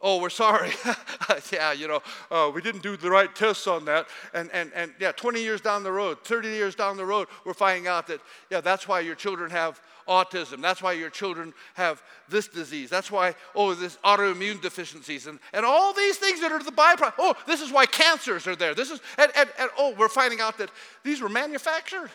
Oh, 0.02 0.18
we're 0.18 0.30
sorry. 0.30 0.70
yeah, 1.52 1.72
you 1.72 1.86
know, 1.86 2.00
uh, 2.30 2.50
we 2.54 2.62
didn't 2.62 2.82
do 2.82 2.96
the 2.96 3.10
right 3.10 3.34
tests 3.34 3.66
on 3.66 3.84
that. 3.84 4.06
And, 4.32 4.50
and, 4.54 4.72
and 4.74 4.94
yeah, 4.98 5.12
20 5.12 5.42
years 5.42 5.60
down 5.60 5.82
the 5.82 5.92
road, 5.92 6.24
30 6.24 6.48
years 6.48 6.74
down 6.74 6.96
the 6.96 7.04
road, 7.04 7.28
we're 7.44 7.52
finding 7.52 7.86
out 7.86 8.06
that, 8.06 8.20
yeah, 8.48 8.62
that's 8.62 8.88
why 8.88 9.00
your 9.00 9.14
children 9.14 9.50
have 9.50 9.80
autism. 10.10 10.60
That's 10.60 10.82
why 10.82 10.92
your 10.92 11.08
children 11.08 11.54
have 11.74 12.02
this 12.28 12.48
disease. 12.48 12.90
That's 12.90 13.10
why, 13.10 13.34
oh, 13.54 13.72
this 13.74 13.96
autoimmune 14.04 14.60
deficiencies 14.60 15.26
and, 15.26 15.38
and 15.54 15.64
all 15.64 15.94
these 15.94 16.16
things 16.16 16.40
that 16.40 16.50
are 16.50 16.62
the 16.62 16.72
byproduct. 16.72 17.14
Oh, 17.18 17.34
this 17.46 17.62
is 17.62 17.72
why 17.72 17.86
cancers 17.86 18.46
are 18.46 18.56
there. 18.56 18.74
This 18.74 18.90
is, 18.90 19.00
and, 19.16 19.30
and, 19.36 19.48
and 19.58 19.70
oh, 19.78 19.94
we're 19.96 20.08
finding 20.08 20.40
out 20.40 20.58
that 20.58 20.70
these 21.04 21.22
were 21.22 21.28
manufactured. 21.28 22.10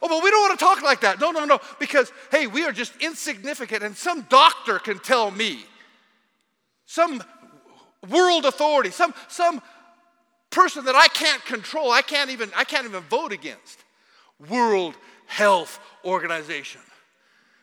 Oh, 0.00 0.08
but 0.08 0.22
we 0.22 0.30
don't 0.30 0.40
want 0.40 0.58
to 0.58 0.64
talk 0.64 0.82
like 0.82 1.00
that. 1.02 1.20
No, 1.20 1.32
no, 1.32 1.44
no. 1.44 1.60
Because, 1.78 2.12
hey, 2.30 2.46
we 2.46 2.64
are 2.64 2.72
just 2.72 2.92
insignificant, 3.00 3.82
and 3.82 3.96
some 3.96 4.22
doctor 4.30 4.78
can 4.78 4.98
tell 5.00 5.30
me 5.30 5.64
some 6.86 7.22
world 8.08 8.44
authority, 8.44 8.90
some, 8.90 9.14
some 9.28 9.60
person 10.50 10.84
that 10.84 10.94
I 10.94 11.08
can't 11.08 11.44
control, 11.44 11.90
I 11.90 12.02
can't 12.02 12.30
even, 12.30 12.50
I 12.56 12.64
can't 12.64 12.86
even 12.86 13.02
vote 13.04 13.32
against. 13.32 13.78
World 14.48 14.94
Health 15.32 15.80
Organization. 16.04 16.82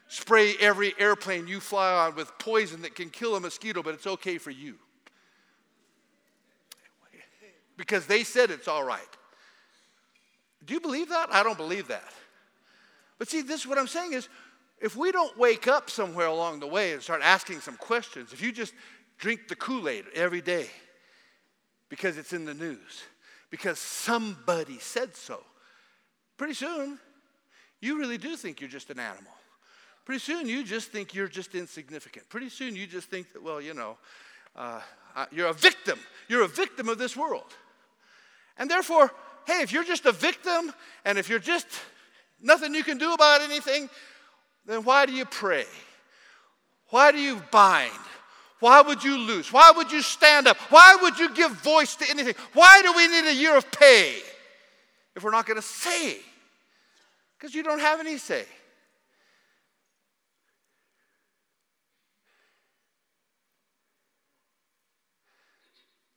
Spray 0.08 0.56
every 0.60 0.96
airplane 0.98 1.48
you 1.48 1.60
fly 1.60 1.94
on 1.94 2.16
with 2.16 2.36
poison 2.40 2.82
that 2.82 2.96
can 2.96 3.12
kill 3.12 3.36
a 3.36 3.40
mosquito, 3.40 3.84
but 3.84 3.94
it's 3.94 4.08
okay 4.08 4.40
for 4.40 4.50
you. 4.50 4.74
Because 7.78 8.08
they 8.08 8.24
said 8.24 8.50
it's 8.50 8.68
all 8.68 8.84
right. 8.84 9.02
Do 10.66 10.74
you 10.74 10.80
believe 10.80 11.10
that? 11.10 11.28
I 11.32 11.44
don't 11.44 11.60
believe 11.60 11.90
that. 11.90 12.12
But 13.20 13.30
see, 13.30 13.44
this 13.44 13.62
is 13.62 13.68
what 13.68 13.78
I'm 13.78 13.88
saying 13.88 14.14
is 14.14 14.30
if 14.82 14.96
we 14.96 15.12
don't 15.12 15.38
wake 15.38 15.68
up 15.68 15.92
somewhere 15.92 16.26
along 16.26 16.62
the 16.62 16.68
way 16.68 16.94
and 16.94 17.04
start 17.04 17.22
asking 17.24 17.60
some 17.60 17.78
questions, 17.78 18.34
if 18.34 18.42
you 18.42 18.52
just 18.52 18.74
drink 19.20 19.48
the 19.48 19.56
Kool 19.56 19.88
Aid 19.88 20.06
every 20.16 20.42
day 20.42 20.72
because 21.88 22.18
it's 22.18 22.34
in 22.34 22.46
the 22.46 22.56
news, 22.56 23.04
because 23.52 23.78
somebody 23.78 24.80
said 24.80 25.16
so. 25.16 25.44
Pretty 26.36 26.56
soon, 26.56 26.98
you 27.82 27.98
really 27.98 28.18
do 28.18 28.36
think 28.36 28.62
you're 28.62 28.70
just 28.70 28.90
an 28.90 29.00
animal. 29.00 29.32
Pretty 30.06 30.20
soon, 30.20 30.48
you 30.48 30.64
just 30.64 30.92
think 30.92 31.14
you're 31.14 31.28
just 31.28 31.54
insignificant. 31.54 32.28
Pretty 32.30 32.50
soon, 32.50 32.76
you 32.76 32.88
just 32.88 33.10
think 33.10 33.32
that, 33.34 33.44
well, 33.44 33.62
you 33.62 33.74
know, 33.74 33.98
uh, 34.56 34.82
you're 35.32 35.48
a 35.48 35.54
victim. 35.54 36.00
You're 36.28 36.44
a 36.44 36.48
victim 36.48 36.90
of 36.90 36.98
this 36.98 37.16
world. 37.16 37.54
And 38.58 38.70
therefore, 38.70 39.12
hey, 39.46 39.62
if 39.62 39.72
you're 39.72 39.84
just 39.84 40.06
a 40.06 40.12
victim 40.12 40.74
and 41.06 41.18
if 41.18 41.30
you're 41.30 41.40
just 41.40 41.68
nothing 42.42 42.74
you 42.74 42.84
can 42.84 42.98
do 42.98 43.14
about 43.14 43.42
anything, 43.42 43.90
then 44.66 44.84
why 44.84 45.06
do 45.06 45.14
you 45.14 45.26
pray? 45.26 45.66
Why 46.90 47.12
do 47.12 47.20
you 47.20 47.42
bind? 47.52 47.92
Why 48.60 48.82
would 48.82 49.04
you 49.04 49.18
lose? 49.18 49.54
Why 49.54 49.72
would 49.76 49.92
you 49.92 50.02
stand 50.02 50.48
up? 50.48 50.58
Why 50.70 50.98
would 51.02 51.18
you 51.18 51.34
give 51.34 51.52
voice 51.62 51.96
to 51.98 52.10
anything? 52.10 52.36
Why 52.54 52.82
do 52.82 52.94
we 52.94 53.08
need 53.08 53.30
a 53.30 53.36
year 53.36 53.56
of 53.56 53.72
pay 53.72 54.18
if 55.16 55.24
we're 55.24 55.32
not 55.32 55.46
going 55.46 55.58
to 55.58 55.66
say? 55.66 56.18
Because 57.40 57.56
you 57.56 57.64
don't 57.64 57.80
have 57.80 58.02
any 58.02 58.18
say. 58.18 58.44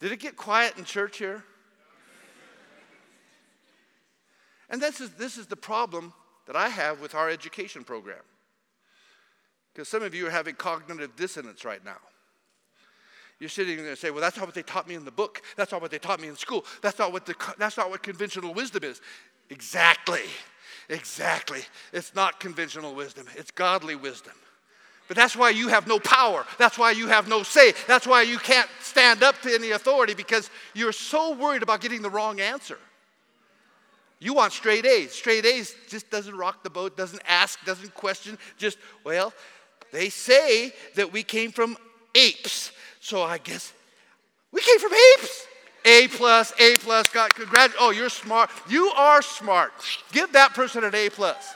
Did 0.01 0.11
it 0.11 0.18
get 0.18 0.37
quiet 0.37 0.77
in 0.77 0.85
church 0.85 1.18
here? 1.18 1.45
And 4.68 4.83
this 4.83 5.01
is, 5.01 5.11
this 5.11 5.39
is 5.39 5.47
the 5.47 5.55
problem 5.55 6.12
that 6.47 6.57
I 6.57 6.68
have 6.68 7.01
with 7.01 7.14
our 7.14 7.31
education 7.31 7.85
program. 7.85 8.18
Because 9.73 9.89
some 9.89 10.03
of 10.03 10.12
you 10.12 10.27
are 10.27 10.31
having 10.31 10.57
cognitive 10.57 11.14
dissonance 11.14 11.64
right 11.64 11.85
now. 11.85 11.99
You're 13.39 13.49
sitting 13.49 13.77
there 13.77 13.91
and 13.91 13.99
say, 13.99 14.11
well, 14.11 14.20
that's 14.20 14.37
not 14.37 14.47
what 14.47 14.55
they 14.55 14.62
taught 14.62 14.89
me 14.89 14.97
in 14.97 15.05
the 15.05 15.12
book. 15.12 15.43
That's 15.57 15.70
not 15.70 15.81
what 15.81 15.93
they 15.93 15.99
taught 15.99 16.20
me 16.20 16.29
in 16.29 16.37
school. 16.37 16.64
That's 16.81 16.99
not 16.99 17.12
what, 17.12 17.27
the, 17.27 17.35
that's 17.59 17.77
not 17.77 17.91
what 17.91 18.03
conventional 18.03 18.55
wisdom 18.55 18.83
is. 18.83 19.01
Exactly. 19.51 20.23
Exactly. 20.89 21.61
It's 21.93 22.14
not 22.14 22.41
conventional 22.41 22.95
wisdom, 22.95 23.26
it's 23.37 23.51
godly 23.51 23.97
wisdom. 23.97 24.35
But 25.09 25.16
that's 25.16 25.37
why 25.37 25.51
you 25.51 25.68
have 25.68 25.87
no 25.87 25.99
power. 25.99 26.47
That's 26.59 26.78
why 26.78 26.93
you 26.93 27.09
have 27.09 27.28
no 27.28 27.43
say. 27.43 27.74
That's 27.87 28.07
why 28.07 28.22
you 28.22 28.39
can't 28.39 28.68
stand 28.80 29.22
up 29.22 29.41
to 29.43 29.53
any 29.53 29.72
authority 29.72 30.14
because 30.14 30.49
you're 30.74 30.93
so 30.93 31.35
worried 31.35 31.62
about 31.62 31.80
getting 31.80 32.01
the 32.01 32.09
wrong 32.09 32.41
answer. 32.41 32.78
You 34.20 34.33
want 34.33 34.53
straight 34.53 34.87
A's. 34.87 35.12
Straight 35.12 35.45
A's 35.45 35.74
just 35.89 36.09
doesn't 36.09 36.37
rock 36.37 36.62
the 36.62 36.70
boat, 36.70 36.97
doesn't 36.97 37.22
ask, 37.26 37.62
doesn't 37.64 37.93
question, 37.93 38.39
just, 38.57 38.78
well, 39.05 39.35
they 39.93 40.09
say 40.09 40.72
that 40.95 41.12
we 41.12 41.22
came 41.22 41.51
from 41.51 41.76
apes. 42.14 42.72
So 43.01 43.22
I 43.22 43.39
guess 43.39 43.72
we 44.53 44.61
came 44.61 44.78
from 44.78 44.93
apes. 44.93 45.47
A 45.85 46.09
plus, 46.09 46.53
A 46.59 46.76
plus, 46.76 47.09
God, 47.09 47.35
congrats. 47.35 47.74
Oh, 47.78 47.91
you're 47.91 48.09
smart. 48.09 48.51
You 48.68 48.89
are 48.91 49.22
smart. 49.22 49.72
Give 50.12 50.33
that 50.33 50.55
person 50.55 50.85
an 50.85 50.95
A 50.95 51.11
plus. 51.11 51.55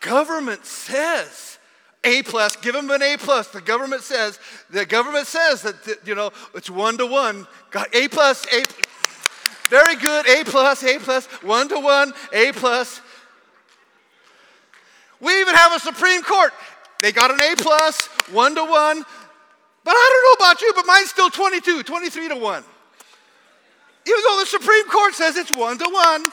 Government 0.00 0.64
says 0.64 1.58
A 2.04 2.22
plus, 2.22 2.54
give 2.54 2.74
them 2.74 2.88
an 2.90 3.02
A 3.02 3.16
plus. 3.16 3.48
The 3.48 3.60
government 3.60 4.02
says, 4.02 4.38
the 4.70 4.86
government 4.86 5.26
says 5.26 5.62
that, 5.62 5.98
you 6.04 6.14
know, 6.14 6.30
it's 6.54 6.70
one 6.70 6.96
to 6.98 7.06
one. 7.06 7.46
A 7.92 8.06
plus, 8.06 8.46
A, 8.52 8.62
very 9.68 9.96
good, 9.96 10.28
A 10.28 10.44
plus, 10.44 10.84
A 10.84 10.98
plus, 11.00 11.26
one 11.42 11.68
to 11.68 11.80
one, 11.80 12.12
A 12.32 12.52
plus. 12.52 13.00
We 15.20 15.40
even 15.40 15.54
have 15.54 15.72
a 15.74 15.80
Supreme 15.80 16.22
Court. 16.22 16.52
They 17.00 17.12
got 17.12 17.30
an 17.30 17.40
A 17.40 17.54
plus, 17.56 18.06
one 18.32 18.54
to 18.54 18.64
one. 18.64 19.04
But 19.84 19.90
I 19.92 20.10
don't 20.10 20.40
know 20.40 20.46
about 20.46 20.60
you, 20.60 20.72
but 20.74 20.86
mine's 20.86 21.10
still 21.10 21.30
22, 21.30 21.82
23 21.82 22.28
to 22.28 22.36
one. 22.36 22.64
Even 24.06 24.20
though 24.22 24.40
the 24.40 24.46
Supreme 24.46 24.88
Court 24.88 25.14
says 25.14 25.36
it's 25.36 25.52
one 25.52 25.78
to 25.78 25.88
one. 25.88 26.30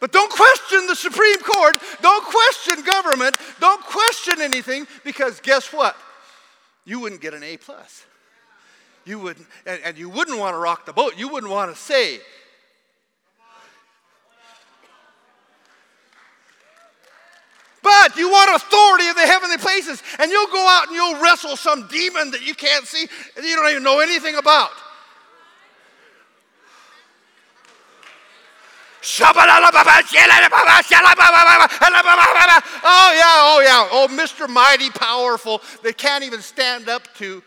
But 0.00 0.10
don't 0.10 0.32
question 0.32 0.86
the 0.88 0.96
Supreme 0.96 1.38
Court. 1.38 1.76
Don't 2.00 2.24
question 2.24 2.82
government. 2.84 3.36
Don't 3.60 3.80
question 3.82 4.40
anything 4.40 4.86
because 5.04 5.38
guess 5.40 5.72
what? 5.72 5.96
You 6.84 6.98
wouldn't 6.98 7.20
get 7.20 7.34
an 7.34 7.44
A 7.44 7.56
plus. 7.56 8.04
You 9.04 9.18
wouldn't, 9.18 9.46
and, 9.66 9.80
and 9.84 9.96
you 9.98 10.08
wouldn't 10.08 10.38
want 10.38 10.54
to 10.54 10.58
rock 10.58 10.86
the 10.86 10.92
boat. 10.92 11.14
You 11.16 11.28
wouldn't 11.28 11.52
want 11.52 11.74
to 11.74 11.80
say, 11.80 12.20
But 17.82 18.16
you 18.16 18.30
want 18.30 18.54
authority 18.54 19.08
in 19.08 19.16
the 19.16 19.26
heavenly 19.26 19.58
places, 19.58 20.02
and 20.18 20.30
you'll 20.30 20.46
go 20.46 20.66
out 20.68 20.86
and 20.86 20.96
you'll 20.96 21.20
wrestle 21.20 21.56
some 21.56 21.88
demon 21.88 22.30
that 22.30 22.46
you 22.46 22.54
can't 22.54 22.86
see 22.86 23.06
and 23.36 23.44
you 23.44 23.56
don't 23.56 23.70
even 23.70 23.82
know 23.82 23.98
anything 23.98 24.36
about. 24.36 24.70
Oh, 32.84 33.12
yeah, 33.16 33.34
oh, 33.40 33.60
yeah. 33.64 33.88
Oh, 33.90 34.06
Mr. 34.08 34.48
Mighty 34.48 34.90
Powerful, 34.90 35.60
they 35.82 35.92
can't 35.92 36.22
even 36.22 36.40
stand 36.40 36.88
up 36.88 37.12
to 37.16 37.42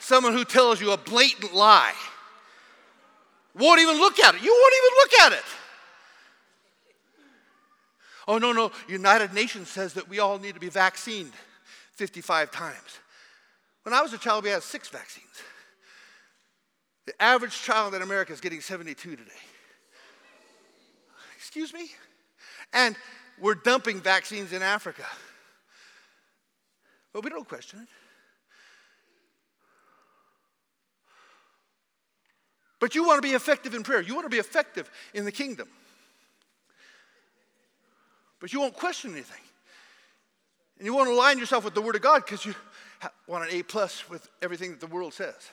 someone 0.00 0.32
who 0.32 0.44
tells 0.44 0.80
you 0.80 0.90
a 0.90 0.96
blatant 0.96 1.54
lie. 1.54 1.94
Won't 3.56 3.80
even 3.80 3.96
look 3.98 4.18
at 4.18 4.34
it. 4.34 4.42
You 4.42 4.50
won't 4.50 4.74
even 4.74 4.96
look 4.98 5.12
at 5.20 5.32
it. 5.38 5.59
Oh, 8.30 8.38
no, 8.38 8.52
no. 8.52 8.70
United 8.86 9.34
Nations 9.34 9.68
says 9.68 9.94
that 9.94 10.08
we 10.08 10.20
all 10.20 10.38
need 10.38 10.54
to 10.54 10.60
be 10.60 10.68
vaccinated 10.68 11.32
55 11.94 12.52
times. 12.52 13.00
When 13.82 13.92
I 13.92 14.02
was 14.02 14.12
a 14.12 14.18
child, 14.18 14.44
we 14.44 14.50
had 14.50 14.62
six 14.62 14.88
vaccines. 14.88 15.26
The 17.06 17.20
average 17.20 17.60
child 17.60 17.92
in 17.92 18.02
America 18.02 18.32
is 18.32 18.40
getting 18.40 18.60
72 18.60 19.16
today. 19.16 19.32
Excuse 21.36 21.74
me? 21.74 21.90
And 22.72 22.94
we're 23.40 23.56
dumping 23.56 24.00
vaccines 24.00 24.52
in 24.52 24.62
Africa. 24.62 25.06
But 27.12 27.24
we 27.24 27.30
don't 27.30 27.48
question 27.48 27.80
it. 27.80 27.88
But 32.78 32.94
you 32.94 33.04
want 33.04 33.20
to 33.20 33.28
be 33.28 33.34
effective 33.34 33.74
in 33.74 33.82
prayer. 33.82 34.00
You 34.00 34.14
want 34.14 34.26
to 34.26 34.30
be 34.30 34.38
effective 34.38 34.88
in 35.14 35.24
the 35.24 35.32
kingdom. 35.32 35.68
But 38.40 38.52
you 38.52 38.60
won't 38.60 38.74
question 38.74 39.12
anything. 39.12 39.42
And 40.78 40.86
you 40.86 40.94
won't 40.94 41.10
align 41.10 41.38
yourself 41.38 41.64
with 41.64 41.74
the 41.74 41.82
Word 41.82 41.94
of 41.94 42.02
God 42.02 42.24
because 42.24 42.44
you 42.44 42.54
want 43.26 43.48
an 43.48 43.54
A 43.56 43.62
plus 43.62 44.08
with 44.08 44.28
everything 44.42 44.70
that 44.70 44.80
the 44.80 44.86
world 44.86 45.12
says. 45.12 45.50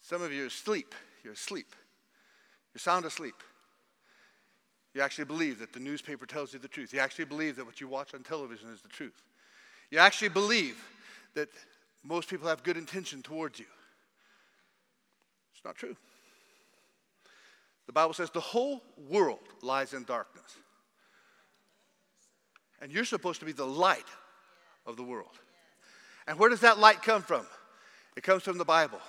Some 0.00 0.22
of 0.22 0.32
you 0.32 0.44
are 0.44 0.46
asleep. 0.46 0.94
You're 1.22 1.34
asleep. 1.34 1.74
You're 2.72 2.80
sound 2.80 3.04
asleep. 3.04 3.34
You 4.94 5.02
actually 5.02 5.26
believe 5.26 5.58
that 5.58 5.74
the 5.74 5.80
newspaper 5.80 6.24
tells 6.24 6.54
you 6.54 6.58
the 6.58 6.66
truth. 6.66 6.94
You 6.94 7.00
actually 7.00 7.26
believe 7.26 7.56
that 7.56 7.66
what 7.66 7.82
you 7.82 7.88
watch 7.88 8.14
on 8.14 8.22
television 8.22 8.70
is 8.72 8.80
the 8.80 8.88
truth. 8.88 9.22
You 9.90 9.98
actually 9.98 10.30
believe 10.30 10.82
that 11.34 11.50
most 12.08 12.30
people 12.30 12.48
have 12.48 12.62
good 12.62 12.78
intention 12.78 13.22
towards 13.22 13.58
you. 13.58 13.66
It's 15.54 15.64
not 15.64 15.76
true. 15.76 15.96
The 17.86 17.92
Bible 17.92 18.14
says 18.14 18.30
the 18.30 18.40
whole 18.40 18.82
world 19.08 19.40
lies 19.62 19.92
in 19.92 20.04
darkness. 20.04 20.56
And 22.80 22.90
you're 22.92 23.04
supposed 23.04 23.40
to 23.40 23.46
be 23.46 23.52
the 23.52 23.66
light 23.66 24.06
of 24.86 24.96
the 24.96 25.02
world. 25.02 25.38
And 26.26 26.38
where 26.38 26.48
does 26.48 26.60
that 26.60 26.78
light 26.78 27.02
come 27.02 27.22
from? 27.22 27.44
It 28.16 28.22
comes 28.22 28.42
from 28.42 28.58
the 28.58 28.64
Bible. 28.64 29.00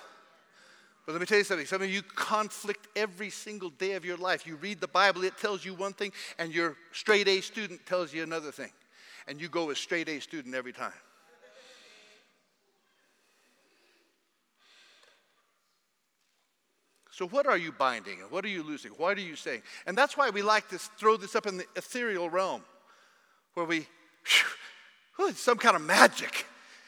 But 1.06 1.12
let 1.12 1.20
me 1.20 1.26
tell 1.26 1.38
you 1.38 1.44
something. 1.44 1.66
Some 1.66 1.82
of 1.82 1.90
you 1.90 2.02
conflict 2.02 2.86
every 2.96 3.30
single 3.30 3.70
day 3.70 3.92
of 3.92 4.04
your 4.04 4.16
life. 4.16 4.46
You 4.46 4.56
read 4.56 4.80
the 4.80 4.88
Bible, 4.88 5.24
it 5.24 5.38
tells 5.38 5.64
you 5.64 5.74
one 5.74 5.92
thing, 5.92 6.12
and 6.38 6.52
your 6.52 6.76
straight 6.92 7.28
A 7.28 7.40
student 7.40 7.84
tells 7.86 8.12
you 8.12 8.22
another 8.22 8.52
thing. 8.52 8.70
And 9.26 9.40
you 9.40 9.48
go 9.48 9.66
with 9.66 9.78
straight 9.78 10.08
A 10.08 10.20
student 10.20 10.54
every 10.54 10.72
time. 10.72 10.92
So, 17.20 17.28
what 17.28 17.46
are 17.46 17.58
you 17.58 17.70
binding 17.70 18.22
and 18.22 18.30
what 18.30 18.46
are 18.46 18.48
you 18.48 18.62
losing? 18.62 18.92
What 18.92 19.18
are 19.18 19.20
you 19.20 19.36
saying? 19.36 19.60
And 19.84 19.98
that's 19.98 20.16
why 20.16 20.30
we 20.30 20.40
like 20.40 20.70
to 20.70 20.78
throw 20.78 21.18
this 21.18 21.36
up 21.36 21.46
in 21.46 21.58
the 21.58 21.66
ethereal 21.76 22.30
realm 22.30 22.62
where 23.52 23.66
we, 23.66 23.86
whew, 25.16 25.30
some 25.34 25.58
kind 25.58 25.76
of 25.76 25.82
magic 25.82 26.46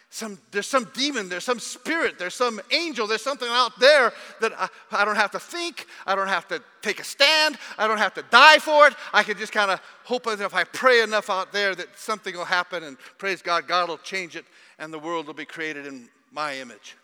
some, 0.08 0.38
there's 0.50 0.66
some 0.66 0.86
demon, 0.92 1.30
there's 1.30 1.44
some 1.44 1.58
spirit, 1.58 2.18
there's 2.18 2.34
some 2.34 2.60
angel, 2.70 3.06
there's 3.06 3.22
something 3.22 3.48
out 3.50 3.78
there 3.80 4.12
that 4.42 4.52
I, 4.58 4.68
I, 4.90 5.06
don't 5.06 5.16
have 5.16 5.30
to 5.30 5.40
think, 5.40 5.86
I 6.06 6.14
don't 6.14 6.28
have 6.28 6.46
to 6.48 6.62
take 6.82 7.00
a 7.00 7.04
stand, 7.04 7.56
I 7.78 7.86
don't 7.86 7.96
have 7.96 8.12
to 8.14 8.24
die 8.30 8.58
for 8.58 8.88
it. 8.88 8.94
I 9.14 9.22
can 9.22 9.38
just 9.38 9.52
kind 9.52 9.70
of 9.70 9.80
hope 10.04 10.24
that 10.24 10.38
if 10.40 10.54
I 10.54 10.64
pray 10.64 11.00
enough 11.00 11.30
out 11.30 11.50
there 11.50 11.74
that 11.74 11.98
something 11.98 12.36
will 12.36 12.44
happen 12.44 12.84
and 12.84 12.98
praise 13.16 13.40
God, 13.40 13.66
God 13.66 13.88
will 13.88 13.96
change 13.96 14.36
it 14.36 14.44
and 14.78 14.92
the 14.92 14.98
world 14.98 15.26
will 15.26 15.34
be 15.34 15.46
created 15.46 15.86
in 15.86 16.10
my 16.30 16.58
image. 16.58 16.96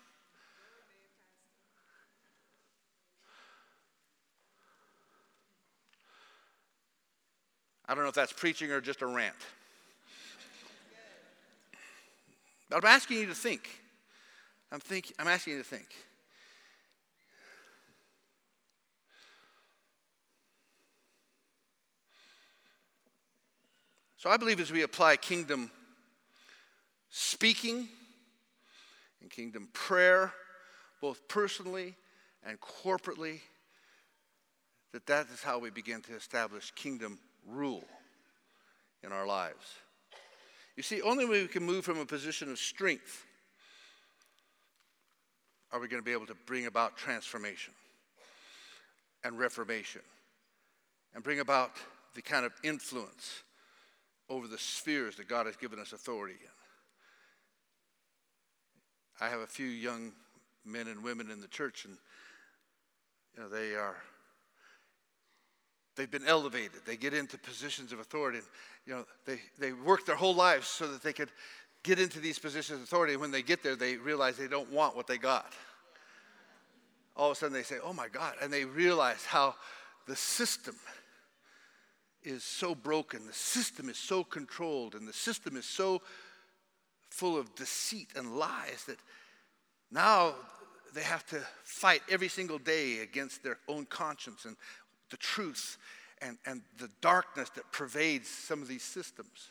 I 7.89 7.95
don't 7.95 8.03
know 8.03 8.11
if 8.11 8.15
that's 8.15 8.35
preaching 8.35 8.71
or 8.71 8.83
just 8.83 9.01
a 9.01 9.07
rant. 9.07 9.35
But 12.69 12.85
I'm 12.85 12.85
asking 12.85 13.17
you 13.17 13.27
to 13.27 13.35
think. 13.35 13.81
I'm, 14.71 14.81
think, 14.81 15.11
I'm 15.19 15.27
asking 15.27 15.55
you 15.55 15.59
to 15.61 15.65
think. 15.65 15.87
So 24.19 24.29
I 24.29 24.37
believe 24.37 24.61
as 24.61 24.71
we 24.71 24.83
apply 24.83 25.17
kingdom 25.17 25.71
speaking 27.09 27.89
and 29.23 29.31
kingdom 29.31 29.69
prayer, 29.73 30.35
both 31.01 31.27
personally 31.29 31.95
and 32.45 32.59
corporately, 32.61 33.41
that 34.93 35.07
that 35.07 35.29
is 35.33 35.43
how 35.43 35.59
we 35.59 35.71
begin 35.71 36.03
to 36.03 36.15
establish 36.15 36.71
kingdom 36.73 37.19
rule 37.49 37.85
in 39.03 39.13
our 39.13 39.27
lives. 39.27 39.75
You 40.77 40.83
see, 40.83 41.03
only 41.03 41.25
when 41.25 41.43
we 41.43 41.49
can 41.49 41.65
move 41.65 41.85
from 41.85 41.99
a 41.99 42.07
position 42.07 42.51
of 42.51 42.59
strength 42.59 43.25
are 45.73 45.81
we 45.81 45.89
going 45.89 46.01
to 46.01 46.05
be 46.05 46.13
able 46.13 46.27
to 46.27 46.37
bring 46.47 46.67
about 46.67 46.97
transformation 46.97 47.75
and 49.25 49.39
reformation 49.39 50.03
and 51.15 51.23
bring 51.25 51.41
about 51.41 51.73
the 52.15 52.23
kind 52.23 52.47
of 52.47 52.53
influence 52.63 53.43
over 54.31 54.47
the 54.47 54.59
spheres 54.59 55.17
that 55.17 55.29
God 55.29 55.47
has 55.47 55.57
given 55.57 55.79
us 55.79 55.93
authority 55.93 56.37
in. 56.41 56.49
I 59.21 59.29
have 59.29 59.41
a 59.41 59.47
few 59.47 59.67
young 59.67 60.13
men 60.65 60.87
and 60.87 61.03
women 61.03 61.31
in 61.31 61.41
the 61.41 61.49
church, 61.49 61.85
and 61.85 61.97
you 63.35 63.43
know, 63.43 63.49
they 63.49 63.75
are 63.75 63.97
they've 65.99 66.11
been 66.11 66.27
elevated. 66.27 66.81
They 66.87 66.97
get 66.97 67.13
into 67.13 67.37
positions 67.37 67.93
of 67.93 67.99
authority. 67.99 68.39
And, 68.39 68.47
you 68.87 68.95
know, 68.95 69.05
they, 69.27 69.41
they 69.59 69.73
work 69.73 70.07
their 70.07 70.17
whole 70.17 70.35
lives 70.35 70.69
so 70.69 70.87
that 70.91 71.03
they 71.03 71.13
could 71.13 71.31
get 71.83 71.99
into 71.99 72.21
these 72.21 72.39
positions 72.39 72.79
of 72.79 72.85
authority. 72.85 73.13
And 73.15 73.21
when 73.21 73.33
they 73.33 73.43
get 73.43 73.63
there, 73.63 73.77
they 73.77 73.97
realize 73.97 74.37
they 74.37 74.49
don't 74.49 74.71
want 74.71 74.97
what 74.97 75.07
they 75.07 75.19
got. 75.19 75.53
All 77.17 77.31
of 77.31 77.37
a 77.37 77.41
sudden, 77.41 77.53
they 77.53 77.65
say, 77.65 77.77
Oh 77.83 77.93
my 77.93 78.09
God. 78.09 78.35
And 78.41 78.53
they 78.53 78.65
realize 78.65 79.25
how 79.25 79.57
the 80.07 80.17
system 80.17 80.77
is 82.23 82.45
so 82.45 82.75
broken, 82.75 83.27
the 83.27 83.33
system 83.33 83.89
is 83.89 83.99
so 83.99 84.23
controlled, 84.25 84.95
and 84.95 85.07
the 85.07 85.13
system 85.13 85.57
is 85.57 85.65
so 85.65 86.01
full 87.11 87.37
of 87.37 87.55
deceit 87.55 88.09
and 88.17 88.37
lies 88.37 88.85
that 88.87 88.99
now 89.91 90.35
they 90.95 91.03
have 91.03 91.27
to 91.27 91.41
fight 91.65 92.03
every 92.11 92.29
single 92.29 92.59
day 92.59 93.01
against 93.01 93.43
their 93.43 93.59
own 93.69 93.87
conscience 93.87 94.45
and 94.45 94.57
the 95.11 95.17
truth 95.17 95.79
and, 96.21 96.39
and 96.47 96.63
the 96.79 96.89
darkness 97.01 97.51
that 97.51 97.71
pervades 97.73 98.29
some 98.29 98.63
of 98.63 98.69
these 98.69 98.83
systems. 98.83 99.51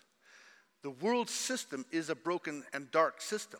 The 0.83 0.89
world 0.89 1.29
system 1.29 1.85
is 1.91 2.09
a 2.09 2.15
broken 2.15 2.63
and 2.73 2.89
dark 2.91 3.21
system. 3.21 3.59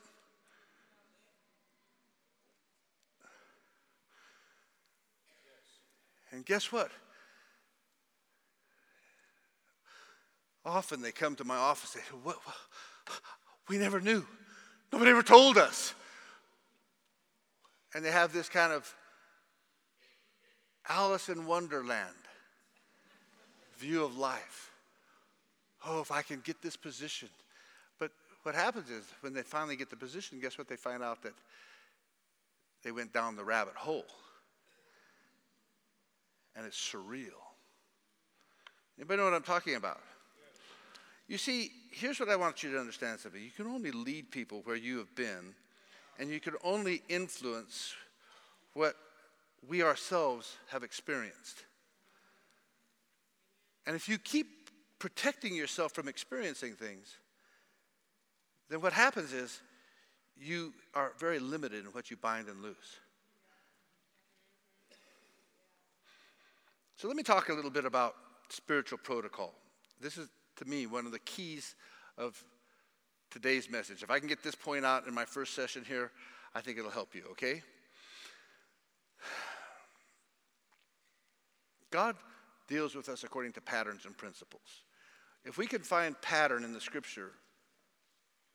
And 6.31 6.45
guess 6.45 6.71
what? 6.71 6.91
Often 10.65 11.01
they 11.01 11.13
come 11.13 11.35
to 11.37 11.45
my 11.45 11.55
office 11.55 11.95
and 11.95 12.03
say, 12.03 12.09
what, 12.23 12.35
what, 12.45 12.55
We 13.69 13.77
never 13.77 13.99
knew. 13.99 14.25
Nobody 14.91 15.11
ever 15.11 15.23
told 15.23 15.57
us. 15.57 15.93
And 17.93 18.03
they 18.03 18.11
have 18.11 18.33
this 18.33 18.49
kind 18.49 18.71
of 18.71 18.93
Alice 20.89 21.29
in 21.29 21.45
Wonderland 21.45 22.15
view 23.77 24.03
of 24.03 24.17
life. 24.17 24.71
Oh, 25.85 26.01
if 26.01 26.11
I 26.11 26.21
can 26.21 26.41
get 26.41 26.61
this 26.61 26.75
position. 26.75 27.29
But 27.99 28.11
what 28.43 28.55
happens 28.55 28.89
is 28.89 29.05
when 29.21 29.33
they 29.33 29.43
finally 29.43 29.75
get 29.75 29.89
the 29.89 29.95
position, 29.95 30.39
guess 30.39 30.57
what? 30.57 30.67
They 30.67 30.75
find 30.75 31.03
out 31.03 31.21
that 31.23 31.33
they 32.83 32.91
went 32.91 33.13
down 33.13 33.35
the 33.35 33.43
rabbit 33.43 33.75
hole. 33.75 34.05
And 36.55 36.65
it's 36.65 36.77
surreal. 36.77 37.29
Anybody 38.97 39.17
know 39.17 39.25
what 39.25 39.33
I'm 39.33 39.43
talking 39.43 39.75
about? 39.75 40.01
You 41.27 41.37
see, 41.37 41.71
here's 41.91 42.19
what 42.19 42.29
I 42.29 42.35
want 42.35 42.63
you 42.63 42.71
to 42.71 42.79
understand 42.79 43.19
something. 43.19 43.41
You 43.41 43.51
can 43.55 43.67
only 43.67 43.91
lead 43.91 44.31
people 44.31 44.61
where 44.63 44.75
you 44.75 44.97
have 44.97 45.13
been, 45.13 45.53
and 46.17 46.29
you 46.29 46.39
can 46.39 46.53
only 46.63 47.03
influence 47.09 47.93
what 48.73 48.95
we 49.67 49.83
ourselves 49.83 50.57
have 50.69 50.83
experienced. 50.83 51.63
And 53.85 53.95
if 53.95 54.07
you 54.09 54.17
keep 54.17 54.69
protecting 54.99 55.55
yourself 55.55 55.93
from 55.93 56.07
experiencing 56.07 56.73
things, 56.73 57.17
then 58.69 58.81
what 58.81 58.93
happens 58.93 59.33
is 59.33 59.61
you 60.39 60.73
are 60.93 61.13
very 61.19 61.39
limited 61.39 61.85
in 61.85 61.91
what 61.91 62.11
you 62.11 62.17
bind 62.17 62.47
and 62.47 62.61
loose. 62.61 62.99
So 66.97 67.07
let 67.07 67.15
me 67.15 67.23
talk 67.23 67.49
a 67.49 67.53
little 67.53 67.71
bit 67.71 67.85
about 67.85 68.15
spiritual 68.49 68.97
protocol. 68.97 69.53
This 70.01 70.17
is, 70.17 70.29
to 70.57 70.65
me, 70.65 70.85
one 70.87 71.05
of 71.05 71.11
the 71.11 71.19
keys 71.19 71.75
of 72.17 72.43
today's 73.29 73.69
message. 73.69 74.03
If 74.03 74.09
I 74.09 74.19
can 74.19 74.27
get 74.27 74.43
this 74.43 74.55
point 74.55 74.85
out 74.85 75.07
in 75.07 75.13
my 75.13 75.25
first 75.25 75.53
session 75.53 75.83
here, 75.87 76.11
I 76.55 76.61
think 76.61 76.77
it'll 76.77 76.91
help 76.91 77.13
you, 77.13 77.23
okay? 77.31 77.61
God 81.91 82.15
deals 82.67 82.95
with 82.95 83.09
us 83.09 83.23
according 83.23 83.53
to 83.53 83.61
patterns 83.61 84.05
and 84.05 84.17
principles. 84.17 84.83
If 85.45 85.57
we 85.57 85.67
can 85.67 85.81
find 85.81 86.19
pattern 86.21 86.63
in 86.63 86.73
the 86.73 86.81
scripture, 86.81 87.31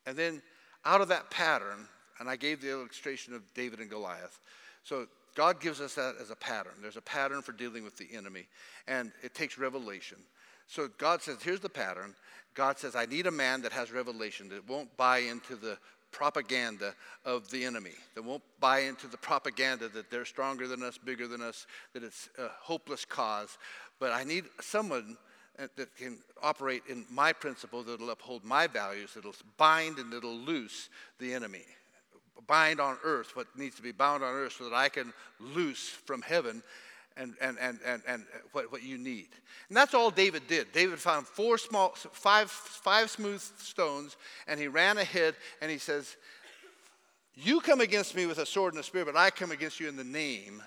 and 0.06 0.16
then 0.16 0.42
out 0.84 1.00
of 1.00 1.08
that 1.08 1.30
pattern, 1.30 1.88
and 2.18 2.28
I 2.28 2.36
gave 2.36 2.60
the 2.60 2.70
illustration 2.70 3.34
of 3.34 3.42
David 3.54 3.80
and 3.80 3.88
Goliath. 3.88 4.38
So 4.84 5.06
God 5.34 5.60
gives 5.60 5.80
us 5.80 5.94
that 5.94 6.16
as 6.20 6.30
a 6.30 6.36
pattern. 6.36 6.74
There's 6.82 6.96
a 6.96 7.02
pattern 7.02 7.40
for 7.40 7.52
dealing 7.52 7.84
with 7.84 7.96
the 7.96 8.08
enemy, 8.14 8.46
and 8.86 9.12
it 9.22 9.34
takes 9.34 9.56
revelation. 9.58 10.18
So 10.66 10.88
God 10.98 11.22
says, 11.22 11.38
here's 11.42 11.60
the 11.60 11.68
pattern. 11.68 12.14
God 12.54 12.78
says, 12.78 12.94
I 12.94 13.06
need 13.06 13.26
a 13.26 13.30
man 13.30 13.62
that 13.62 13.72
has 13.72 13.90
revelation, 13.90 14.48
that 14.50 14.68
won't 14.68 14.94
buy 14.96 15.18
into 15.18 15.56
the 15.56 15.78
propaganda 16.12 16.94
of 17.24 17.50
the 17.50 17.64
enemy, 17.64 17.94
that 18.14 18.22
won't 18.22 18.42
buy 18.60 18.80
into 18.80 19.08
the 19.08 19.16
propaganda 19.16 19.88
that 19.88 20.10
they're 20.10 20.24
stronger 20.24 20.68
than 20.68 20.82
us, 20.82 20.98
bigger 20.98 21.26
than 21.26 21.42
us, 21.42 21.66
that 21.94 22.04
it's 22.04 22.28
a 22.38 22.48
hopeless 22.60 23.04
cause. 23.04 23.58
But 23.98 24.12
I 24.12 24.22
need 24.24 24.44
someone 24.60 25.16
uh, 25.58 25.66
that 25.76 25.94
can 25.96 26.18
operate 26.42 26.82
in 26.88 27.04
my 27.10 27.32
principle 27.32 27.82
that'll 27.82 28.10
uphold 28.10 28.44
my 28.44 28.66
values, 28.66 29.14
that'll 29.14 29.34
bind 29.56 29.98
and 29.98 30.12
that'll 30.12 30.36
loose 30.36 30.88
the 31.18 31.32
enemy. 31.32 31.64
Bind 32.46 32.80
on 32.80 32.98
earth 33.04 33.36
what 33.36 33.46
needs 33.56 33.76
to 33.76 33.82
be 33.82 33.92
bound 33.92 34.22
on 34.22 34.34
earth 34.34 34.54
so 34.58 34.64
that 34.64 34.74
I 34.74 34.88
can 34.88 35.12
loose 35.40 35.88
from 35.88 36.22
heaven 36.22 36.62
and, 37.16 37.34
and, 37.40 37.56
and, 37.60 37.78
and, 37.84 38.02
and 38.06 38.24
what, 38.52 38.70
what 38.72 38.82
you 38.82 38.98
need. 38.98 39.28
And 39.68 39.76
that's 39.76 39.94
all 39.94 40.10
David 40.10 40.42
did. 40.48 40.72
David 40.72 40.98
found 40.98 41.26
four 41.26 41.58
small, 41.58 41.90
five, 41.90 42.50
five 42.50 43.10
smooth 43.10 43.40
stones, 43.58 44.16
and 44.46 44.58
he 44.58 44.68
ran 44.68 44.98
ahead 44.98 45.34
and 45.60 45.70
he 45.70 45.78
says, 45.78 46.16
You 47.34 47.60
come 47.60 47.80
against 47.80 48.14
me 48.14 48.26
with 48.26 48.38
a 48.38 48.46
sword 48.46 48.74
and 48.74 48.80
a 48.80 48.84
spear, 48.84 49.04
but 49.04 49.16
I 49.16 49.30
come 49.30 49.50
against 49.50 49.80
you 49.80 49.88
in 49.88 49.96
the 49.96 50.04
name 50.04 50.62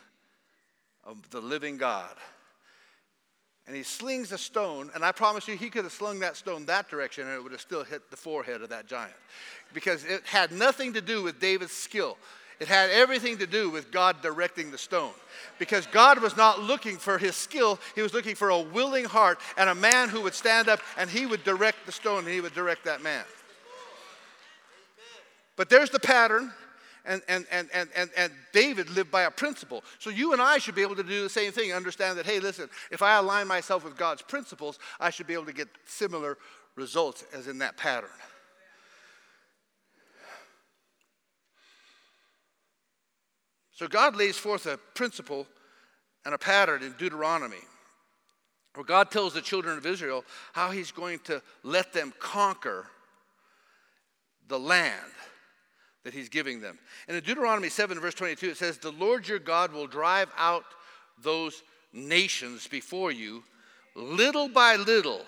of 1.03 1.29
the 1.29 1.41
living 1.41 1.77
God. 1.77 2.15
And 3.67 3.75
he 3.75 3.81
slings 3.81 4.31
a 4.31 4.37
stone, 4.37 4.91
and 4.93 5.03
I 5.03 5.11
promise 5.11 5.47
you, 5.47 5.57
he 5.57 5.71
could 5.71 5.85
have 5.85 5.93
slung 5.93 6.19
that 6.19 6.35
stone 6.35 6.67
that 6.67 6.87
direction 6.87 7.27
and 7.27 7.33
it 7.35 7.41
would 7.41 7.51
have 7.51 7.61
still 7.61 7.83
hit 7.83 8.11
the 8.11 8.17
forehead 8.17 8.61
of 8.61 8.69
that 8.69 8.85
giant. 8.85 9.15
Because 9.73 10.03
it 10.05 10.21
had 10.25 10.51
nothing 10.51 10.93
to 10.93 11.01
do 11.01 11.23
with 11.23 11.39
David's 11.39 11.71
skill. 11.71 12.17
It 12.59 12.67
had 12.67 12.89
everything 12.89 13.37
to 13.39 13.47
do 13.47 13.69
with 13.69 13.91
God 13.91 14.21
directing 14.21 14.71
the 14.71 14.77
stone. 14.77 15.11
Because 15.59 15.85
God 15.87 16.21
was 16.21 16.37
not 16.37 16.61
looking 16.61 16.97
for 16.97 17.17
his 17.17 17.35
skill, 17.35 17.79
he 17.95 18.01
was 18.01 18.13
looking 18.13 18.35
for 18.35 18.49
a 18.49 18.59
willing 18.59 19.05
heart 19.05 19.39
and 19.57 19.69
a 19.69 19.75
man 19.75 20.09
who 20.09 20.21
would 20.21 20.33
stand 20.33 20.69
up 20.69 20.79
and 20.97 21.09
he 21.09 21.25
would 21.25 21.43
direct 21.43 21.85
the 21.85 21.91
stone 21.91 22.19
and 22.19 22.27
he 22.27 22.41
would 22.41 22.53
direct 22.53 22.85
that 22.85 23.01
man. 23.01 23.23
But 25.55 25.69
there's 25.69 25.89
the 25.89 25.99
pattern. 25.99 26.51
And, 27.07 27.21
and, 27.27 27.45
and, 27.51 27.69
and, 27.71 28.09
and, 28.17 28.31
David 28.51 28.89
lived 28.89 29.11
by 29.11 29.23
a 29.23 29.31
principle. 29.31 29.83
So 29.99 30.09
you 30.09 30.33
and 30.33 30.41
I 30.41 30.57
should 30.57 30.73
be 30.73 30.81
able 30.81 30.95
to 30.95 31.03
do 31.03 31.21
the 31.21 31.29
same 31.29 31.51
thing. 31.51 31.71
Understand 31.71 32.17
that, 32.17 32.25
hey, 32.25 32.39
listen, 32.39 32.67
if 32.89 33.03
I 33.03 33.17
align 33.17 33.47
myself 33.47 33.83
with 33.83 33.95
God's 33.95 34.23
principles, 34.23 34.79
I 34.99 35.11
should 35.11 35.27
be 35.27 35.35
able 35.35 35.45
to 35.45 35.53
get 35.53 35.67
similar 35.85 36.35
results 36.75 37.23
as 37.31 37.47
in 37.47 37.59
that 37.59 37.77
pattern. 37.77 38.09
So 43.75 43.87
God 43.87 44.15
lays 44.15 44.37
forth 44.37 44.65
a 44.65 44.77
principle 44.95 45.45
and 46.25 46.33
a 46.33 46.37
pattern 46.37 46.81
in 46.81 46.93
Deuteronomy 46.93 47.61
where 48.73 48.85
God 48.85 49.11
tells 49.11 49.33
the 49.33 49.41
children 49.41 49.77
of 49.77 49.85
Israel 49.85 50.23
how 50.53 50.71
he's 50.71 50.91
going 50.91 51.19
to 51.19 51.41
let 51.63 51.93
them 51.93 52.13
conquer 52.19 52.87
the 54.47 54.59
land 54.59 55.11
that 56.03 56.13
he's 56.13 56.29
giving 56.29 56.61
them. 56.61 56.77
And 57.07 57.17
in 57.17 57.23
Deuteronomy 57.23 57.69
7, 57.69 57.99
verse 57.99 58.13
22, 58.13 58.49
it 58.49 58.57
says, 58.57 58.77
The 58.77 58.91
Lord 58.91 59.27
your 59.27 59.39
God 59.39 59.73
will 59.73 59.87
drive 59.87 60.29
out 60.37 60.65
those 61.21 61.63
nations 61.93 62.67
before 62.67 63.11
you 63.11 63.43
little 63.95 64.47
by 64.49 64.75
little. 64.75 65.21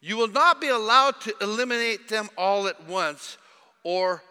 You 0.00 0.16
will 0.16 0.28
not 0.28 0.60
be 0.60 0.68
allowed 0.68 1.20
to 1.22 1.34
eliminate 1.40 2.08
them 2.08 2.28
all 2.36 2.68
at 2.68 2.86
once, 2.86 3.38
or 3.82 4.22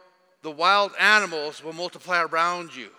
the 0.46 0.52
wild 0.52 0.92
animals 1.00 1.64
will 1.64 1.74
multiply 1.74 2.22
around 2.22 2.76
you. 2.76 2.90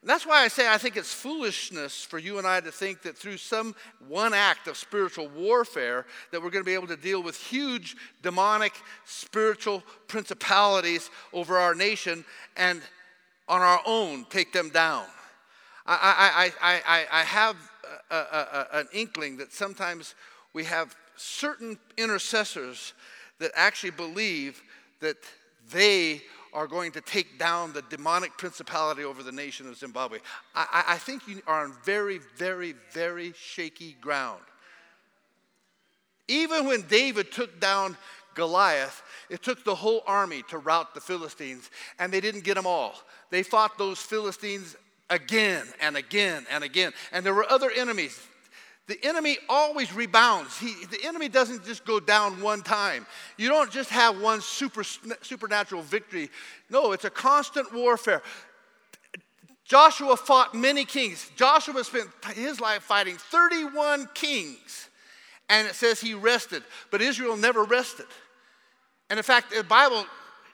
And 0.00 0.08
that's 0.08 0.24
why 0.24 0.42
I 0.42 0.48
say 0.48 0.72
I 0.72 0.78
think 0.78 0.96
it's 0.96 1.12
foolishness 1.12 2.02
for 2.02 2.18
you 2.18 2.38
and 2.38 2.46
I 2.46 2.60
to 2.60 2.72
think 2.72 3.02
that 3.02 3.14
through 3.14 3.36
some 3.36 3.74
one 4.08 4.32
act 4.32 4.68
of 4.68 4.78
spiritual 4.78 5.28
warfare 5.28 6.06
that 6.30 6.42
we're 6.42 6.48
going 6.48 6.64
to 6.64 6.66
be 6.66 6.72
able 6.72 6.86
to 6.86 6.96
deal 6.96 7.22
with 7.22 7.36
huge 7.36 7.94
demonic 8.22 8.72
spiritual 9.04 9.82
principalities 10.06 11.10
over 11.34 11.58
our 11.58 11.74
nation 11.74 12.24
and 12.56 12.80
on 13.50 13.60
our 13.60 13.82
own 13.84 14.24
take 14.30 14.50
them 14.54 14.70
down. 14.70 15.04
I, 15.84 16.50
I, 16.62 16.68
I, 16.70 16.80
I, 16.86 17.20
I 17.20 17.24
have 17.24 17.56
a, 18.10 18.16
a, 18.16 18.18
a, 18.72 18.78
an 18.78 18.88
inkling 18.94 19.36
that 19.36 19.52
sometimes 19.52 20.14
we 20.54 20.64
have 20.64 20.96
certain 21.16 21.78
intercessors 21.98 22.94
that 23.40 23.50
actually 23.54 23.90
believe 23.90 24.62
that 25.00 25.18
they 25.70 26.22
are 26.58 26.66
going 26.66 26.90
to 26.90 27.00
take 27.00 27.38
down 27.38 27.72
the 27.72 27.82
demonic 27.82 28.36
principality 28.36 29.04
over 29.04 29.22
the 29.22 29.30
nation 29.30 29.68
of 29.68 29.76
Zimbabwe. 29.76 30.18
I, 30.56 30.84
I 30.88 30.98
think 30.98 31.28
you 31.28 31.40
are 31.46 31.62
on 31.62 31.72
very, 31.84 32.18
very, 32.36 32.74
very 32.92 33.32
shaky 33.38 33.96
ground. 34.00 34.40
Even 36.26 36.66
when 36.66 36.82
David 36.82 37.30
took 37.30 37.60
down 37.60 37.96
Goliath, 38.34 39.04
it 39.30 39.40
took 39.40 39.64
the 39.64 39.76
whole 39.76 40.02
army 40.04 40.42
to 40.48 40.58
rout 40.58 40.94
the 40.94 41.00
Philistines, 41.00 41.70
and 42.00 42.12
they 42.12 42.20
didn't 42.20 42.42
get 42.42 42.56
them 42.56 42.66
all. 42.66 42.94
They 43.30 43.44
fought 43.44 43.78
those 43.78 44.00
Philistines 44.00 44.74
again 45.10 45.64
and 45.80 45.96
again 45.96 46.44
and 46.50 46.64
again. 46.64 46.92
And 47.12 47.24
there 47.24 47.34
were 47.34 47.48
other 47.48 47.70
enemies 47.70 48.20
the 48.88 48.98
enemy 49.04 49.36
always 49.50 49.92
rebounds. 49.94 50.58
He, 50.58 50.74
the 50.86 51.04
enemy 51.04 51.28
doesn't 51.28 51.64
just 51.64 51.84
go 51.84 52.00
down 52.00 52.40
one 52.40 52.62
time. 52.62 53.06
You 53.36 53.48
don't 53.48 53.70
just 53.70 53.90
have 53.90 54.18
one 54.18 54.40
super, 54.40 54.82
supernatural 54.82 55.82
victory. 55.82 56.30
No, 56.70 56.92
it's 56.92 57.04
a 57.04 57.10
constant 57.10 57.72
warfare. 57.72 58.22
Joshua 59.64 60.16
fought 60.16 60.54
many 60.54 60.86
kings. 60.86 61.30
Joshua 61.36 61.84
spent 61.84 62.08
his 62.34 62.60
life 62.60 62.82
fighting 62.82 63.16
31 63.18 64.08
kings. 64.14 64.88
And 65.50 65.68
it 65.68 65.74
says 65.74 66.00
he 66.00 66.14
rested, 66.14 66.62
but 66.90 67.02
Israel 67.02 67.36
never 67.36 67.64
rested. 67.64 68.06
And 69.10 69.18
in 69.18 69.22
fact, 69.22 69.54
the 69.54 69.64
Bible 69.64 70.06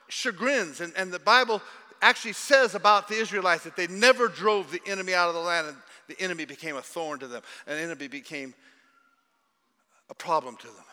chagrins, 0.09 0.81
and, 0.81 0.93
and 0.97 1.13
the 1.13 1.19
Bible 1.21 1.63
actually 2.03 2.33
says 2.33 2.75
about 2.75 3.09
the 3.09 3.15
Israelites 3.15 3.65
that 3.65 3.77
they 3.77 3.87
never 3.87 4.29
drove 4.29 4.71
the 4.71 4.81
enemy 4.87 5.15
out 5.15 5.29
of 5.29 5.35
the 5.35 5.41
land, 5.41 5.69
and 5.69 5.77
the 6.09 6.21
enemy 6.21 6.45
became 6.45 6.77
a 6.77 6.83
thorn 6.83 7.19
to 7.21 7.27
them, 7.27 7.43
the 7.67 7.75
enemy 7.75 8.09
became 8.09 8.55
a 10.11 10.15
problem 10.15 10.57
to 10.57 10.67
them. 10.67 10.85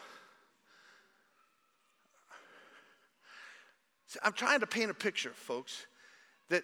See, 4.08 4.20
I'm 4.24 4.34
trying 4.34 4.60
to 4.60 4.68
paint 4.68 4.92
a 4.92 4.94
picture, 4.94 5.32
folks, 5.34 5.86
that 6.50 6.64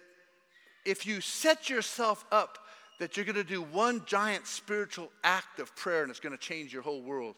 if 0.84 1.06
you 1.06 1.20
set 1.20 1.70
yourself 1.70 2.24
up 2.30 2.58
that 2.98 3.16
you're 3.16 3.24
going 3.24 3.36
to 3.36 3.44
do 3.44 3.62
one 3.62 4.02
giant 4.06 4.46
spiritual 4.46 5.10
act 5.22 5.60
of 5.60 5.74
prayer 5.76 6.02
and 6.02 6.10
it's 6.10 6.20
going 6.20 6.36
to 6.36 6.38
change 6.42 6.72
your 6.72 6.82
whole 6.82 7.00
world, 7.00 7.36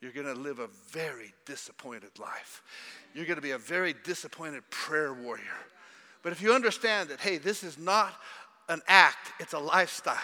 you're 0.00 0.12
going 0.12 0.26
to 0.26 0.34
live 0.34 0.58
a 0.58 0.68
very 0.90 1.32
disappointed 1.46 2.10
life. 2.18 2.62
You're 3.14 3.24
going 3.24 3.36
to 3.36 3.42
be 3.42 3.52
a 3.52 3.58
very 3.58 3.94
disappointed 4.04 4.68
prayer 4.70 5.14
warrior. 5.14 5.44
But 6.22 6.32
if 6.32 6.42
you 6.42 6.52
understand 6.52 7.08
that, 7.08 7.20
hey, 7.20 7.38
this 7.38 7.62
is 7.62 7.78
not 7.78 8.14
an 8.68 8.82
act, 8.88 9.32
it's 9.40 9.52
a 9.52 9.58
lifestyle. 9.58 10.16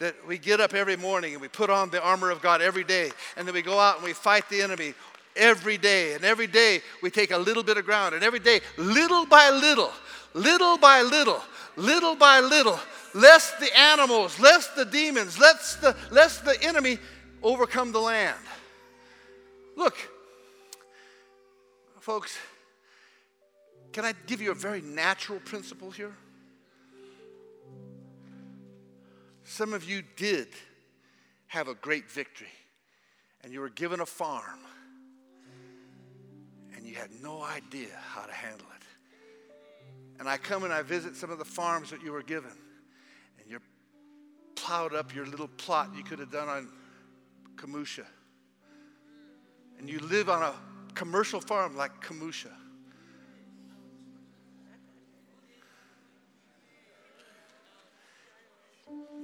That 0.00 0.14
we 0.26 0.38
get 0.38 0.60
up 0.60 0.74
every 0.74 0.96
morning 0.96 1.34
and 1.34 1.40
we 1.40 1.48
put 1.48 1.70
on 1.70 1.90
the 1.90 2.02
armor 2.02 2.30
of 2.30 2.42
God 2.42 2.60
every 2.60 2.84
day, 2.84 3.10
and 3.36 3.46
then 3.46 3.54
we 3.54 3.62
go 3.62 3.78
out 3.78 3.96
and 3.96 4.04
we 4.04 4.12
fight 4.12 4.48
the 4.48 4.60
enemy 4.60 4.94
every 5.36 5.78
day. 5.78 6.14
And 6.14 6.24
every 6.24 6.46
day 6.46 6.80
we 7.02 7.10
take 7.10 7.30
a 7.30 7.38
little 7.38 7.62
bit 7.62 7.76
of 7.76 7.84
ground, 7.84 8.14
and 8.14 8.24
every 8.24 8.40
day, 8.40 8.60
little 8.76 9.24
by 9.24 9.50
little, 9.50 9.92
little 10.34 10.78
by 10.78 11.02
little, 11.02 11.42
little 11.76 12.16
by 12.16 12.40
little, 12.40 12.78
lest 13.14 13.60
the 13.60 13.76
animals, 13.78 14.38
lest 14.40 14.74
the 14.74 14.84
demons, 14.84 15.38
lest 15.38 15.80
the, 15.80 15.96
lest 16.10 16.44
the 16.44 16.60
enemy 16.62 16.98
overcome 17.42 17.92
the 17.92 18.00
land. 18.00 18.38
Look, 19.76 19.96
folks, 22.00 22.36
can 23.92 24.04
I 24.04 24.12
give 24.26 24.40
you 24.40 24.50
a 24.50 24.54
very 24.54 24.80
natural 24.80 25.38
principle 25.40 25.90
here? 25.90 26.12
Some 29.44 29.72
of 29.72 29.84
you 29.84 30.02
did 30.16 30.48
have 31.46 31.68
a 31.68 31.74
great 31.74 32.10
victory, 32.10 32.48
and 33.42 33.52
you 33.52 33.60
were 33.60 33.68
given 33.68 34.00
a 34.00 34.06
farm, 34.06 34.60
and 36.74 36.86
you 36.86 36.94
had 36.94 37.10
no 37.22 37.42
idea 37.42 37.90
how 38.12 38.22
to 38.22 38.32
handle 38.32 38.66
it 38.74 38.74
and 40.18 40.28
I 40.28 40.36
come 40.36 40.64
and 40.64 40.72
I 40.72 40.82
visit 40.82 41.16
some 41.16 41.30
of 41.30 41.38
the 41.38 41.44
farms 41.44 41.90
that 41.90 42.02
you 42.02 42.12
were 42.12 42.22
given, 42.22 42.52
and 43.40 43.50
you're 43.50 43.62
plowed 44.54 44.94
up 44.94 45.14
your 45.14 45.26
little 45.26 45.48
plot 45.48 45.90
you 45.96 46.02
could 46.04 46.18
have 46.18 46.30
done 46.30 46.48
on 46.48 46.68
Kamusha. 47.56 48.06
And 49.78 49.88
you 49.88 49.98
live 49.98 50.30
on 50.30 50.42
a 50.42 50.54
commercial 50.94 51.40
farm 51.40 51.76
like 51.76 52.02
Kamusha. 52.02 52.52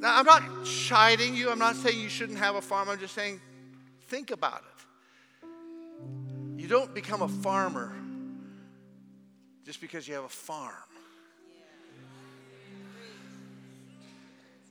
Now, 0.01 0.19
I'm 0.19 0.25
not 0.25 0.65
chiding 0.65 1.37
you. 1.37 1.51
I'm 1.51 1.59
not 1.59 1.77
saying 1.77 2.01
you 2.01 2.09
shouldn't 2.09 2.39
have 2.39 2.55
a 2.55 2.63
farm. 2.63 2.89
I'm 2.89 2.99
just 2.99 3.15
saying, 3.15 3.39
think 4.07 4.31
about 4.31 4.63
it. 4.63 5.47
You 6.57 6.67
don't 6.67 6.95
become 6.95 7.21
a 7.21 7.29
farmer 7.29 7.93
just 9.67 9.79
because 9.79 10.09
you 10.09 10.15
have 10.15 10.25
a 10.25 10.29
farm. 10.29 10.73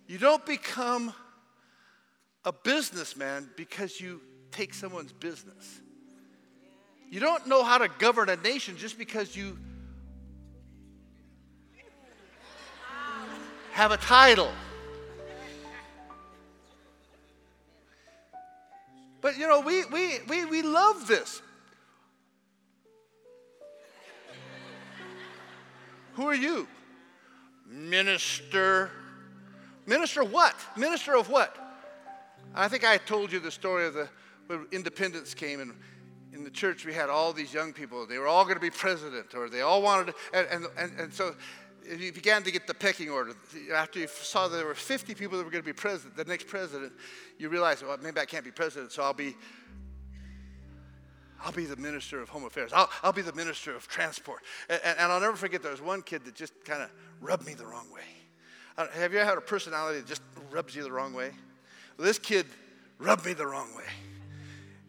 You 0.08 0.18
don't 0.18 0.44
become 0.48 1.14
a 2.44 2.52
businessman 2.52 3.52
because 3.56 4.02
you 4.02 4.22
take 4.50 4.74
someone's 4.74 5.14
business. 5.14 5.80
You 7.12 7.20
don't 7.20 7.46
know 7.46 7.64
how 7.64 7.78
to 7.78 7.88
govern 8.00 8.30
a 8.30 8.36
nation 8.38 8.78
just 8.78 8.98
because 8.98 9.36
you 9.36 9.60
have 13.74 13.92
a 13.92 13.98
title. 13.98 14.52
But 19.22 19.38
you 19.38 19.48
know, 19.48 19.60
we, 19.60 19.86
we, 19.86 20.20
we, 20.28 20.46
we 20.46 20.62
love 20.62 21.08
this. 21.08 21.42
Who 26.14 26.28
are 26.28 26.36
you? 26.36 26.68
Minister. 27.66 28.92
Minister 29.86 30.24
what? 30.24 30.56
Minister 30.76 31.16
of 31.16 31.30
what? 31.30 31.56
I 32.54 32.68
think 32.68 32.84
I 32.84 32.98
told 32.98 33.32
you 33.32 33.40
the 33.40 33.52
story 33.52 33.86
of 33.86 33.94
the 33.94 34.10
when 34.48 34.66
independence 34.72 35.36
came 35.36 35.60
and 35.60 35.74
in 36.34 36.44
the 36.44 36.50
church 36.50 36.86
we 36.86 36.94
had 36.94 37.10
all 37.10 37.34
these 37.34 37.54
young 37.54 37.72
people. 37.72 38.08
They 38.08 38.18
were 38.18 38.28
all 38.28 38.44
going 38.44 38.56
to 38.56 38.62
be 38.62 38.72
president 38.72 39.36
or 39.36 39.50
they 39.50 39.62
all 39.62 39.82
wanted 39.82 40.08
to, 40.08 40.14
and, 40.34 40.48
and, 40.52 40.66
and, 40.78 41.00
and 41.00 41.14
so 41.14 41.36
you 41.86 42.12
began 42.12 42.44
to 42.44 42.52
get 42.52 42.68
the 42.68 42.74
pecking 42.74 43.10
order. 43.10 43.34
After 43.74 44.00
you 44.00 44.08
saw 44.08 44.48
there 44.48 44.66
were 44.66 44.76
50 44.76 45.16
people 45.16 45.38
that 45.38 45.44
were 45.44 45.52
going 45.52 45.64
to 45.64 45.66
be 45.66 45.74
president, 45.74 46.16
the 46.16 46.26
next 46.26 46.48
president, 46.48 46.94
you 47.38 47.50
realized, 47.50 47.86
well, 47.86 47.98
maybe 48.02 48.20
I 48.20 48.26
can't 48.26 48.46
be 48.46 48.52
president, 48.52 48.92
so 48.92 49.04
I'll 49.04 49.14
be 49.14 49.36
I'll 51.44 51.52
be 51.52 51.66
the 51.66 51.78
minister 51.78 52.22
of 52.22 52.30
home 52.30 52.44
affairs. 52.44 52.72
I'll, 52.74 52.90
I'll 53.02 53.14
be 53.14 53.22
the 53.22 53.34
minister 53.34 53.74
of 53.74 53.88
transport. 53.88 54.42
And, 54.70 54.82
and 54.84 55.12
I'll 55.12 55.22
never 55.22 55.38
forget 55.38 55.62
there 55.64 55.72
was 55.72 55.82
one 55.82 56.02
kid 56.02 56.26
that 56.26 56.36
just 56.36 56.54
kind 56.66 56.82
of 56.82 56.90
rubbed 57.22 57.46
me 57.46 57.54
the 57.54 57.66
wrong 57.66 57.90
way. 57.94 58.02
Have 58.94 59.14
you 59.14 59.20
ever 59.20 59.30
had 59.30 59.38
a 59.38 59.42
personality 59.42 60.00
that 60.00 60.08
just 60.08 60.22
rubs 60.52 60.76
you 60.76 60.84
the 60.84 60.92
wrong 60.92 61.14
way? 61.14 61.32
Well, 61.98 62.08
this 62.08 62.20
kid 62.20 62.46
rubbed 62.98 63.26
me 63.26 63.34
the 63.34 63.46
wrong 63.46 63.74
way. 63.76 63.84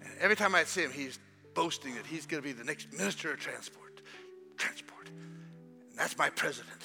And 0.05 0.13
every 0.21 0.37
time 0.37 0.55
I'd 0.55 0.69
see 0.69 0.83
him, 0.83 0.93
he's 0.93 1.19
boasting 1.55 1.95
that 1.97 2.07
he's 2.07 2.27
going 2.27 2.43
to 2.43 2.49
be 2.49 2.53
the 2.53 2.65
next 2.65 2.93
minister 2.93 3.33
of 3.33 3.41
transport. 3.41 4.01
Transport. 4.57 5.00
That's 6.01 6.17
my 6.17 6.31
president. 6.31 6.81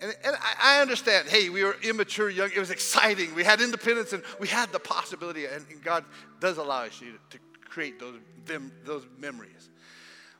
And, 0.00 0.12
and 0.24 0.34
I, 0.34 0.78
I 0.78 0.82
understand, 0.82 1.28
hey, 1.28 1.50
we 1.50 1.62
were 1.62 1.76
immature, 1.84 2.28
young. 2.28 2.50
It 2.52 2.58
was 2.58 2.72
exciting. 2.72 3.32
We 3.36 3.44
had 3.44 3.60
independence 3.60 4.12
and 4.12 4.24
we 4.40 4.48
had 4.48 4.72
the 4.72 4.80
possibility, 4.80 5.46
and, 5.46 5.64
and 5.70 5.80
God 5.84 6.04
does 6.40 6.58
allow 6.58 6.82
us 6.82 6.98
to, 6.98 7.12
to 7.30 7.38
create 7.60 8.00
those, 8.00 8.16
them, 8.44 8.72
those 8.84 9.06
memories. 9.20 9.70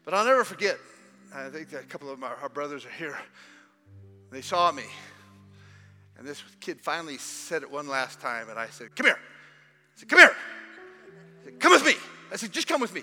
But 0.04 0.12
I'll 0.12 0.24
never 0.24 0.42
forget, 0.42 0.76
I 1.32 1.48
think 1.50 1.72
a 1.72 1.84
couple 1.84 2.10
of 2.10 2.20
our, 2.24 2.34
our 2.42 2.48
brothers 2.48 2.84
are 2.84 2.90
here. 2.90 3.16
They 4.32 4.42
saw 4.42 4.72
me. 4.72 4.86
And 6.18 6.26
this 6.26 6.42
kid 6.58 6.80
finally 6.80 7.18
said 7.18 7.62
it 7.62 7.70
one 7.70 7.86
last 7.86 8.20
time, 8.20 8.48
and 8.48 8.58
I 8.58 8.66
said, 8.70 8.96
Come 8.96 9.06
here. 9.06 9.18
I 9.18 10.00
said, 10.00 10.08
Come 10.08 10.18
here. 10.18 10.34
I 10.34 11.44
said, 11.44 11.60
come 11.60 11.70
with 11.70 11.86
me. 11.86 11.94
I 12.32 12.36
said, 12.36 12.50
Just 12.50 12.66
come 12.66 12.80
with 12.80 12.92
me. 12.92 13.02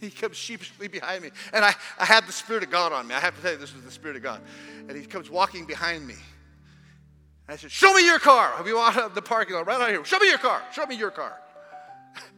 He 0.10 0.10
comes 0.10 0.36
sheepishly 0.36 0.88
behind 0.88 1.22
me. 1.22 1.30
And 1.52 1.64
I, 1.64 1.74
I 1.98 2.04
had 2.04 2.26
the 2.26 2.32
Spirit 2.32 2.62
of 2.62 2.70
God 2.70 2.92
on 2.92 3.06
me. 3.06 3.14
I 3.14 3.20
have 3.20 3.36
to 3.36 3.42
tell 3.42 3.52
you, 3.52 3.58
this 3.58 3.74
was 3.74 3.84
the 3.84 3.90
Spirit 3.90 4.16
of 4.16 4.22
God. 4.22 4.40
And 4.88 4.96
he 4.96 5.04
comes 5.04 5.30
walking 5.30 5.66
behind 5.66 6.06
me. 6.06 6.14
And 6.14 7.54
I 7.54 7.56
said, 7.56 7.70
Show 7.70 7.92
me 7.92 8.04
your 8.04 8.18
car. 8.18 8.62
We 8.64 8.72
walked 8.72 8.96
of 8.96 9.14
the 9.14 9.22
parking 9.22 9.56
lot 9.56 9.66
right 9.66 9.80
out 9.80 9.90
here. 9.90 10.04
Show 10.04 10.18
me 10.18 10.28
your 10.28 10.38
car. 10.38 10.62
Show 10.72 10.86
me 10.86 10.96
your 10.96 11.10
car. 11.10 11.36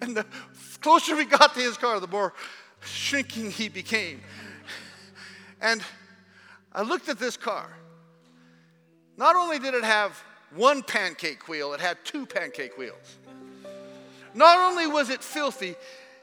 And 0.02 0.14
the 0.14 0.26
closer 0.80 1.16
we 1.16 1.24
got 1.24 1.54
to 1.54 1.60
his 1.60 1.78
car, 1.78 1.98
the 1.98 2.06
more 2.06 2.34
shrinking 2.80 3.50
he 3.50 3.70
became. 3.70 4.20
And 5.62 5.82
I 6.74 6.82
looked 6.82 7.08
at 7.08 7.18
this 7.18 7.38
car. 7.38 7.70
Not 9.16 9.34
only 9.34 9.58
did 9.58 9.72
it 9.72 9.84
have 9.84 10.22
one 10.54 10.82
pancake 10.82 11.48
wheel, 11.48 11.72
it 11.72 11.80
had 11.80 11.96
two 12.04 12.26
pancake 12.26 12.76
wheels. 12.76 13.16
Not 14.34 14.58
only 14.58 14.86
was 14.86 15.08
it 15.08 15.22
filthy, 15.22 15.74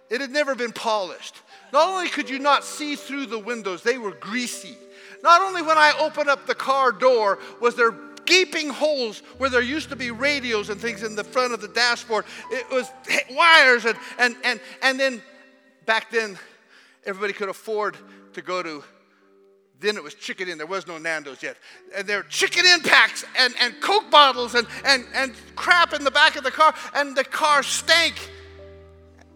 it 0.09 0.21
had 0.21 0.31
never 0.31 0.55
been 0.55 0.71
polished. 0.71 1.35
Not 1.71 1.89
only 1.89 2.09
could 2.09 2.29
you 2.29 2.39
not 2.39 2.63
see 2.63 2.95
through 2.95 3.27
the 3.27 3.39
windows, 3.39 3.83
they 3.83 3.97
were 3.97 4.11
greasy. 4.11 4.77
Not 5.21 5.41
only 5.41 5.61
when 5.61 5.77
I 5.77 5.93
opened 5.99 6.29
up 6.29 6.45
the 6.45 6.55
car 6.55 6.91
door 6.91 7.39
was 7.61 7.75
there 7.75 7.93
gaping 8.25 8.69
holes 8.69 9.23
where 9.37 9.49
there 9.49 9.61
used 9.61 9.89
to 9.89 9.95
be 9.95 10.11
radios 10.11 10.69
and 10.69 10.79
things 10.79 11.03
in 11.03 11.15
the 11.15 11.23
front 11.23 11.53
of 11.53 11.61
the 11.61 11.67
dashboard. 11.67 12.25
It 12.51 12.69
was 12.69 12.89
wires 13.31 13.85
and, 13.85 13.97
and, 14.17 14.35
and, 14.43 14.59
and 14.81 14.99
then 14.99 15.21
back 15.85 16.11
then, 16.11 16.37
everybody 17.05 17.33
could 17.33 17.49
afford 17.49 17.97
to 18.33 18.41
go 18.41 18.61
to 18.61 18.83
then 19.79 19.95
it 19.95 20.03
was 20.03 20.13
Chicken 20.13 20.49
Inn. 20.49 20.57
There 20.57 20.67
was 20.67 20.87
no 20.87 20.97
Nando's 20.97 21.41
yet. 21.41 21.55
And 21.95 22.05
there 22.05 22.17
were 22.17 22.23
Chicken 22.23 22.65
Inn 22.65 22.81
packs 22.81 23.23
and, 23.37 23.53
and 23.61 23.79
Coke 23.79 24.11
bottles 24.11 24.55
and, 24.55 24.67
and, 24.85 25.05
and 25.15 25.33
crap 25.55 25.93
in 25.93 26.03
the 26.03 26.11
back 26.11 26.35
of 26.35 26.43
the 26.43 26.51
car. 26.51 26.73
And 26.93 27.15
the 27.15 27.23
car 27.23 27.63
stank. 27.63 28.15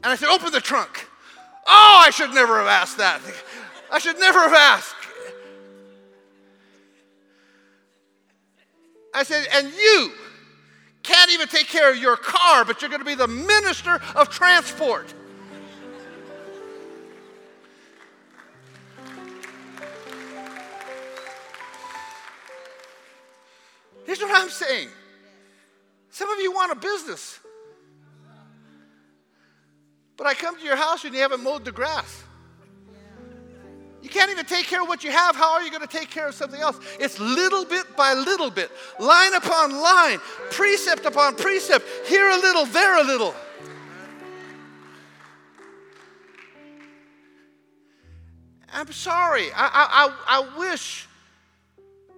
And 0.04 0.12
I 0.12 0.16
said, 0.16 0.30
Open 0.30 0.52
the 0.52 0.60
trunk. 0.60 1.08
Oh, 1.66 2.04
I 2.06 2.10
should 2.10 2.34
never 2.34 2.58
have 2.58 2.68
asked 2.68 2.98
that. 2.98 3.22
I 3.90 4.00
should 4.00 4.20
never 4.20 4.40
have 4.40 4.54
asked. 4.54 4.96
I 9.14 9.24
said, 9.24 9.48
And 9.54 9.72
you 9.72 10.12
can't 11.04 11.32
even 11.32 11.48
take 11.48 11.68
care 11.68 11.92
of 11.92 11.98
your 11.98 12.18
car, 12.18 12.66
but 12.66 12.82
you're 12.82 12.90
going 12.90 13.02
to 13.02 13.06
be 13.06 13.16
the 13.16 13.28
minister 13.28 14.02
of 14.16 14.30
transport. 14.30 15.14
Here's 24.06 24.20
what 24.20 24.32
I'm 24.34 24.50
saying. 24.50 24.90
Some 26.10 26.30
of 26.30 26.40
you 26.40 26.52
want 26.52 26.74
a 26.74 26.76
business. 26.76 27.40
But 30.24 30.30
I 30.30 30.36
come 30.36 30.58
to 30.58 30.64
your 30.64 30.78
house 30.78 31.04
and 31.04 31.14
you 31.14 31.20
haven't 31.20 31.44
mowed 31.44 31.66
the 31.66 31.74
grass. 31.74 32.24
You 34.02 34.08
can't 34.08 34.32
even 34.32 34.46
take 34.46 34.68
care 34.68 34.82
of 34.82 34.88
what 34.88 35.04
you 35.04 35.12
have. 35.12 35.36
How 35.36 35.52
are 35.52 35.62
you 35.62 35.70
going 35.70 35.86
to 35.86 35.98
take 35.98 36.10
care 36.10 36.30
of 36.30 36.34
something 36.34 36.62
else? 36.62 36.80
It's 36.98 37.20
little 37.20 37.66
bit 37.66 37.98
by 37.98 38.14
little 38.14 38.50
bit, 38.50 38.72
line 39.02 39.34
upon 39.34 39.74
line, 39.74 40.20
precept 40.50 41.04
upon 41.04 41.36
precept, 41.36 41.86
here 42.08 42.30
a 42.30 42.38
little, 42.38 42.66
there 42.68 43.02
a 43.02 43.04
little. 43.04 43.36
I'm 48.72 48.94
sorry. 48.94 49.48
I, 49.54 50.14
I, 50.26 50.40
I 50.40 50.58
wish 50.58 51.06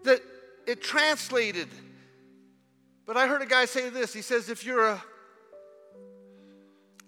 that 0.03 0.21
it 0.67 0.83
translated. 0.83 1.69
But 3.07 3.17
I 3.17 3.25
heard 3.25 3.41
a 3.41 3.47
guy 3.47 3.65
say 3.65 3.89
this. 3.89 4.13
He 4.13 4.21
says, 4.21 4.51
if 4.51 4.63
you're 4.63 4.89
a 4.89 5.03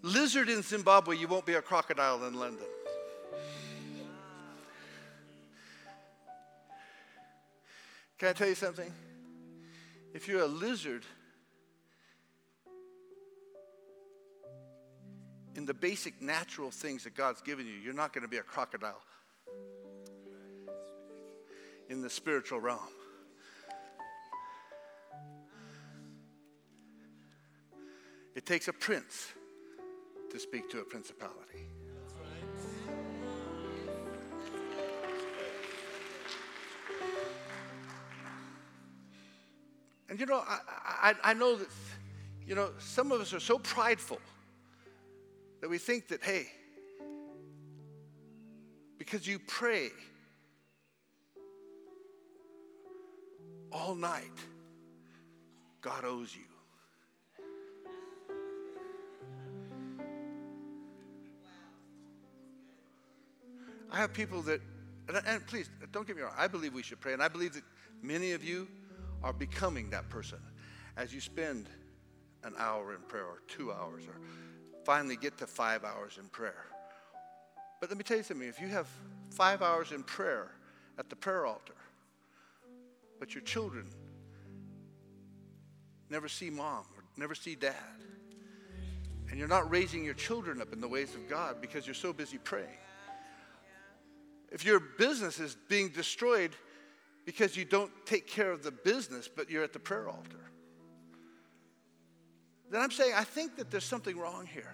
lizard 0.02 0.50
in 0.50 0.62
Zimbabwe, 0.62 1.18
you 1.18 1.28
won't 1.28 1.46
be 1.46 1.54
a 1.54 1.62
crocodile 1.62 2.24
in 2.26 2.34
London. 2.34 2.68
Can 8.18 8.30
I 8.30 8.34
tell 8.34 8.48
you 8.48 8.56
something? 8.56 8.92
If 10.14 10.28
you're 10.28 10.42
a 10.42 10.48
lizard 10.48 11.04
in 15.56 15.66
the 15.66 15.74
basic 15.74 16.22
natural 16.22 16.72
things 16.72 17.04
that 17.04 17.16
God's 17.16 17.42
given 17.42 17.68
you, 17.68 17.74
you're 17.74 17.94
not 17.94 18.14
going 18.14 18.24
to 18.24 18.28
be 18.28 18.38
a 18.38 18.44
crocodile 18.44 19.02
in 21.90 22.02
the 22.02 22.10
spiritual 22.10 22.60
realm. 22.60 22.80
It 28.36 28.46
takes 28.46 28.68
a 28.68 28.74
prince 28.74 29.34
to 30.32 30.40
speak 30.40 30.70
to 30.72 30.80
a 30.80 30.84
principality. 30.84 31.68
And 40.10 40.20
you 40.20 40.26
know, 40.26 40.44
I, 40.48 40.60
I, 40.86 41.14
I, 41.24 41.34
know 41.34 41.58
that, 41.58 41.68
you 42.46 42.56
know, 42.56 42.70
some 42.80 43.12
of 43.12 43.20
us 43.20 43.34
are 43.34 43.40
so 43.40 43.60
prideful 43.60 44.20
that 45.62 45.70
we 45.70 45.78
think 45.78 46.08
that, 46.08 46.24
hey, 46.24 46.48
because 48.98 49.28
you 49.28 49.40
pray 49.40 49.90
all 53.72 53.96
night, 53.96 54.32
God 55.82 56.06
owes 56.06 56.36
you. 56.36 56.57
I 63.92 63.98
have 63.98 64.14
people 64.14 64.42
that, 64.44 64.62
and, 65.08 65.22
and 65.26 65.46
please 65.48 65.70
don't 65.92 66.06
get 66.06 66.16
me 66.16 66.22
wrong, 66.22 66.34
I 66.38 66.48
believe 66.48 66.74
we 66.74 66.84
should 66.84 67.00
pray, 67.00 67.14
and 67.14 67.22
I 67.22 67.28
believe 67.28 67.54
that 67.54 67.64
many 68.02 68.34
of 68.34 68.44
you 68.44 68.68
are 69.24 69.34
becoming 69.34 69.90
that 69.92 70.10
person 70.10 70.40
as 70.96 71.14
you 71.14 71.22
spend 71.22 71.70
an 72.44 72.54
hour 72.58 72.94
in 72.94 73.02
prayer 73.02 73.26
or 73.26 73.42
two 73.48 73.72
hours 73.72 74.04
or 74.08 74.20
finally 74.84 75.16
get 75.16 75.38
to 75.38 75.48
five 75.48 75.84
hours 75.84 76.18
in 76.18 76.28
prayer. 76.30 76.66
But 77.80 77.90
let 77.90 77.98
me 77.98 78.04
tell 78.04 78.18
you 78.18 78.24
something 78.24 78.48
if 78.48 78.60
you 78.60 78.68
have 78.68 78.88
five 79.30 79.62
hours 79.62 79.92
in 79.92 80.04
prayer 80.04 80.52
at 80.98 81.10
the 81.10 81.16
prayer 81.16 81.46
altar, 81.46 81.76
but 83.20 83.34
your 83.36 83.44
children 83.44 83.88
never 86.10 86.28
see 86.28 86.50
mom 86.50 86.86
or 86.96 87.04
never 87.18 87.36
see 87.36 87.56
dad, 87.56 87.74
and 89.30 89.38
you're 89.38 89.48
not 89.48 89.70
raising 89.70 90.04
your 90.06 90.14
children 90.14 90.62
up 90.62 90.72
in 90.74 90.80
the 90.80 90.88
ways 90.88 91.14
of 91.16 91.28
God 91.28 91.58
because 91.62 91.86
you're 91.86 91.94
so 91.94 92.14
busy 92.14 92.38
praying, 92.38 92.78
if 94.52 94.66
your 94.66 94.80
business 94.80 95.40
is 95.40 95.56
being 95.68 95.90
destroyed 95.90 96.52
because 97.26 97.58
you 97.58 97.66
don't 97.66 97.92
take 98.06 98.28
care 98.28 98.52
of 98.52 98.64
the 98.64 98.72
business, 98.72 99.28
but 99.28 99.50
you're 99.50 99.64
at 99.64 99.74
the 99.74 99.80
prayer 99.80 100.08
altar, 100.08 100.40
then 102.70 102.82
I'm 102.82 102.92
saying 102.92 103.14
I 103.16 103.24
think 103.24 103.58
that 103.58 103.72
there's 103.72 103.84
something 103.84 104.18
wrong 104.18 104.46
here 104.46 104.74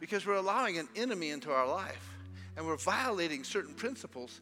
because 0.00 0.26
we're 0.26 0.34
allowing 0.34 0.78
an 0.78 0.88
enemy 0.96 1.30
into 1.30 1.52
our 1.52 1.66
life 1.66 2.08
and 2.56 2.66
we're 2.66 2.76
violating 2.76 3.44
certain 3.44 3.74
principles. 3.74 4.40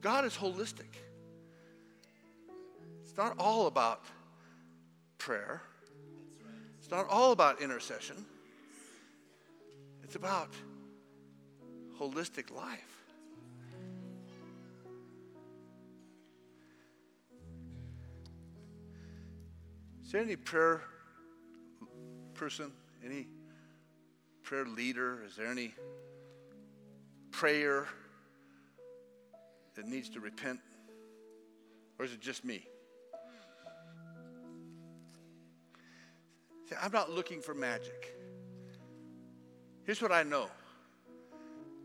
God 0.00 0.24
is 0.24 0.34
holistic. 0.34 0.94
It's 3.02 3.16
not 3.16 3.34
all 3.38 3.66
about 3.66 4.04
prayer. 5.18 5.62
It's 6.78 6.90
not 6.90 7.06
all 7.08 7.32
about 7.32 7.60
intercession. 7.60 8.24
It's 10.04 10.16
about 10.16 10.48
holistic 11.98 12.54
life. 12.54 12.98
Is 20.04 20.12
there 20.12 20.22
any 20.22 20.36
prayer 20.36 20.82
person, 22.34 22.72
any 23.04 23.26
prayer 24.42 24.64
leader? 24.64 25.22
Is 25.26 25.36
there 25.36 25.48
any 25.48 25.74
prayer 27.30 27.86
that 29.74 29.86
needs 29.86 30.08
to 30.10 30.20
repent? 30.20 30.60
Or 31.98 32.04
is 32.04 32.12
it 32.12 32.20
just 32.20 32.44
me? 32.44 32.66
See, 36.68 36.74
I'm 36.80 36.92
not 36.92 37.10
looking 37.10 37.42
for 37.42 37.54
magic. 37.54 38.14
Here's 39.84 40.00
what 40.00 40.12
I 40.12 40.22
know 40.22 40.48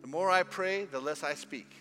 the 0.03 0.09
more 0.09 0.29
I 0.29 0.43
pray, 0.43 0.83
the 0.83 0.99
less 0.99 1.23
I 1.23 1.33
speak. 1.33 1.71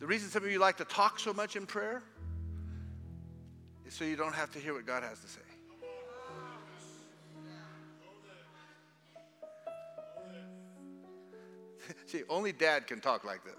The 0.00 0.06
reason 0.06 0.28
some 0.30 0.42
of 0.42 0.50
you 0.50 0.58
like 0.58 0.78
to 0.78 0.84
talk 0.84 1.20
so 1.20 1.32
much 1.32 1.54
in 1.54 1.64
prayer 1.64 2.02
is 3.86 3.94
so 3.94 4.04
you 4.04 4.16
don't 4.16 4.34
have 4.34 4.50
to 4.50 4.58
hear 4.58 4.74
what 4.74 4.84
God 4.84 5.04
has 5.04 5.20
to 5.20 5.28
say. 5.28 5.40
See, 12.06 12.22
only 12.28 12.52
dad 12.52 12.88
can 12.88 13.00
talk 13.00 13.24
like 13.24 13.44
this. 13.44 13.54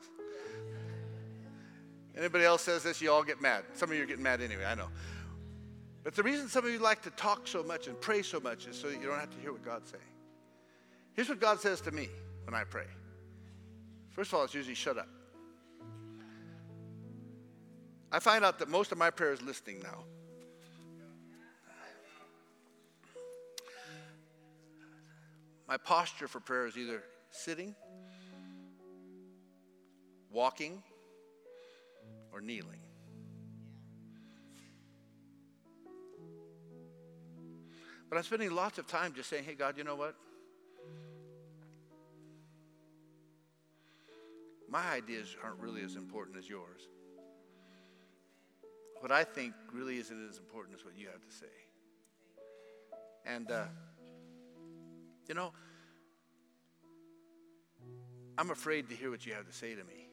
Anybody 2.17 2.43
else 2.43 2.61
says 2.61 2.83
this, 2.83 3.01
you 3.01 3.09
all 3.09 3.23
get 3.23 3.41
mad. 3.41 3.63
Some 3.73 3.89
of 3.89 3.95
you 3.95 4.03
are 4.03 4.05
getting 4.05 4.23
mad 4.23 4.41
anyway, 4.41 4.65
I 4.65 4.75
know. 4.75 4.89
But 6.03 6.13
the 6.13 6.23
reason 6.23 6.49
some 6.49 6.65
of 6.65 6.71
you 6.71 6.79
like 6.79 7.01
to 7.03 7.09
talk 7.11 7.47
so 7.47 7.63
much 7.63 7.87
and 7.87 7.99
pray 8.01 8.21
so 8.21 8.41
much 8.41 8.67
is 8.67 8.77
so 8.77 8.89
that 8.89 8.99
you 8.99 9.07
don't 9.07 9.17
have 9.17 9.33
to 9.33 9.39
hear 9.39 9.53
what 9.53 9.63
God's 9.63 9.89
saying. 9.91 10.03
Here's 11.13 11.29
what 11.29 11.39
God 11.39 11.59
says 11.59 11.81
to 11.81 11.91
me 11.91 12.09
when 12.45 12.55
I 12.55 12.63
pray. 12.63 12.87
First 14.11 14.31
of 14.31 14.39
all, 14.39 14.45
it's 14.45 14.53
usually 14.53 14.75
shut 14.75 14.97
up. 14.97 15.07
I 18.11 18.19
find 18.19 18.45
out 18.45 18.59
that 18.59 18.69
most 18.69 18.91
of 18.91 18.97
my 18.97 19.09
prayer 19.09 19.33
is 19.33 19.41
listening 19.41 19.79
now. 19.81 20.03
My 25.67 25.77
posture 25.77 26.27
for 26.27 26.39
prayer 26.39 26.67
is 26.67 26.77
either 26.77 27.01
sitting, 27.31 27.73
walking, 30.31 30.83
or 32.31 32.41
kneeling. 32.41 32.79
But 38.09 38.17
I'm 38.17 38.23
spending 38.23 38.51
lots 38.51 38.77
of 38.77 38.85
time 38.85 39.13
just 39.15 39.29
saying, 39.29 39.45
hey, 39.45 39.55
God, 39.55 39.75
you 39.75 39.83
know 39.83 39.95
what? 39.95 40.15
My 44.73 44.89
ideas 44.89 45.37
aren't 45.43 45.59
really 45.59 45.83
as 45.83 45.95
important 45.95 46.35
as 46.35 46.49
yours. 46.49 46.89
What 49.01 49.11
I 49.11 49.23
think 49.23 49.53
really 49.71 49.99
isn't 49.99 50.29
as 50.29 50.39
important 50.39 50.75
as 50.75 50.83
what 50.83 50.97
you 50.97 51.09
have 51.09 51.21
to 51.21 51.31
say. 51.31 51.45
And, 53.23 53.51
uh, 53.51 53.65
you 55.27 55.35
know, 55.35 55.51
I'm 58.35 58.49
afraid 58.49 58.89
to 58.89 58.95
hear 58.95 59.11
what 59.11 59.23
you 59.27 59.33
have 59.35 59.45
to 59.45 59.53
say 59.53 59.75
to 59.75 59.83
me. 59.83 60.09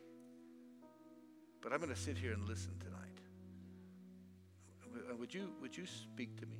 But 1.63 1.73
I'm 1.73 1.79
going 1.79 1.89
to 1.95 1.99
sit 1.99 2.19
here 2.19 2.35
and 2.35 2.47
listen 2.47 2.73
tonight. 2.81 2.99
Would 5.19 5.33
you, 5.33 5.55
would 5.63 5.75
you 5.75 5.87
speak 5.87 6.39
to 6.39 6.45
me? 6.45 6.59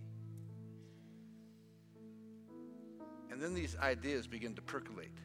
And 3.31 3.43
then 3.43 3.53
these 3.53 3.77
ideas 3.77 4.27
begin 4.27 4.55
to 4.55 4.63
percolate. 4.63 5.19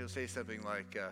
He'll 0.00 0.08
say 0.08 0.26
something 0.26 0.62
like, 0.62 0.96
uh, 0.98 1.10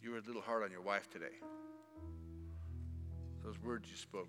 You 0.00 0.12
were 0.12 0.18
a 0.18 0.22
little 0.22 0.40
hard 0.40 0.62
on 0.62 0.70
your 0.70 0.82
wife 0.82 1.10
today. 1.10 1.34
Those 3.42 3.60
words 3.60 3.90
you 3.90 3.96
spoke 3.96 4.28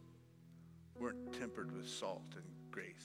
weren't 0.99 1.33
tempered 1.33 1.71
with 1.71 1.87
salt 1.87 2.23
and 2.33 2.43
grace. 2.71 2.95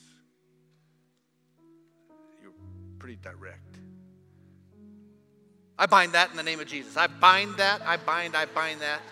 You 2.41 2.49
were 2.49 2.55
pretty 2.99 3.17
direct. 3.17 3.77
I 5.79 5.85
bind 5.85 6.13
that 6.13 6.31
in 6.31 6.39
the 6.39 6.43
name 6.43 6.61
of 6.61 6.67
Jesus. 6.67 6.97
I 6.97 7.09
bind 7.09 7.57
that. 7.57 7.83
I 7.83 7.99
bind, 7.99 8.35
I 8.35 8.47
bind 8.47 8.81
that. 8.81 9.03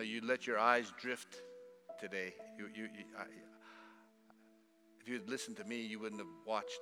You 0.00 0.20
let 0.24 0.46
your 0.46 0.58
eyes 0.58 0.92
drift 1.00 1.42
today. 1.98 2.34
You, 2.58 2.66
you, 2.74 2.82
you 2.84 3.04
I, 3.18 3.24
if 5.00 5.08
you 5.08 5.14
had 5.14 5.28
listened 5.28 5.56
to 5.56 5.64
me, 5.64 5.80
you 5.80 5.98
wouldn't 5.98 6.20
have 6.20 6.30
watched 6.46 6.78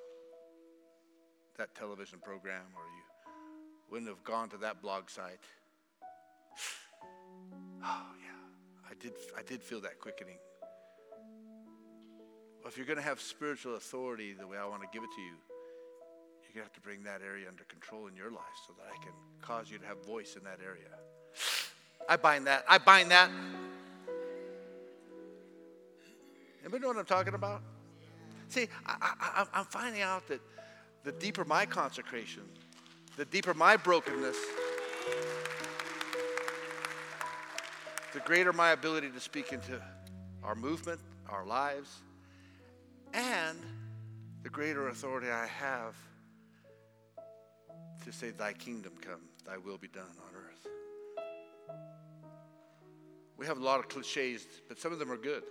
that 1.58 1.74
television 1.74 2.18
program 2.22 2.64
or 2.74 2.82
you 2.82 3.02
wouldn't 3.90 4.08
have 4.08 4.22
gone 4.24 4.48
to 4.50 4.56
that 4.58 4.82
blog 4.82 5.10
site. 5.10 5.40
Oh, 7.88 8.06
yeah, 8.18 8.90
I 8.90 8.94
did, 9.00 9.12
I 9.38 9.42
did 9.42 9.62
feel 9.62 9.80
that 9.82 10.00
quickening. 10.00 10.38
Well, 12.58 12.66
if 12.66 12.76
you're 12.76 12.86
going 12.86 12.96
to 12.96 13.04
have 13.04 13.20
spiritual 13.20 13.76
authority 13.76 14.32
the 14.32 14.46
way 14.46 14.56
I 14.56 14.66
want 14.66 14.82
to 14.82 14.88
give 14.92 15.04
it 15.04 15.10
to 15.14 15.22
you, 15.22 15.36
you're 16.42 16.54
going 16.54 16.66
to 16.66 16.68
have 16.68 16.72
to 16.72 16.80
bring 16.80 17.04
that 17.04 17.20
area 17.22 17.46
under 17.48 17.62
control 17.64 18.08
in 18.08 18.16
your 18.16 18.32
life 18.32 18.56
so 18.66 18.72
that 18.78 18.86
I 18.90 18.96
can 19.04 19.12
cause 19.40 19.70
you 19.70 19.78
to 19.78 19.86
have 19.86 20.04
voice 20.04 20.34
in 20.34 20.42
that 20.42 20.58
area. 20.64 20.90
I 22.08 22.16
bind 22.16 22.46
that. 22.46 22.64
I 22.68 22.78
bind 22.78 23.10
that. 23.10 23.30
Anybody 26.62 26.82
know 26.82 26.88
what 26.88 26.98
I'm 26.98 27.04
talking 27.04 27.34
about? 27.34 27.62
See, 28.48 28.68
I, 28.86 29.46
am 29.54 29.64
finding 29.64 30.02
out 30.02 30.26
that 30.28 30.40
the 31.04 31.12
deeper 31.12 31.44
my 31.44 31.66
consecration, 31.66 32.42
the 33.16 33.24
deeper 33.24 33.54
my 33.54 33.76
brokenness, 33.76 34.36
the 38.12 38.20
greater 38.20 38.52
my 38.52 38.70
ability 38.70 39.10
to 39.10 39.20
speak 39.20 39.52
into 39.52 39.80
our 40.42 40.54
movement, 40.54 41.00
our 41.28 41.44
lives, 41.44 42.02
and 43.12 43.58
the 44.42 44.48
greater 44.48 44.88
authority 44.88 45.28
I 45.28 45.46
have 45.46 45.94
to 48.04 48.12
say, 48.12 48.30
Thy 48.30 48.52
kingdom 48.52 48.92
come, 49.00 49.20
Thy 49.44 49.56
will 49.56 49.78
be 49.78 49.88
done 49.88 50.04
on 50.04 50.34
earth. 50.34 50.66
We 53.36 53.46
have 53.46 53.58
a 53.58 53.64
lot 53.64 53.80
of 53.80 53.88
cliches, 53.88 54.46
but 54.68 54.78
some 54.78 54.92
of 54.92 54.98
them 54.98 55.10
are 55.12 55.16
good. 55.16 55.42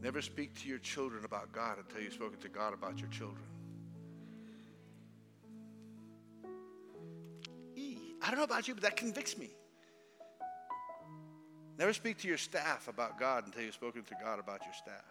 Never 0.00 0.20
speak 0.20 0.54
to 0.62 0.68
your 0.68 0.78
children 0.78 1.24
about 1.24 1.52
God 1.52 1.78
until 1.78 2.02
you've 2.02 2.12
spoken 2.12 2.38
to 2.40 2.48
God 2.48 2.74
about 2.74 2.98
your 2.98 3.08
children. 3.08 3.44
I 8.22 8.28
don't 8.28 8.38
know 8.38 8.44
about 8.44 8.66
you, 8.66 8.74
but 8.74 8.82
that 8.84 8.96
convicts 8.96 9.36
me. 9.36 9.50
Never 11.78 11.92
speak 11.92 12.18
to 12.18 12.28
your 12.28 12.38
staff 12.38 12.88
about 12.88 13.18
God 13.18 13.44
until 13.46 13.62
you've 13.62 13.74
spoken 13.74 14.02
to 14.04 14.14
God 14.22 14.38
about 14.38 14.64
your 14.64 14.72
staff. 14.72 15.04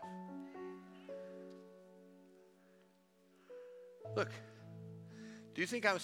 Look, 4.16 4.32
do 5.54 5.62
you 5.62 5.68
think 5.68 5.86
I'm 5.86 6.00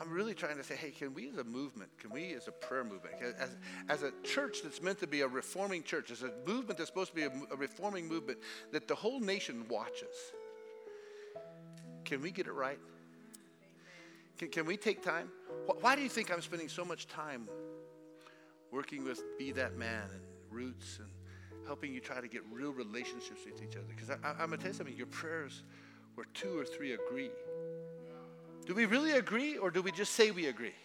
I'm 0.00 0.10
really 0.10 0.34
trying 0.34 0.56
to 0.56 0.64
say, 0.64 0.76
hey, 0.76 0.90
can 0.90 1.12
we 1.12 1.28
as 1.28 1.36
a 1.36 1.44
movement, 1.44 1.90
can 1.98 2.10
we 2.10 2.32
as 2.34 2.48
a 2.48 2.52
prayer 2.52 2.84
movement, 2.84 3.14
as, 3.38 3.56
as 3.88 4.02
a 4.02 4.12
church 4.22 4.62
that's 4.62 4.80
meant 4.80 4.98
to 5.00 5.06
be 5.06 5.20
a 5.20 5.28
reforming 5.28 5.82
church, 5.82 6.10
as 6.10 6.22
a 6.22 6.32
movement 6.46 6.78
that's 6.78 6.88
supposed 6.88 7.10
to 7.10 7.16
be 7.16 7.24
a, 7.24 7.30
a 7.52 7.56
reforming 7.56 8.08
movement 8.08 8.38
that 8.72 8.88
the 8.88 8.94
whole 8.94 9.20
nation 9.20 9.66
watches, 9.68 10.32
can 12.04 12.22
we 12.22 12.30
get 12.30 12.46
it 12.46 12.52
right? 12.52 12.78
Can, 14.38 14.48
can 14.48 14.64
we 14.64 14.78
take 14.78 15.02
time? 15.02 15.28
Why 15.80 15.94
do 15.96 16.02
you 16.02 16.08
think 16.08 16.32
I'm 16.32 16.40
spending 16.40 16.68
so 16.68 16.84
much 16.84 17.06
time 17.06 17.46
working 18.72 19.04
with 19.04 19.22
Be 19.38 19.52
That 19.52 19.76
Man 19.76 20.08
and 20.12 20.22
Roots 20.50 20.98
and 20.98 21.08
helping 21.66 21.92
you 21.92 22.00
try 22.00 22.22
to 22.22 22.28
get 22.28 22.40
real 22.50 22.72
relationships 22.72 23.42
with 23.44 23.62
each 23.62 23.76
other? 23.76 23.86
Because 23.88 24.10
I'm 24.24 24.48
going 24.48 24.50
to 24.52 24.56
tell 24.56 24.68
you 24.68 24.72
something 24.72 24.96
your 24.96 25.06
prayers 25.08 25.62
where 26.14 26.26
two 26.32 26.58
or 26.58 26.64
three 26.64 26.92
agree 26.94 27.30
do 28.70 28.76
we 28.76 28.86
really 28.86 29.10
agree 29.10 29.56
or 29.56 29.68
do 29.68 29.82
we 29.82 29.90
just 29.90 30.14
say 30.14 30.30
we 30.30 30.46
agree? 30.46 30.76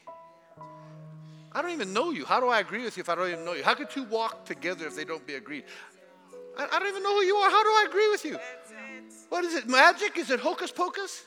I 1.52 1.62
don't 1.62 1.70
even 1.70 1.94
know 1.94 2.10
you. 2.10 2.26
How 2.26 2.40
do 2.40 2.48
I 2.48 2.60
agree 2.60 2.84
with 2.84 2.98
you 2.98 3.02
if 3.02 3.10
I 3.10 3.14
don't 3.14 3.30
even 3.30 3.46
know 3.46 3.54
you? 3.54 3.64
How 3.64 3.76
could 3.76 3.92
two 3.92 4.06
walk 4.06 4.44
together 4.44 4.88
if 4.88 4.96
they 4.96 5.06
don't 5.06 5.24
be 5.28 5.36
agreed? 5.36 5.66
I, 6.58 6.64
I 6.64 6.80
don't 6.80 6.88
even 6.88 7.04
know 7.04 7.14
who 7.14 7.22
you 7.22 7.36
are. 7.36 7.52
How 7.52 7.62
do 7.62 7.70
I 7.70 7.86
agree 7.88 8.10
with 8.10 8.26
you? 8.26 8.40
What 9.30 9.46
is 9.46 9.54
it? 9.54 9.68
Magic? 9.68 10.18
Is 10.18 10.32
it 10.32 10.40
hocus 10.40 10.72
pocus? 10.72 11.26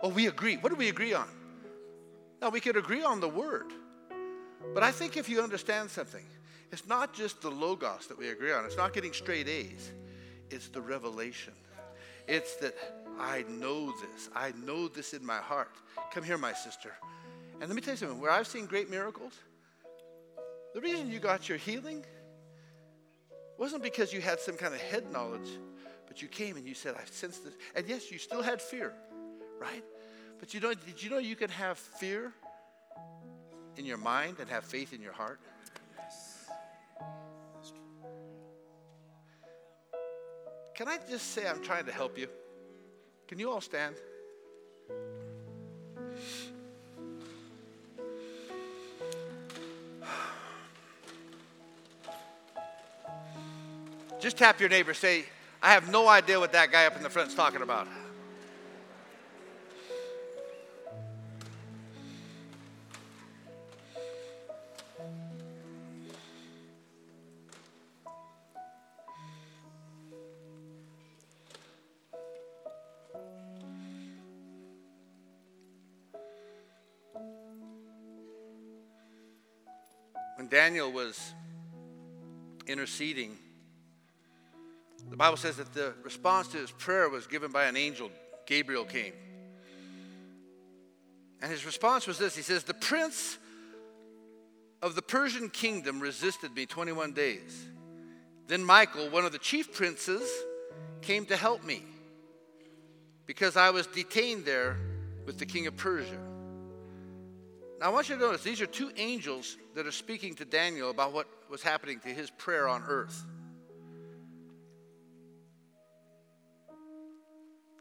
Oh, 0.00 0.08
we 0.08 0.26
agree. 0.26 0.56
What 0.56 0.70
do 0.70 0.74
we 0.74 0.88
agree 0.88 1.14
on? 1.14 1.28
Now, 2.42 2.48
we 2.48 2.58
could 2.58 2.76
agree 2.76 3.04
on 3.04 3.20
the 3.20 3.28
word. 3.28 3.72
But 4.74 4.82
I 4.82 4.90
think 4.90 5.16
if 5.16 5.28
you 5.28 5.42
understand 5.42 5.90
something, 5.90 6.24
it's 6.72 6.88
not 6.88 7.14
just 7.14 7.40
the 7.40 7.52
logos 7.52 8.08
that 8.08 8.18
we 8.18 8.30
agree 8.30 8.50
on, 8.50 8.64
it's 8.64 8.76
not 8.76 8.94
getting 8.94 9.12
straight 9.12 9.46
A's, 9.46 9.92
it's 10.50 10.66
the 10.66 10.80
revelation. 10.80 11.52
It's 12.26 12.56
that 12.56 12.74
I 13.18 13.44
know 13.48 13.92
this. 13.92 14.28
I 14.34 14.52
know 14.64 14.88
this 14.88 15.14
in 15.14 15.24
my 15.24 15.38
heart. 15.38 15.70
Come 16.12 16.24
here, 16.24 16.38
my 16.38 16.52
sister. 16.52 16.92
And 17.60 17.68
let 17.68 17.74
me 17.74 17.80
tell 17.80 17.94
you 17.94 17.98
something 17.98 18.20
where 18.20 18.30
I've 18.30 18.46
seen 18.46 18.66
great 18.66 18.90
miracles, 18.90 19.34
the 20.74 20.80
reason 20.80 21.10
you 21.10 21.20
got 21.20 21.48
your 21.48 21.58
healing 21.58 22.04
wasn't 23.58 23.82
because 23.82 24.12
you 24.12 24.20
had 24.20 24.40
some 24.40 24.56
kind 24.56 24.74
of 24.74 24.80
head 24.80 25.10
knowledge, 25.12 25.48
but 26.08 26.20
you 26.20 26.28
came 26.28 26.56
and 26.56 26.66
you 26.66 26.74
said, 26.74 26.96
I 26.96 27.04
sense 27.04 27.38
this. 27.38 27.54
And 27.76 27.88
yes, 27.88 28.10
you 28.10 28.18
still 28.18 28.42
had 28.42 28.60
fear, 28.60 28.92
right? 29.60 29.84
But 30.40 30.52
you 30.52 30.60
know, 30.60 30.74
did 30.74 31.02
you 31.02 31.10
know 31.10 31.18
you 31.18 31.36
can 31.36 31.50
have 31.50 31.78
fear 31.78 32.32
in 33.76 33.86
your 33.86 33.98
mind 33.98 34.36
and 34.40 34.48
have 34.50 34.64
faith 34.64 34.92
in 34.92 35.00
your 35.00 35.12
heart? 35.12 35.40
Can 40.74 40.88
I 40.88 40.98
just 41.08 41.30
say 41.30 41.48
I'm 41.48 41.62
trying 41.62 41.86
to 41.86 41.92
help 41.92 42.18
you? 42.18 42.28
Can 43.26 43.38
you 43.38 43.50
all 43.50 43.60
stand? 43.60 43.96
Just 54.20 54.38
tap 54.38 54.58
your 54.58 54.68
neighbor. 54.68 54.94
Say, 54.94 55.24
I 55.62 55.72
have 55.72 55.90
no 55.90 56.08
idea 56.08 56.40
what 56.40 56.52
that 56.52 56.72
guy 56.72 56.86
up 56.86 56.96
in 56.96 57.02
the 57.02 57.10
front's 57.10 57.34
talking 57.34 57.62
about. 57.62 57.88
Daniel 80.54 80.92
was 80.92 81.34
interceding, 82.68 83.36
the 85.10 85.16
Bible 85.16 85.36
says 85.36 85.56
that 85.56 85.74
the 85.74 85.94
response 86.04 86.46
to 86.46 86.58
his 86.58 86.70
prayer 86.70 87.08
was 87.08 87.26
given 87.26 87.50
by 87.50 87.64
an 87.64 87.76
angel. 87.76 88.08
Gabriel 88.46 88.84
came. 88.84 89.14
And 91.42 91.50
his 91.50 91.66
response 91.66 92.06
was 92.06 92.18
this 92.18 92.36
He 92.36 92.42
says, 92.42 92.62
The 92.62 92.72
prince 92.72 93.36
of 94.80 94.94
the 94.94 95.02
Persian 95.02 95.50
kingdom 95.50 95.98
resisted 95.98 96.54
me 96.54 96.66
21 96.66 97.14
days. 97.14 97.66
Then 98.46 98.62
Michael, 98.62 99.10
one 99.10 99.24
of 99.24 99.32
the 99.32 99.38
chief 99.38 99.74
princes, 99.74 100.30
came 101.02 101.26
to 101.26 101.36
help 101.36 101.64
me 101.64 101.82
because 103.26 103.56
I 103.56 103.70
was 103.70 103.88
detained 103.88 104.44
there 104.44 104.76
with 105.26 105.36
the 105.36 105.46
king 105.46 105.66
of 105.66 105.76
Persia. 105.76 106.33
Now, 107.80 107.86
I 107.86 107.88
want 107.88 108.08
you 108.08 108.14
to 108.14 108.20
notice 108.20 108.42
these 108.42 108.60
are 108.60 108.66
two 108.66 108.90
angels 108.96 109.56
that 109.74 109.86
are 109.86 109.92
speaking 109.92 110.34
to 110.36 110.44
Daniel 110.44 110.90
about 110.90 111.12
what 111.12 111.26
was 111.50 111.62
happening 111.62 112.00
to 112.00 112.08
his 112.08 112.30
prayer 112.30 112.68
on 112.68 112.82
earth. 112.86 113.24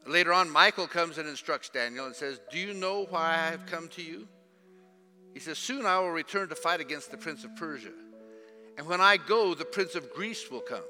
Later 0.05 0.33
on, 0.33 0.49
Michael 0.49 0.87
comes 0.87 1.17
and 1.17 1.29
instructs 1.29 1.69
Daniel 1.69 2.05
and 2.05 2.15
says, 2.15 2.39
Do 2.51 2.57
you 2.57 2.73
know 2.73 3.05
why 3.09 3.31
I 3.31 3.51
have 3.51 3.65
come 3.65 3.87
to 3.89 4.01
you? 4.01 4.27
He 5.33 5.39
says, 5.39 5.57
Soon 5.57 5.85
I 5.85 5.99
will 5.99 6.11
return 6.11 6.49
to 6.49 6.55
fight 6.55 6.81
against 6.81 7.11
the 7.11 7.17
prince 7.17 7.43
of 7.43 7.55
Persia. 7.55 7.91
And 8.77 8.87
when 8.87 8.99
I 8.99 9.17
go, 9.17 9.53
the 9.53 9.65
prince 9.65 9.95
of 9.95 10.11
Greece 10.13 10.49
will 10.51 10.61
come. 10.61 10.83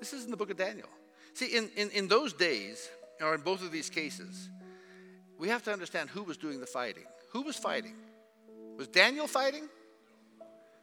This 0.00 0.12
is 0.12 0.24
in 0.24 0.30
the 0.30 0.36
book 0.36 0.50
of 0.50 0.56
Daniel. 0.56 0.88
See, 1.34 1.56
in, 1.56 1.70
in, 1.76 1.90
in 1.90 2.08
those 2.08 2.32
days, 2.32 2.88
or 3.20 3.34
in 3.34 3.40
both 3.40 3.62
of 3.62 3.72
these 3.72 3.90
cases, 3.90 4.48
we 5.38 5.48
have 5.48 5.62
to 5.64 5.72
understand 5.72 6.10
who 6.10 6.22
was 6.22 6.36
doing 6.36 6.60
the 6.60 6.66
fighting. 6.66 7.04
Who 7.32 7.42
was 7.42 7.56
fighting? 7.56 7.94
Was 8.76 8.88
Daniel 8.88 9.26
fighting? 9.26 9.68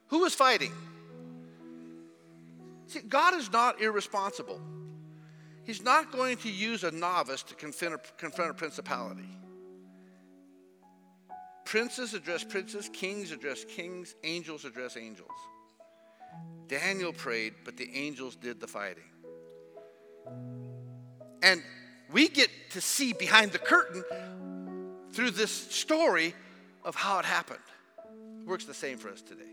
Who 0.07 0.19
was 0.19 0.33
fighting? 0.35 0.71
See, 2.87 2.99
God 2.99 3.33
is 3.35 3.51
not 3.51 3.81
irresponsible. 3.81 4.61
He's 5.63 5.81
not 5.81 6.11
going 6.11 6.37
to 6.37 6.51
use 6.51 6.83
a 6.83 6.91
novice 6.91 7.43
to 7.43 7.55
confront 7.55 7.95
a, 7.95 7.99
confront 8.17 8.51
a 8.51 8.53
principality. 8.53 9.29
Princes 11.65 12.13
address 12.13 12.43
princes, 12.43 12.89
kings 12.91 13.31
address 13.31 13.63
kings, 13.63 14.15
angels 14.23 14.65
address 14.65 14.97
angels. 14.97 15.29
Daniel 16.67 17.13
prayed, 17.13 17.53
but 17.63 17.77
the 17.77 17.89
angels 17.95 18.35
did 18.35 18.59
the 18.59 18.67
fighting. 18.67 19.03
And 21.41 21.63
we 22.13 22.29
get 22.29 22.49
to 22.69 22.79
see 22.79 23.11
behind 23.11 23.51
the 23.51 23.59
curtain 23.59 24.03
through 25.11 25.31
this 25.31 25.51
story 25.51 26.33
of 26.85 26.95
how 26.95 27.19
it 27.19 27.25
happened. 27.25 27.59
It 28.41 28.47
works 28.47 28.65
the 28.65 28.73
same 28.73 28.97
for 28.97 29.09
us 29.09 29.21
today. 29.21 29.43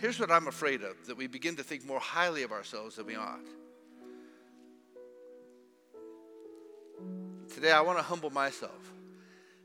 Here's 0.00 0.20
what 0.20 0.30
I'm 0.30 0.46
afraid 0.46 0.82
of 0.82 1.06
that 1.06 1.16
we 1.16 1.26
begin 1.26 1.56
to 1.56 1.62
think 1.62 1.86
more 1.86 2.00
highly 2.00 2.42
of 2.42 2.52
ourselves 2.52 2.96
than 2.96 3.06
we 3.06 3.16
ought. 3.16 3.40
Today, 7.52 7.72
I 7.72 7.80
want 7.80 7.98
to 7.98 8.04
humble 8.04 8.30
myself. 8.30 8.92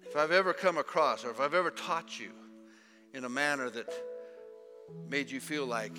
If 0.04 0.16
I've 0.16 0.32
ever 0.32 0.54
come 0.54 0.78
across 0.78 1.24
or 1.24 1.32
if 1.32 1.40
I've 1.40 1.54
ever 1.54 1.72
taught 1.72 2.20
you 2.20 2.32
in 3.14 3.26
a 3.26 3.30
manner 3.30 3.70
that 3.70 3.94
made 5.10 5.30
you 5.30 5.40
feel 5.40 5.66
like 5.66 5.96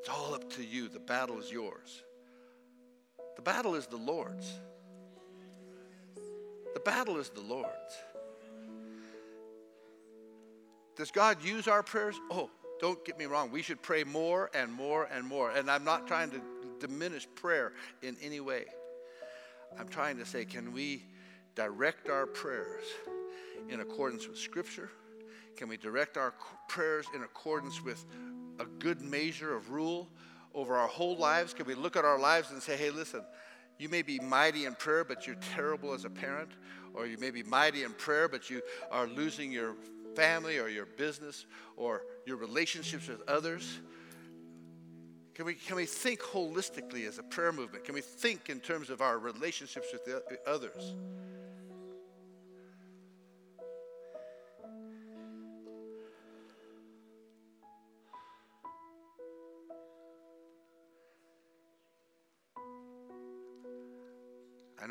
it's 0.00 0.08
all 0.08 0.34
up 0.34 0.50
to 0.54 0.64
you, 0.64 0.88
the 0.88 1.00
battle 1.00 1.38
is 1.38 1.50
yours. 1.50 2.02
The 3.36 3.42
battle 3.42 3.74
is 3.74 3.86
the 3.86 3.96
Lord's. 3.96 4.52
The 6.74 6.80
battle 6.80 7.18
is 7.18 7.30
the 7.30 7.40
Lord's. 7.40 7.72
Does 10.96 11.10
God 11.10 11.42
use 11.44 11.68
our 11.68 11.82
prayers? 11.82 12.16
Oh, 12.30 12.50
don't 12.80 13.04
get 13.04 13.18
me 13.18 13.26
wrong. 13.26 13.50
We 13.50 13.62
should 13.62 13.82
pray 13.82 14.04
more 14.04 14.50
and 14.54 14.72
more 14.72 15.08
and 15.12 15.24
more. 15.24 15.50
And 15.50 15.70
I'm 15.70 15.84
not 15.84 16.06
trying 16.06 16.30
to 16.30 16.40
diminish 16.80 17.26
prayer 17.36 17.72
in 18.02 18.16
any 18.22 18.40
way. 18.40 18.64
I'm 19.78 19.88
trying 19.88 20.18
to 20.18 20.26
say, 20.26 20.44
can 20.44 20.72
we 20.72 21.04
direct 21.54 22.08
our 22.08 22.26
prayers 22.26 22.84
in 23.68 23.80
accordance 23.80 24.26
with 24.26 24.38
Scripture? 24.38 24.90
Can 25.56 25.68
we 25.68 25.76
direct 25.76 26.16
our 26.16 26.34
prayers 26.68 27.06
in 27.14 27.22
accordance 27.22 27.82
with 27.82 28.04
a 28.58 28.64
good 28.64 29.00
measure 29.00 29.54
of 29.54 29.70
rule 29.70 30.08
over 30.54 30.76
our 30.76 30.88
whole 30.88 31.16
lives? 31.16 31.54
Can 31.54 31.66
we 31.66 31.74
look 31.74 31.96
at 31.96 32.04
our 32.04 32.18
lives 32.18 32.50
and 32.50 32.62
say, 32.62 32.76
hey, 32.76 32.90
listen, 32.90 33.22
you 33.78 33.88
may 33.88 34.02
be 34.02 34.18
mighty 34.18 34.64
in 34.64 34.74
prayer, 34.74 35.04
but 35.04 35.26
you're 35.26 35.36
terrible 35.54 35.92
as 35.92 36.04
a 36.04 36.10
parent, 36.10 36.50
or 36.94 37.06
you 37.06 37.18
may 37.18 37.30
be 37.30 37.42
mighty 37.42 37.84
in 37.84 37.92
prayer, 37.92 38.28
but 38.28 38.50
you 38.50 38.60
are 38.90 39.06
losing 39.06 39.52
your 39.52 39.76
family 40.16 40.58
or 40.58 40.68
your 40.68 40.86
business 40.86 41.46
or 41.76 42.02
your 42.26 42.36
relationships 42.36 43.08
with 43.08 43.22
others? 43.28 43.78
Can 45.34 45.46
we, 45.46 45.54
can 45.54 45.76
we 45.76 45.86
think 45.86 46.20
holistically 46.20 47.06
as 47.06 47.18
a 47.18 47.22
prayer 47.22 47.52
movement? 47.52 47.84
Can 47.84 47.94
we 47.94 48.00
think 48.00 48.48
in 48.48 48.58
terms 48.58 48.90
of 48.90 49.00
our 49.00 49.20
relationships 49.20 49.86
with 49.92 50.04
the, 50.04 50.20
others? 50.50 50.96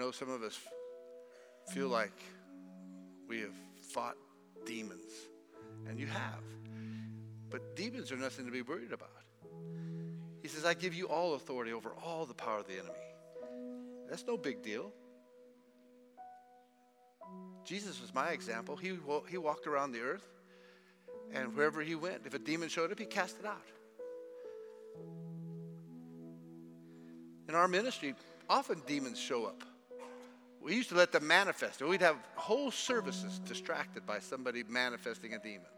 Know 0.08 0.12
some 0.12 0.30
of 0.30 0.42
us 0.42 0.58
feel 1.68 1.90
like 1.90 2.14
we 3.28 3.42
have 3.42 3.52
fought 3.82 4.16
demons, 4.66 5.12
and 5.86 6.00
you 6.00 6.08
have. 6.08 6.42
But 7.50 7.76
demons 7.76 8.10
are 8.14 8.16
nothing 8.16 8.46
to 8.46 8.52
be 8.52 8.62
worried 8.62 8.94
about. 8.94 9.10
He 10.42 10.48
says, 10.48 10.64
I 10.64 10.76
give 10.76 10.94
you 10.94 11.10
all 11.10 11.34
authority 11.34 11.74
over 11.74 11.92
all 12.06 12.26
the 12.26 12.34
power 12.34 12.60
of 12.60 12.68
the 12.68 12.76
enemy. 12.76 12.94
That's 14.10 14.26
no 14.26 14.38
big 14.38 14.64
deal. 14.64 14.94
Jesus 17.66 18.00
was 18.00 18.14
my 18.14 18.30
example. 18.30 18.78
He, 18.78 18.98
he 19.30 19.38
walked 19.38 19.68
around 19.68 19.92
the 19.92 20.00
earth, 20.00 20.26
and 21.34 21.54
wherever 21.54 21.82
he 21.82 21.96
went, 21.96 22.22
if 22.26 22.34
a 22.34 22.40
demon 22.40 22.70
showed 22.70 22.94
up, 22.94 23.00
he 23.00 23.06
cast 23.06 23.40
it 23.42 23.46
out. 23.46 23.66
In 27.50 27.56
our 27.56 27.68
ministry, 27.68 28.16
often 28.50 28.82
demons 28.88 29.20
show 29.20 29.46
up. 29.46 29.64
We 30.68 30.76
used 30.76 30.90
to 30.90 30.96
let 30.96 31.14
them 31.14 31.26
manifest. 31.26 31.82
We'd 31.82 32.02
have 32.02 32.18
whole 32.36 32.72
services 32.72 33.40
distracted 33.40 34.06
by 34.06 34.20
somebody 34.20 34.64
manifesting 34.68 35.34
a 35.34 35.40
demon. 35.40 35.70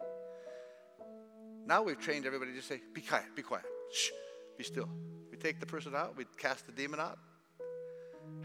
Now 1.67 1.83
we've 1.83 1.99
trained 1.99 2.25
everybody 2.25 2.53
to 2.53 2.61
say, 2.63 2.81
be 2.91 3.01
quiet, 3.01 3.25
be 3.35 3.43
quiet, 3.43 3.65
shh, 3.93 4.09
be 4.57 4.63
still. 4.63 4.89
We 5.29 5.37
take 5.37 5.59
the 5.59 5.67
person 5.67 5.93
out, 5.95 6.17
we 6.17 6.25
cast 6.39 6.65
the 6.65 6.71
demon 6.71 6.99
out, 6.99 7.19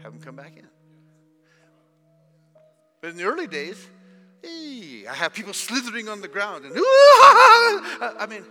have 0.03 0.13
them 0.13 0.21
come 0.21 0.35
back 0.35 0.55
in. 0.55 0.67
But 3.01 3.09
in 3.09 3.17
the 3.17 3.23
early 3.23 3.47
days, 3.47 3.83
hey, 4.43 5.07
I 5.09 5.15
have 5.15 5.33
people 5.33 5.53
slithering 5.53 6.07
on 6.07 6.21
the 6.21 6.27
ground 6.27 6.65
and, 6.65 6.73
I 6.75 8.27
mean, 8.29 8.45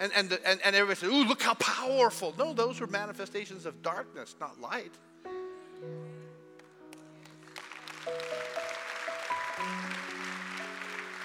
and, 0.00 0.10
and, 0.16 0.30
the, 0.30 0.44
and, 0.44 0.58
and 0.64 0.74
everybody 0.74 0.98
says, 0.98 1.12
ooh, 1.12 1.24
look 1.24 1.42
how 1.42 1.54
powerful. 1.54 2.34
No, 2.36 2.52
those 2.52 2.80
were 2.80 2.88
manifestations 2.88 3.66
of 3.66 3.82
darkness, 3.82 4.34
not 4.40 4.60
light. 4.60 4.94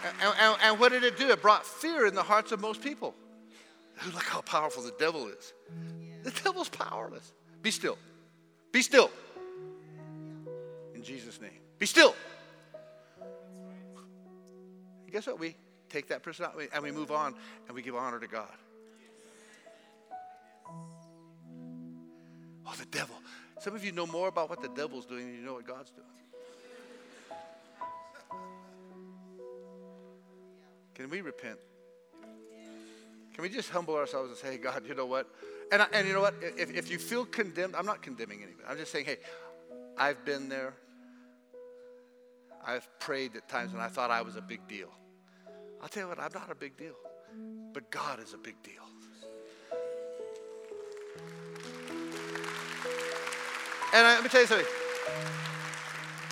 And, 0.04 0.36
and, 0.40 0.58
and, 0.64 0.80
what 0.80 0.92
did 0.92 1.04
it 1.04 1.18
do? 1.18 1.30
It 1.30 1.42
brought 1.42 1.66
fear 1.66 2.06
in 2.06 2.14
the 2.14 2.24
hearts 2.24 2.52
of 2.52 2.60
most 2.60 2.82
people. 2.82 3.16
Look 4.14 4.24
how 4.24 4.42
powerful 4.42 4.84
the 4.84 4.94
devil 5.00 5.28
is. 5.28 5.54
The 6.24 6.32
devil's 6.44 6.70
powerless. 6.70 7.32
Be 7.62 7.72
still. 7.72 7.98
Be 8.72 8.82
still. 8.82 9.12
In 10.94 11.04
Jesus' 11.04 11.42
name. 11.42 11.60
Be 11.80 11.86
still. 11.86 12.16
And 15.04 15.12
guess 15.12 15.28
what? 15.28 15.40
We 15.40 15.56
take 15.90 16.08
that 16.08 16.24
person 16.24 16.46
out 16.46 16.60
and 16.74 16.84
we 16.84 16.92
move 16.92 17.12
on 17.12 17.36
and 17.68 17.76
we 17.76 17.82
give 17.82 17.96
honor 17.96 18.20
to 18.20 18.28
God. 18.28 18.48
Oh, 22.68 22.74
the 22.78 22.86
devil. 22.86 23.16
Some 23.60 23.76
of 23.76 23.84
you 23.84 23.92
know 23.92 24.08
more 24.08 24.28
about 24.28 24.50
what 24.50 24.62
the 24.62 24.70
devil's 24.70 25.06
doing 25.06 25.26
than 25.28 25.36
you 25.36 25.42
know 25.42 25.54
what 25.54 25.68
God's 25.68 25.92
doing. 25.92 26.08
Can 31.02 31.10
we 31.10 31.22
repent? 31.22 31.58
Can 33.34 33.42
we 33.42 33.50
just 33.50 33.72
humble 33.72 33.96
ourselves 33.96 34.30
and 34.30 34.38
say, 34.38 34.52
hey, 34.52 34.58
God, 34.58 34.84
you 34.88 34.94
know 34.94 35.08
what? 35.08 35.28
And, 35.72 35.82
I, 35.82 35.88
and 35.94 36.08
you 36.08 36.14
know 36.14 36.22
what? 36.22 36.36
If, 36.42 36.72
if 36.76 36.92
you 36.92 37.00
feel 37.00 37.26
condemned, 37.26 37.76
I'm 37.76 37.88
not 37.88 38.04
condemning 38.04 38.44
anybody. 38.44 38.64
I'm 38.70 38.78
just 38.78 38.92
saying, 38.92 39.06
hey, 39.06 39.18
I've 39.98 40.24
been 40.26 40.48
there. 40.48 40.76
I've 42.64 42.88
prayed 43.00 43.36
at 43.36 43.50
times 43.50 43.74
when 43.74 43.82
I 43.82 43.88
thought 43.88 44.12
I 44.12 44.22
was 44.22 44.36
a 44.36 44.42
big 44.42 44.68
deal. 44.68 44.90
I'll 45.82 45.88
tell 45.88 46.04
you 46.04 46.10
what, 46.10 46.20
I'm 46.20 46.30
not 46.36 46.52
a 46.52 46.56
big 46.56 46.78
deal. 46.78 46.94
But 47.74 47.90
God 47.90 48.22
is 48.22 48.36
a 48.36 48.38
big 48.38 48.62
deal. 48.62 48.84
And 53.94 54.04
let 54.04 54.22
me 54.22 54.30
tell 54.30 54.42
you 54.42 54.48
something. 54.48 54.68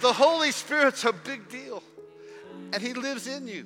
The 0.02 0.14
Holy 0.14 0.52
Spirit's 0.52 1.04
a 1.06 1.14
big 1.14 1.50
deal. 1.50 1.82
And 2.72 2.84
He 2.84 2.94
lives 2.94 3.26
in 3.26 3.48
you. 3.48 3.66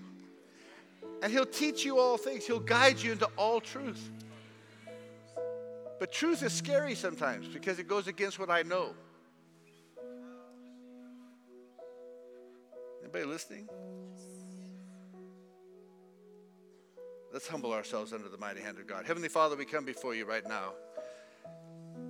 And 1.24 1.32
He'll 1.32 1.46
teach 1.46 1.86
you 1.86 2.00
all 2.00 2.18
things, 2.18 2.46
He'll 2.46 2.60
guide 2.60 3.02
you 3.02 3.14
into 3.14 3.30
all 3.38 3.62
truth. 3.62 4.12
But 5.98 6.12
truth 6.12 6.44
is 6.44 6.52
scary 6.52 6.96
sometimes 6.96 7.48
because 7.48 7.80
it 7.80 7.88
goes 7.88 8.08
against 8.08 8.40
what 8.40 8.50
I 8.50 8.62
know. 8.64 8.94
Anybody 13.02 13.24
listening? 13.24 13.70
Let's 17.32 17.48
humble 17.48 17.72
ourselves 17.72 18.12
under 18.12 18.28
the 18.28 18.38
mighty 18.38 18.60
hand 18.60 18.78
of 18.78 18.86
God. 18.86 19.06
Heavenly 19.06 19.30
Father, 19.30 19.56
we 19.56 19.64
come 19.64 19.86
before 19.86 20.14
you 20.14 20.26
right 20.26 20.46
now 20.46 20.74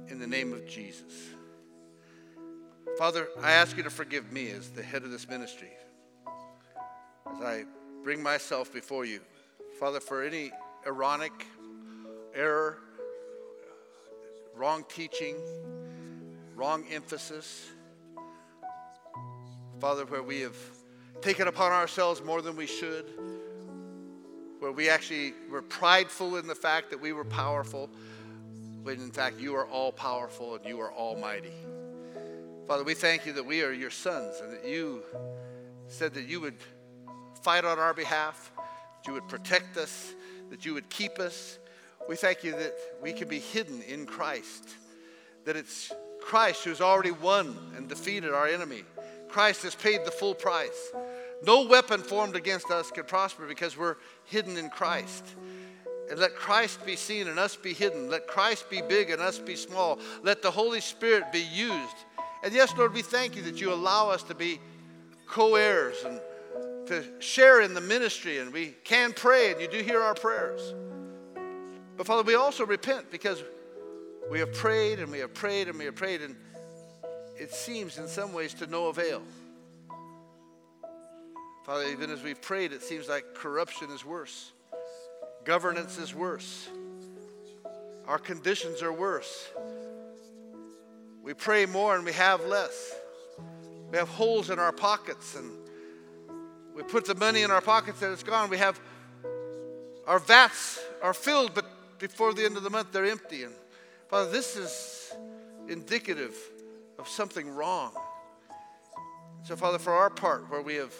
in 0.08 0.18
the 0.18 0.28
name 0.28 0.54
of 0.54 0.68
Jesus. 0.68 1.14
Father, 2.98 3.28
I 3.44 3.52
ask 3.52 3.78
you 3.78 3.84
to 3.84 3.92
forgive 3.92 4.32
me 4.32 4.50
as 4.50 4.70
the 4.70 4.82
head 4.82 5.04
of 5.04 5.12
this 5.12 5.30
ministry. 5.30 5.72
As 7.32 7.42
I 7.42 7.66
bring 8.04 8.22
myself 8.22 8.74
before 8.74 9.06
you. 9.06 9.22
Father, 9.80 10.02
for 10.02 10.24
any 10.24 10.52
ironic 10.86 11.32
error, 12.36 12.78
wrong 14.56 14.84
teaching, 14.90 15.38
wrong 16.56 16.84
emphasis, 16.92 17.66
Father, 19.80 20.06
where 20.06 20.22
we 20.22 20.42
have 20.42 20.56
taken 21.22 21.48
upon 21.48 21.72
ourselves 21.72 22.22
more 22.22 22.42
than 22.42 22.58
we 22.58 22.66
should, 22.66 23.06
where 24.60 24.72
we 24.72 24.90
actually 24.90 25.34
were 25.50 25.62
prideful 25.62 26.36
in 26.36 26.46
the 26.46 26.56
fact 26.56 26.90
that 26.90 27.00
we 27.00 27.14
were 27.14 27.26
powerful, 27.26 27.90
when 28.84 28.96
in 29.00 29.12
fact 29.12 29.40
you 29.40 29.56
are 29.56 29.66
all 29.68 29.92
powerful 29.92 30.56
and 30.56 30.66
you 30.66 30.80
are 30.82 30.92
almighty. 30.94 31.54
Father, 32.68 32.84
we 32.84 32.94
thank 32.94 33.26
you 33.26 33.34
that 33.34 33.46
we 33.46 33.62
are 33.62 33.72
your 33.72 33.90
sons 33.90 34.42
and 34.42 34.52
that 34.52 34.66
you 34.66 35.04
said 35.88 36.14
that 36.14 36.28
you 36.28 36.42
would 36.42 36.56
fight 37.44 37.66
on 37.66 37.78
our 37.78 37.94
behalf, 37.94 38.52
that 38.58 39.06
you 39.06 39.14
would 39.14 39.28
protect 39.28 39.78
us, 39.78 40.14
that 40.50 40.66
you 40.66 40.74
would 40.74 40.90
keep 40.90 41.20
us. 41.20 41.60
We 42.08 42.16
thank 42.16 42.44
you 42.44 42.52
that 42.54 42.74
we 43.02 43.12
can 43.12 43.28
be 43.28 43.40
hidden 43.40 43.82
in 43.82 44.06
Christ, 44.06 44.70
that 45.46 45.56
it's 45.56 45.92
Christ 46.22 46.64
who's 46.64 46.82
already 46.82 47.12
won 47.12 47.58
and 47.76 47.90
defeated 47.90 48.34
our 48.34 48.48
enemy. 48.48 48.84
Christ 49.28 49.64
has 49.64 49.76
paid 49.76 50.06
the 50.06 50.12
full 50.12 50.34
price. 50.34 50.92
No 51.46 51.66
weapon 51.66 52.02
formed 52.02 52.36
against 52.36 52.72
us 52.72 52.92
can 52.92 53.04
prosper 53.04 53.46
because 53.46 53.78
we're 53.78 53.98
hidden 54.26 54.58
in 54.58 54.70
Christ. 54.70 55.26
And 56.10 56.20
let 56.20 56.36
Christ 56.36 56.86
be 56.86 56.96
seen 56.96 57.28
and 57.28 57.38
us 57.38 57.56
be 57.56 57.74
hidden. 57.74 58.10
Let 58.10 58.28
Christ 58.28 58.70
be 58.70 58.82
big 58.82 59.10
and 59.10 59.22
us 59.22 59.40
be 59.40 59.56
small. 59.56 60.00
Let 60.22 60.42
the 60.42 60.52
Holy 60.52 60.80
Spirit 60.80 61.32
be 61.34 61.42
used. 61.42 61.96
And 62.44 62.54
yes, 62.54 62.74
Lord, 62.78 62.94
we 62.94 63.02
thank 63.02 63.36
you 63.36 63.42
that 63.44 63.60
you 63.60 63.74
allow 63.74 64.10
us 64.10 64.24
to 64.24 64.36
be 64.36 64.60
co 65.28 65.56
heirs 65.56 65.98
and 66.06 66.22
to 66.88 67.04
share 67.20 67.62
in 67.62 67.74
the 67.74 67.82
ministry. 67.82 68.40
And 68.40 68.52
we 68.52 68.76
can 68.84 69.14
pray, 69.14 69.52
and 69.52 69.62
you 69.62 69.68
do 69.68 69.78
hear 69.78 70.02
our 70.02 70.16
prayers. 70.16 70.74
But 71.96 72.08
Father, 72.08 72.24
we 72.24 72.36
also 72.36 72.66
repent 72.66 73.12
because 73.12 73.44
we 74.32 74.40
have 74.40 74.54
prayed 74.54 75.00
and 75.00 75.12
we 75.12 75.20
have 75.20 75.34
prayed 75.34 75.68
and 75.68 75.78
we 75.78 75.86
have 75.86 75.96
prayed, 75.96 76.22
and 76.22 76.36
it 77.38 77.52
seems 77.52 77.98
in 77.98 78.08
some 78.08 78.34
ways 78.34 78.54
to 78.56 78.68
no 78.68 78.88
avail. 78.88 79.22
Father, 81.66 81.86
even 81.86 82.10
as 82.10 82.24
we've 82.24 82.42
prayed, 82.42 82.74
it 82.74 82.82
seems 82.82 83.08
like 83.08 83.34
corruption 83.34 83.90
is 83.92 84.04
worse, 84.04 84.52
governance 85.46 85.98
is 85.98 86.14
worse, 86.14 86.68
our 88.08 88.20
conditions 88.20 88.82
are 88.82 88.92
worse. 88.92 89.50
We 91.24 91.34
pray 91.34 91.66
more 91.66 91.96
and 91.96 92.04
we 92.04 92.12
have 92.14 92.46
less. 92.48 92.96
We 93.92 93.98
have 93.98 94.10
holes 94.10 94.50
in 94.50 94.60
our 94.60 94.74
pockets 94.74 95.36
and 95.36 95.52
we 96.76 96.84
put 96.84 97.06
the 97.06 97.16
money 97.16 97.44
in 97.44 97.52
our 97.52 97.62
pockets 97.62 98.02
and 98.02 98.12
it's 98.12 98.24
gone. 98.24 98.50
We 98.50 98.58
have 98.58 98.80
our 100.08 100.20
vats 100.20 100.80
are 101.02 101.14
filled, 101.14 101.54
but 101.54 101.66
before 102.00 102.34
the 102.34 102.44
end 102.44 102.58
of 102.58 102.64
the 102.64 102.70
month 102.70 102.92
they're 102.92 103.06
empty. 103.06 103.44
And 103.44 103.54
Father, 104.10 104.32
this 104.32 104.56
is 104.56 105.14
indicative 105.68 106.36
of 107.00 107.08
something 107.08 107.50
wrong. 107.50 107.94
So, 109.44 109.56
Father, 109.56 109.78
for 109.78 109.94
our 109.94 110.10
part, 110.10 110.50
where 110.50 110.62
we 110.62 110.76
have 110.76 110.94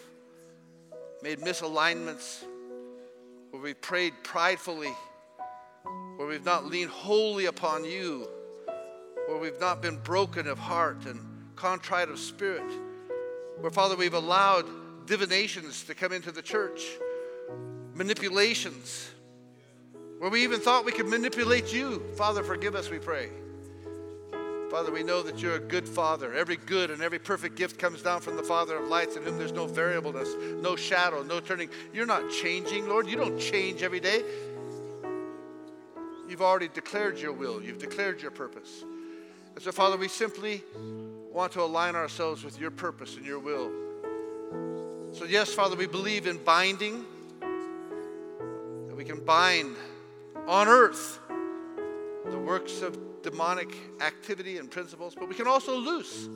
made 1.22 1.40
misalignments, 1.40 2.44
where 3.52 3.62
we've 3.62 3.80
prayed 3.82 4.14
pridefully, 4.24 4.94
where 6.18 6.28
we've 6.28 6.44
not 6.44 6.66
leaned 6.66 6.92
wholly 6.92 7.46
upon 7.46 7.86
you, 7.86 8.28
where 9.28 9.38
we've 9.38 9.60
not 9.60 9.82
been 9.82 9.98
broken 9.98 10.48
of 10.48 10.60
heart 10.60 11.06
and 11.06 11.22
contrite 11.56 12.10
of 12.10 12.20
spirit, 12.20 12.70
where, 13.60 13.72
Father, 13.72 13.96
we've 13.96 14.14
allowed 14.14 14.66
divinations 15.06 15.84
to 15.86 15.96
come 15.96 16.12
into 16.12 16.32
the 16.32 16.42
church, 16.42 16.82
manipulations, 17.94 19.10
where 20.20 20.32
we 20.32 20.44
even 20.44 20.60
thought 20.60 20.86
we 20.86 20.92
could 20.92 21.08
manipulate 21.08 21.74
you. 21.74 22.02
Father, 22.16 22.44
forgive 22.44 22.76
us, 22.76 22.90
we 22.90 23.00
pray. 23.00 23.30
Father, 24.72 24.92
we 24.92 25.04
know 25.04 25.22
that 25.22 25.40
you're 25.40 25.56
a 25.56 25.60
good 25.60 25.88
Father. 25.88 26.34
Every 26.34 26.56
good 26.56 26.90
and 26.90 27.02
every 27.02 27.20
perfect 27.20 27.56
gift 27.56 27.78
comes 27.78 28.02
down 28.02 28.22
from 28.22 28.38
the 28.38 28.44
Father 28.44 28.78
of 28.78 28.88
lights, 28.88 29.16
in 29.16 29.24
whom 29.24 29.38
there's 29.38 29.52
no 29.52 29.68
variableness, 29.68 30.30
no 30.64 30.76
shadow, 30.76 31.22
no 31.22 31.40
turning. 31.40 31.70
You're 31.94 32.08
not 32.08 32.32
changing, 32.32 32.88
Lord. 32.88 33.08
You 33.08 33.16
don't 33.16 33.38
change 33.38 33.84
every 33.84 34.00
day. 34.00 34.24
You've 36.28 36.42
already 36.42 36.70
declared 36.70 37.20
your 37.20 37.34
will, 37.34 37.62
you've 37.62 37.78
declared 37.78 38.20
your 38.20 38.32
purpose. 38.32 38.84
And 39.54 39.64
so, 39.64 39.72
Father, 39.72 39.98
we 39.98 40.08
simply 40.08 40.64
want 41.32 41.52
to 41.52 41.62
align 41.62 41.96
ourselves 41.96 42.44
with 42.44 42.60
your 42.60 42.72
purpose 42.72 43.18
and 43.18 43.26
your 43.26 43.38
will. 43.38 43.72
So, 45.14 45.26
yes, 45.26 45.54
Father, 45.54 45.76
we 45.76 45.86
believe 45.86 46.26
in 46.26 46.38
binding, 46.38 47.06
that 48.88 48.96
we 48.96 49.06
can 49.06 49.24
bind 49.24 49.76
on 50.48 50.68
earth 50.68 51.20
the 52.26 52.40
works 52.40 52.82
of 52.82 52.98
demonic 53.22 53.76
activity 54.02 54.58
and 54.58 54.72
principles, 54.72 55.14
but 55.14 55.30
we 55.30 55.36
can 55.36 55.46
also 55.46 55.78
loose. 55.78 56.28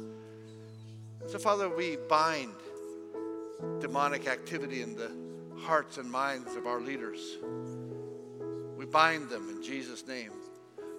So, 1.25 1.39
Father, 1.39 1.69
we 1.69 1.97
bind 2.07 2.53
demonic 3.79 4.27
activity 4.27 4.83
in 4.83 4.95
the 4.95 5.11
hearts 5.59 5.97
and 5.97 6.09
minds 6.09 6.55
of 6.55 6.67
our 6.67 6.79
leaders. 6.79 7.19
We 8.77 8.85
bind 8.85 9.27
them 9.29 9.49
in 9.49 9.63
Jesus' 9.63 10.05
name. 10.05 10.31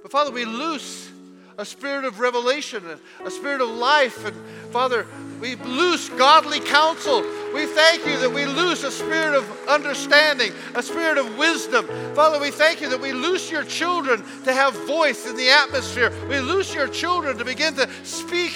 But, 0.03 0.11
Father, 0.11 0.33
we 0.33 0.45
loose 0.45 1.13
a 1.59 1.65
spirit 1.65 2.05
of 2.05 2.21
revelation, 2.21 2.85
a 3.25 3.31
spirit 3.31 3.61
of 3.61 3.69
life. 3.69 4.25
And 4.25 4.37
Father, 4.73 5.07
we 5.41 5.57
loose 5.57 6.09
godly 6.11 6.61
counsel. 6.61 7.23
We 7.53 7.67
thank 7.67 8.07
you 8.07 8.17
that 8.19 8.33
we 8.33 8.47
loose 8.47 8.85
a 8.85 8.93
spirit 8.93 9.35
of 9.35 9.45
understanding, 9.67 10.53
a 10.77 10.83
spirit 10.83 11.19
of 11.19 11.37
wisdom. 11.37 11.87
Father, 12.15 12.39
we 12.39 12.53
thank 12.53 12.81
you 12.81 12.89
that 12.89 13.01
we 13.01 13.13
loose 13.13 13.51
your 13.51 13.65
children 13.65 14.23
to 14.45 14.53
have 14.53 14.73
voice 14.87 15.27
in 15.27 15.37
the 15.37 15.51
atmosphere. 15.51 16.13
We 16.29 16.39
loose 16.39 16.73
your 16.73 16.87
children 16.87 17.37
to 17.39 17.45
begin 17.45 17.75
to 17.75 17.89
speak 18.05 18.55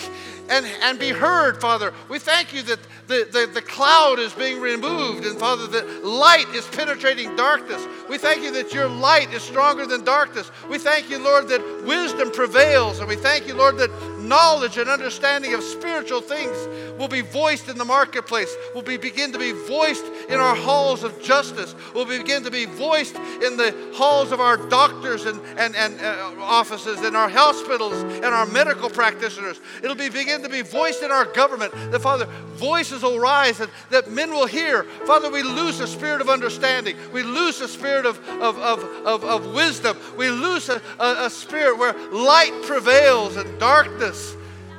and, 0.49 0.65
and 0.83 0.99
be 0.99 1.11
heard, 1.11 1.61
Father. 1.61 1.93
We 2.09 2.21
thank 2.21 2.55
you 2.55 2.63
that 2.63 2.79
the, 3.13 3.29
the, 3.31 3.47
the 3.47 3.63
cloud 3.63 4.19
is 4.19 4.33
being 4.33 4.59
removed, 4.59 5.27
and 5.27 5.39
Father, 5.39 5.67
that 5.67 6.05
light 6.05 6.49
is 6.55 6.67
penetrating 6.69 7.37
darkness. 7.37 7.87
We 8.09 8.17
thank 8.17 8.43
you 8.43 8.51
that 8.53 8.73
your 8.73 8.89
light 8.89 9.33
is 9.35 9.43
stronger 9.43 9.85
than 9.87 10.03
darkness. 10.03 10.51
We 10.71 10.79
thank 10.79 11.11
you, 11.11 11.19
Lord, 11.19 11.49
that 11.49 11.61
wisdom 11.85 12.31
prevails, 12.31 13.01
and 13.01 13.09
we 13.09 13.17
thank 13.17 13.47
you, 13.47 13.55
Lord, 13.55 13.77
that 13.77 13.91
knowledge 14.23 14.79
and 14.79 14.89
understanding 14.89 15.55
of 15.55 15.63
spiritual 15.63 16.21
things 16.21 16.57
will 16.99 17.09
be 17.09 17.21
voiced 17.21 17.69
in 17.69 17.79
the 17.79 17.85
marketplace, 17.85 18.55
will 18.75 18.83
be, 18.83 18.97
begin 18.97 19.33
to 19.33 19.39
be 19.39 19.53
voiced 19.53 20.05
in 20.29 20.39
our 20.39 20.55
halls 20.55 21.03
of 21.03 21.21
justice, 21.23 21.75
will 21.95 22.05
begin 22.05 22.45
to 22.45 22.51
be 22.51 22.65
voiced 22.65 23.17
in 23.17 23.57
the 23.57 23.93
halls 23.95 24.33
of 24.33 24.41
our 24.41 24.57
doctors 24.69 25.25
and, 25.25 25.41
and, 25.59 25.75
and 25.75 26.01
uh, 26.01 26.35
offices, 26.39 27.03
in 27.03 27.17
our 27.17 27.29
hospitals, 27.29 27.95
and 28.03 28.27
our 28.27 28.47
medical 28.47 28.89
practitioners. 28.89 29.61
It'll 29.83 29.97
be 29.97 30.09
begin 30.09 30.43
to 30.43 30.49
be 30.49 30.63
voiced 30.63 31.03
in 31.03 31.11
our 31.11 31.25
government. 31.25 31.73
That, 31.91 32.01
Father, 32.01 32.27
voices 32.55 33.03
will 33.03 33.19
rise 33.19 33.61
and 33.61 33.71
that 33.91 34.11
men 34.11 34.31
will 34.31 34.47
hear. 34.47 34.85
Father, 35.07 35.31
we 35.31 35.43
lose 35.43 35.81
a 35.81 35.87
spirit 35.87 36.21
of 36.21 36.29
understanding. 36.29 36.97
We 37.13 37.23
lose 37.23 37.61
a 37.61 37.69
spirit 37.69 38.07
of, 38.07 38.19
of, 38.29 38.59
of, 38.59 38.85
of, 39.07 39.25
of 39.25 39.55
wisdom. 39.55 39.97
We 40.17 40.29
lose 40.29 40.69
a, 40.69 40.81
a, 40.99 41.27
a 41.27 41.31
spirit 41.31 41.79
where 41.79 41.93
light 42.11 42.53
prevails 42.63 43.37
and 43.37 43.59
darkness 43.59 44.13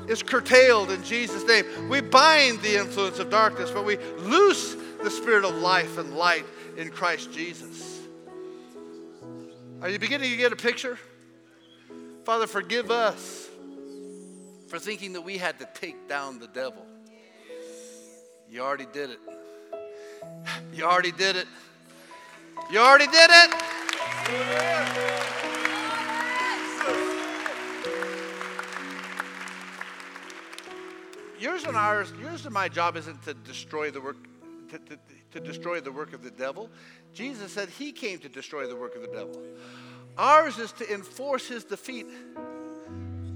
is 0.07 0.23
curtailed 0.23 0.91
in 0.91 1.03
Jesus' 1.03 1.45
name. 1.45 1.89
We 1.89 2.01
bind 2.01 2.61
the 2.61 2.80
influence 2.80 3.19
of 3.19 3.30
darkness, 3.30 3.71
but 3.71 3.85
we 3.85 3.97
loose 4.19 4.75
the 5.03 5.09
spirit 5.09 5.45
of 5.45 5.55
life 5.55 5.97
and 5.97 6.15
light 6.15 6.45
in 6.77 6.89
Christ 6.89 7.31
Jesus. 7.31 8.01
Are 9.81 9.89
you 9.89 9.99
beginning 9.99 10.31
to 10.31 10.38
get 10.38 10.53
a 10.53 10.55
picture? 10.55 10.97
Father, 12.23 12.47
forgive 12.47 12.89
us 12.89 13.49
for 14.69 14.80
thinking 14.80 15.13
that 15.13 15.21
we 15.21 15.38
had 15.38 15.59
to 15.59 15.67
take 15.73 16.07
down 16.07 16.39
the 16.39 16.47
devil. 16.47 16.85
You 18.49 18.61
already 18.61 18.88
did 18.93 19.09
it. 19.09 19.19
You 20.73 20.85
already 20.85 21.11
did 21.11 21.35
it. 21.35 21.47
You 22.71 22.80
already 22.80 23.07
did 23.07 23.30
it. 23.30 23.53
Yours 31.43 31.65
and 31.65 31.75
ours, 31.75 32.13
yours 32.21 32.45
and 32.45 32.53
my 32.53 32.69
job 32.69 32.95
isn't 32.95 33.21
to 33.23 33.33
destroy 33.33 33.91
the 33.91 33.99
work, 33.99 34.15
to, 34.69 34.79
to, 34.79 34.97
to 35.33 35.39
destroy 35.41 35.81
the 35.81 35.91
work 35.91 36.13
of 36.13 36.23
the 36.23 36.31
devil. 36.31 36.69
Jesus 37.13 37.51
said 37.51 37.67
he 37.67 37.91
came 37.91 38.17
to 38.19 38.29
destroy 38.29 38.65
the 38.65 38.77
work 38.77 38.95
of 38.95 39.01
the 39.01 39.09
devil. 39.09 39.41
Ours 40.17 40.57
is 40.57 40.71
to 40.71 40.93
enforce 40.93 41.45
his 41.45 41.65
defeat. 41.65 42.07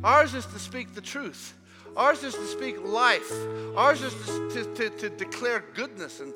Ours 0.06 0.34
is 0.36 0.46
to 0.46 0.58
speak 0.58 0.94
the 0.94 1.02
truth. 1.02 1.54
Ours 1.98 2.24
is 2.24 2.34
to 2.34 2.46
speak 2.46 2.82
life. 2.82 3.30
Ours 3.76 4.02
is 4.02 4.14
to, 4.14 4.50
to, 4.52 4.76
to, 4.76 4.90
to 4.90 5.10
declare 5.10 5.66
goodness 5.74 6.22
and 6.22 6.34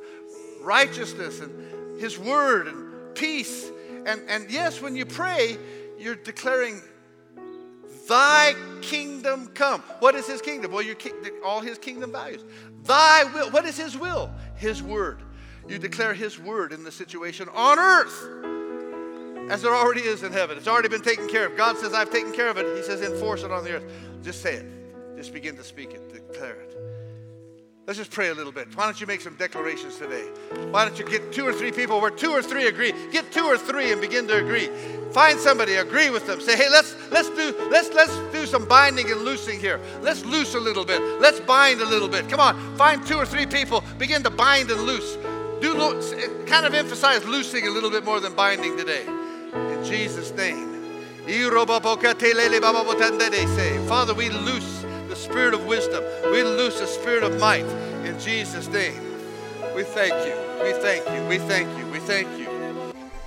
righteousness 0.59 1.39
and 1.39 2.01
His 2.01 2.19
word 2.19 2.67
and 2.67 3.15
peace. 3.15 3.71
And, 4.05 4.21
and 4.27 4.51
yes, 4.51 4.81
when 4.81 4.97
you 4.97 5.05
pray, 5.05 5.57
you're 5.97 6.15
declaring, 6.15 6.81
Thy 8.11 8.55
kingdom 8.81 9.47
come. 9.53 9.79
What 9.99 10.15
is 10.15 10.27
His 10.27 10.41
kingdom? 10.41 10.73
Well, 10.73 10.81
your, 10.81 10.97
all 11.45 11.61
His 11.61 11.77
kingdom 11.77 12.11
values. 12.11 12.43
Thy 12.83 13.23
will. 13.33 13.49
What 13.51 13.63
is 13.63 13.77
His 13.77 13.97
will? 13.97 14.29
His 14.55 14.83
word. 14.83 15.21
You 15.65 15.79
declare 15.79 16.13
His 16.13 16.37
word 16.37 16.73
in 16.73 16.83
the 16.83 16.91
situation 16.91 17.47
on 17.53 17.79
earth 17.79 19.49
as 19.49 19.61
there 19.61 19.73
already 19.73 20.01
is 20.01 20.23
in 20.23 20.33
heaven. 20.33 20.57
It's 20.57 20.67
already 20.67 20.89
been 20.89 21.01
taken 21.01 21.29
care 21.29 21.45
of. 21.45 21.55
God 21.55 21.77
says, 21.77 21.93
I've 21.93 22.09
taken 22.09 22.33
care 22.33 22.49
of 22.49 22.57
it. 22.57 22.75
He 22.75 22.83
says, 22.83 23.01
enforce 23.01 23.43
it 23.43 23.51
on 23.51 23.63
the 23.63 23.75
earth. 23.75 23.93
Just 24.21 24.41
say 24.41 24.55
it. 24.55 24.65
Just 25.15 25.31
begin 25.31 25.55
to 25.55 25.63
speak 25.63 25.91
it, 25.91 26.11
declare 26.11 26.55
it. 26.55 26.70
Let's 27.91 27.99
just 27.99 28.11
pray 28.11 28.29
a 28.29 28.33
little 28.33 28.53
bit. 28.53 28.69
Why 28.77 28.85
don't 28.85 29.01
you 29.01 29.05
make 29.05 29.19
some 29.19 29.35
declarations 29.35 29.97
today? 29.97 30.23
Why 30.69 30.85
don't 30.85 30.97
you 30.97 31.03
get 31.03 31.33
two 31.33 31.45
or 31.45 31.51
three 31.51 31.73
people 31.73 31.99
where 31.99 32.09
two 32.09 32.31
or 32.31 32.41
three 32.41 32.67
agree? 32.67 32.93
Get 33.11 33.33
two 33.33 33.43
or 33.43 33.57
three 33.57 33.91
and 33.91 33.99
begin 33.99 34.29
to 34.29 34.37
agree. 34.37 34.69
Find 35.11 35.37
somebody, 35.37 35.73
agree 35.75 36.09
with 36.09 36.25
them. 36.25 36.39
Say, 36.39 36.55
hey, 36.55 36.69
let's 36.69 36.95
let's 37.11 37.27
do 37.31 37.53
let's 37.69 37.89
let's 37.89 38.15
do 38.31 38.45
some 38.45 38.65
binding 38.65 39.11
and 39.11 39.19
loosing 39.25 39.59
here. 39.59 39.81
Let's 40.01 40.23
loose 40.23 40.55
a 40.55 40.59
little 40.61 40.85
bit. 40.85 41.01
Let's 41.19 41.41
bind 41.41 41.81
a 41.81 41.85
little 41.85 42.07
bit. 42.07 42.29
Come 42.29 42.39
on, 42.39 42.77
find 42.77 43.05
two 43.05 43.17
or 43.17 43.25
three 43.25 43.45
people. 43.45 43.83
Begin 43.97 44.23
to 44.23 44.29
bind 44.29 44.71
and 44.71 44.83
loose. 44.83 45.17
Do 45.59 45.75
kind 46.45 46.65
of 46.65 46.73
emphasize 46.73 47.25
loosing 47.25 47.67
a 47.67 47.69
little 47.69 47.91
bit 47.91 48.05
more 48.05 48.21
than 48.21 48.33
binding 48.35 48.77
today. 48.77 49.05
In 49.05 49.83
Jesus' 49.83 50.31
name. 50.31 50.69
Father, 53.85 54.13
we 54.13 54.29
loose 54.29 54.80
spirit 55.31 55.53
of 55.53 55.65
wisdom. 55.65 56.03
We 56.31 56.43
loose 56.43 56.79
the 56.79 56.87
spirit 56.87 57.23
of 57.23 57.39
might 57.39 57.65
in 58.05 58.19
Jesus' 58.19 58.67
name. 58.67 58.99
We 59.73 59.83
thank 59.83 60.13
you. 60.27 60.35
We 60.61 60.73
thank 60.73 61.05
you. 61.07 61.27
We 61.27 61.37
thank 61.37 61.77
you. 61.79 61.85
We 61.91 61.99
thank 61.99 62.27
you. 62.37 62.47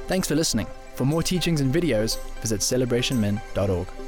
Thanks 0.07 0.29
for 0.29 0.35
listening. 0.35 0.67
For 0.95 1.07
more 1.07 1.23
teachings 1.23 1.61
and 1.63 1.75
videos, 1.75 2.19
visit 2.43 2.61
celebrationmen.org. 2.61 4.04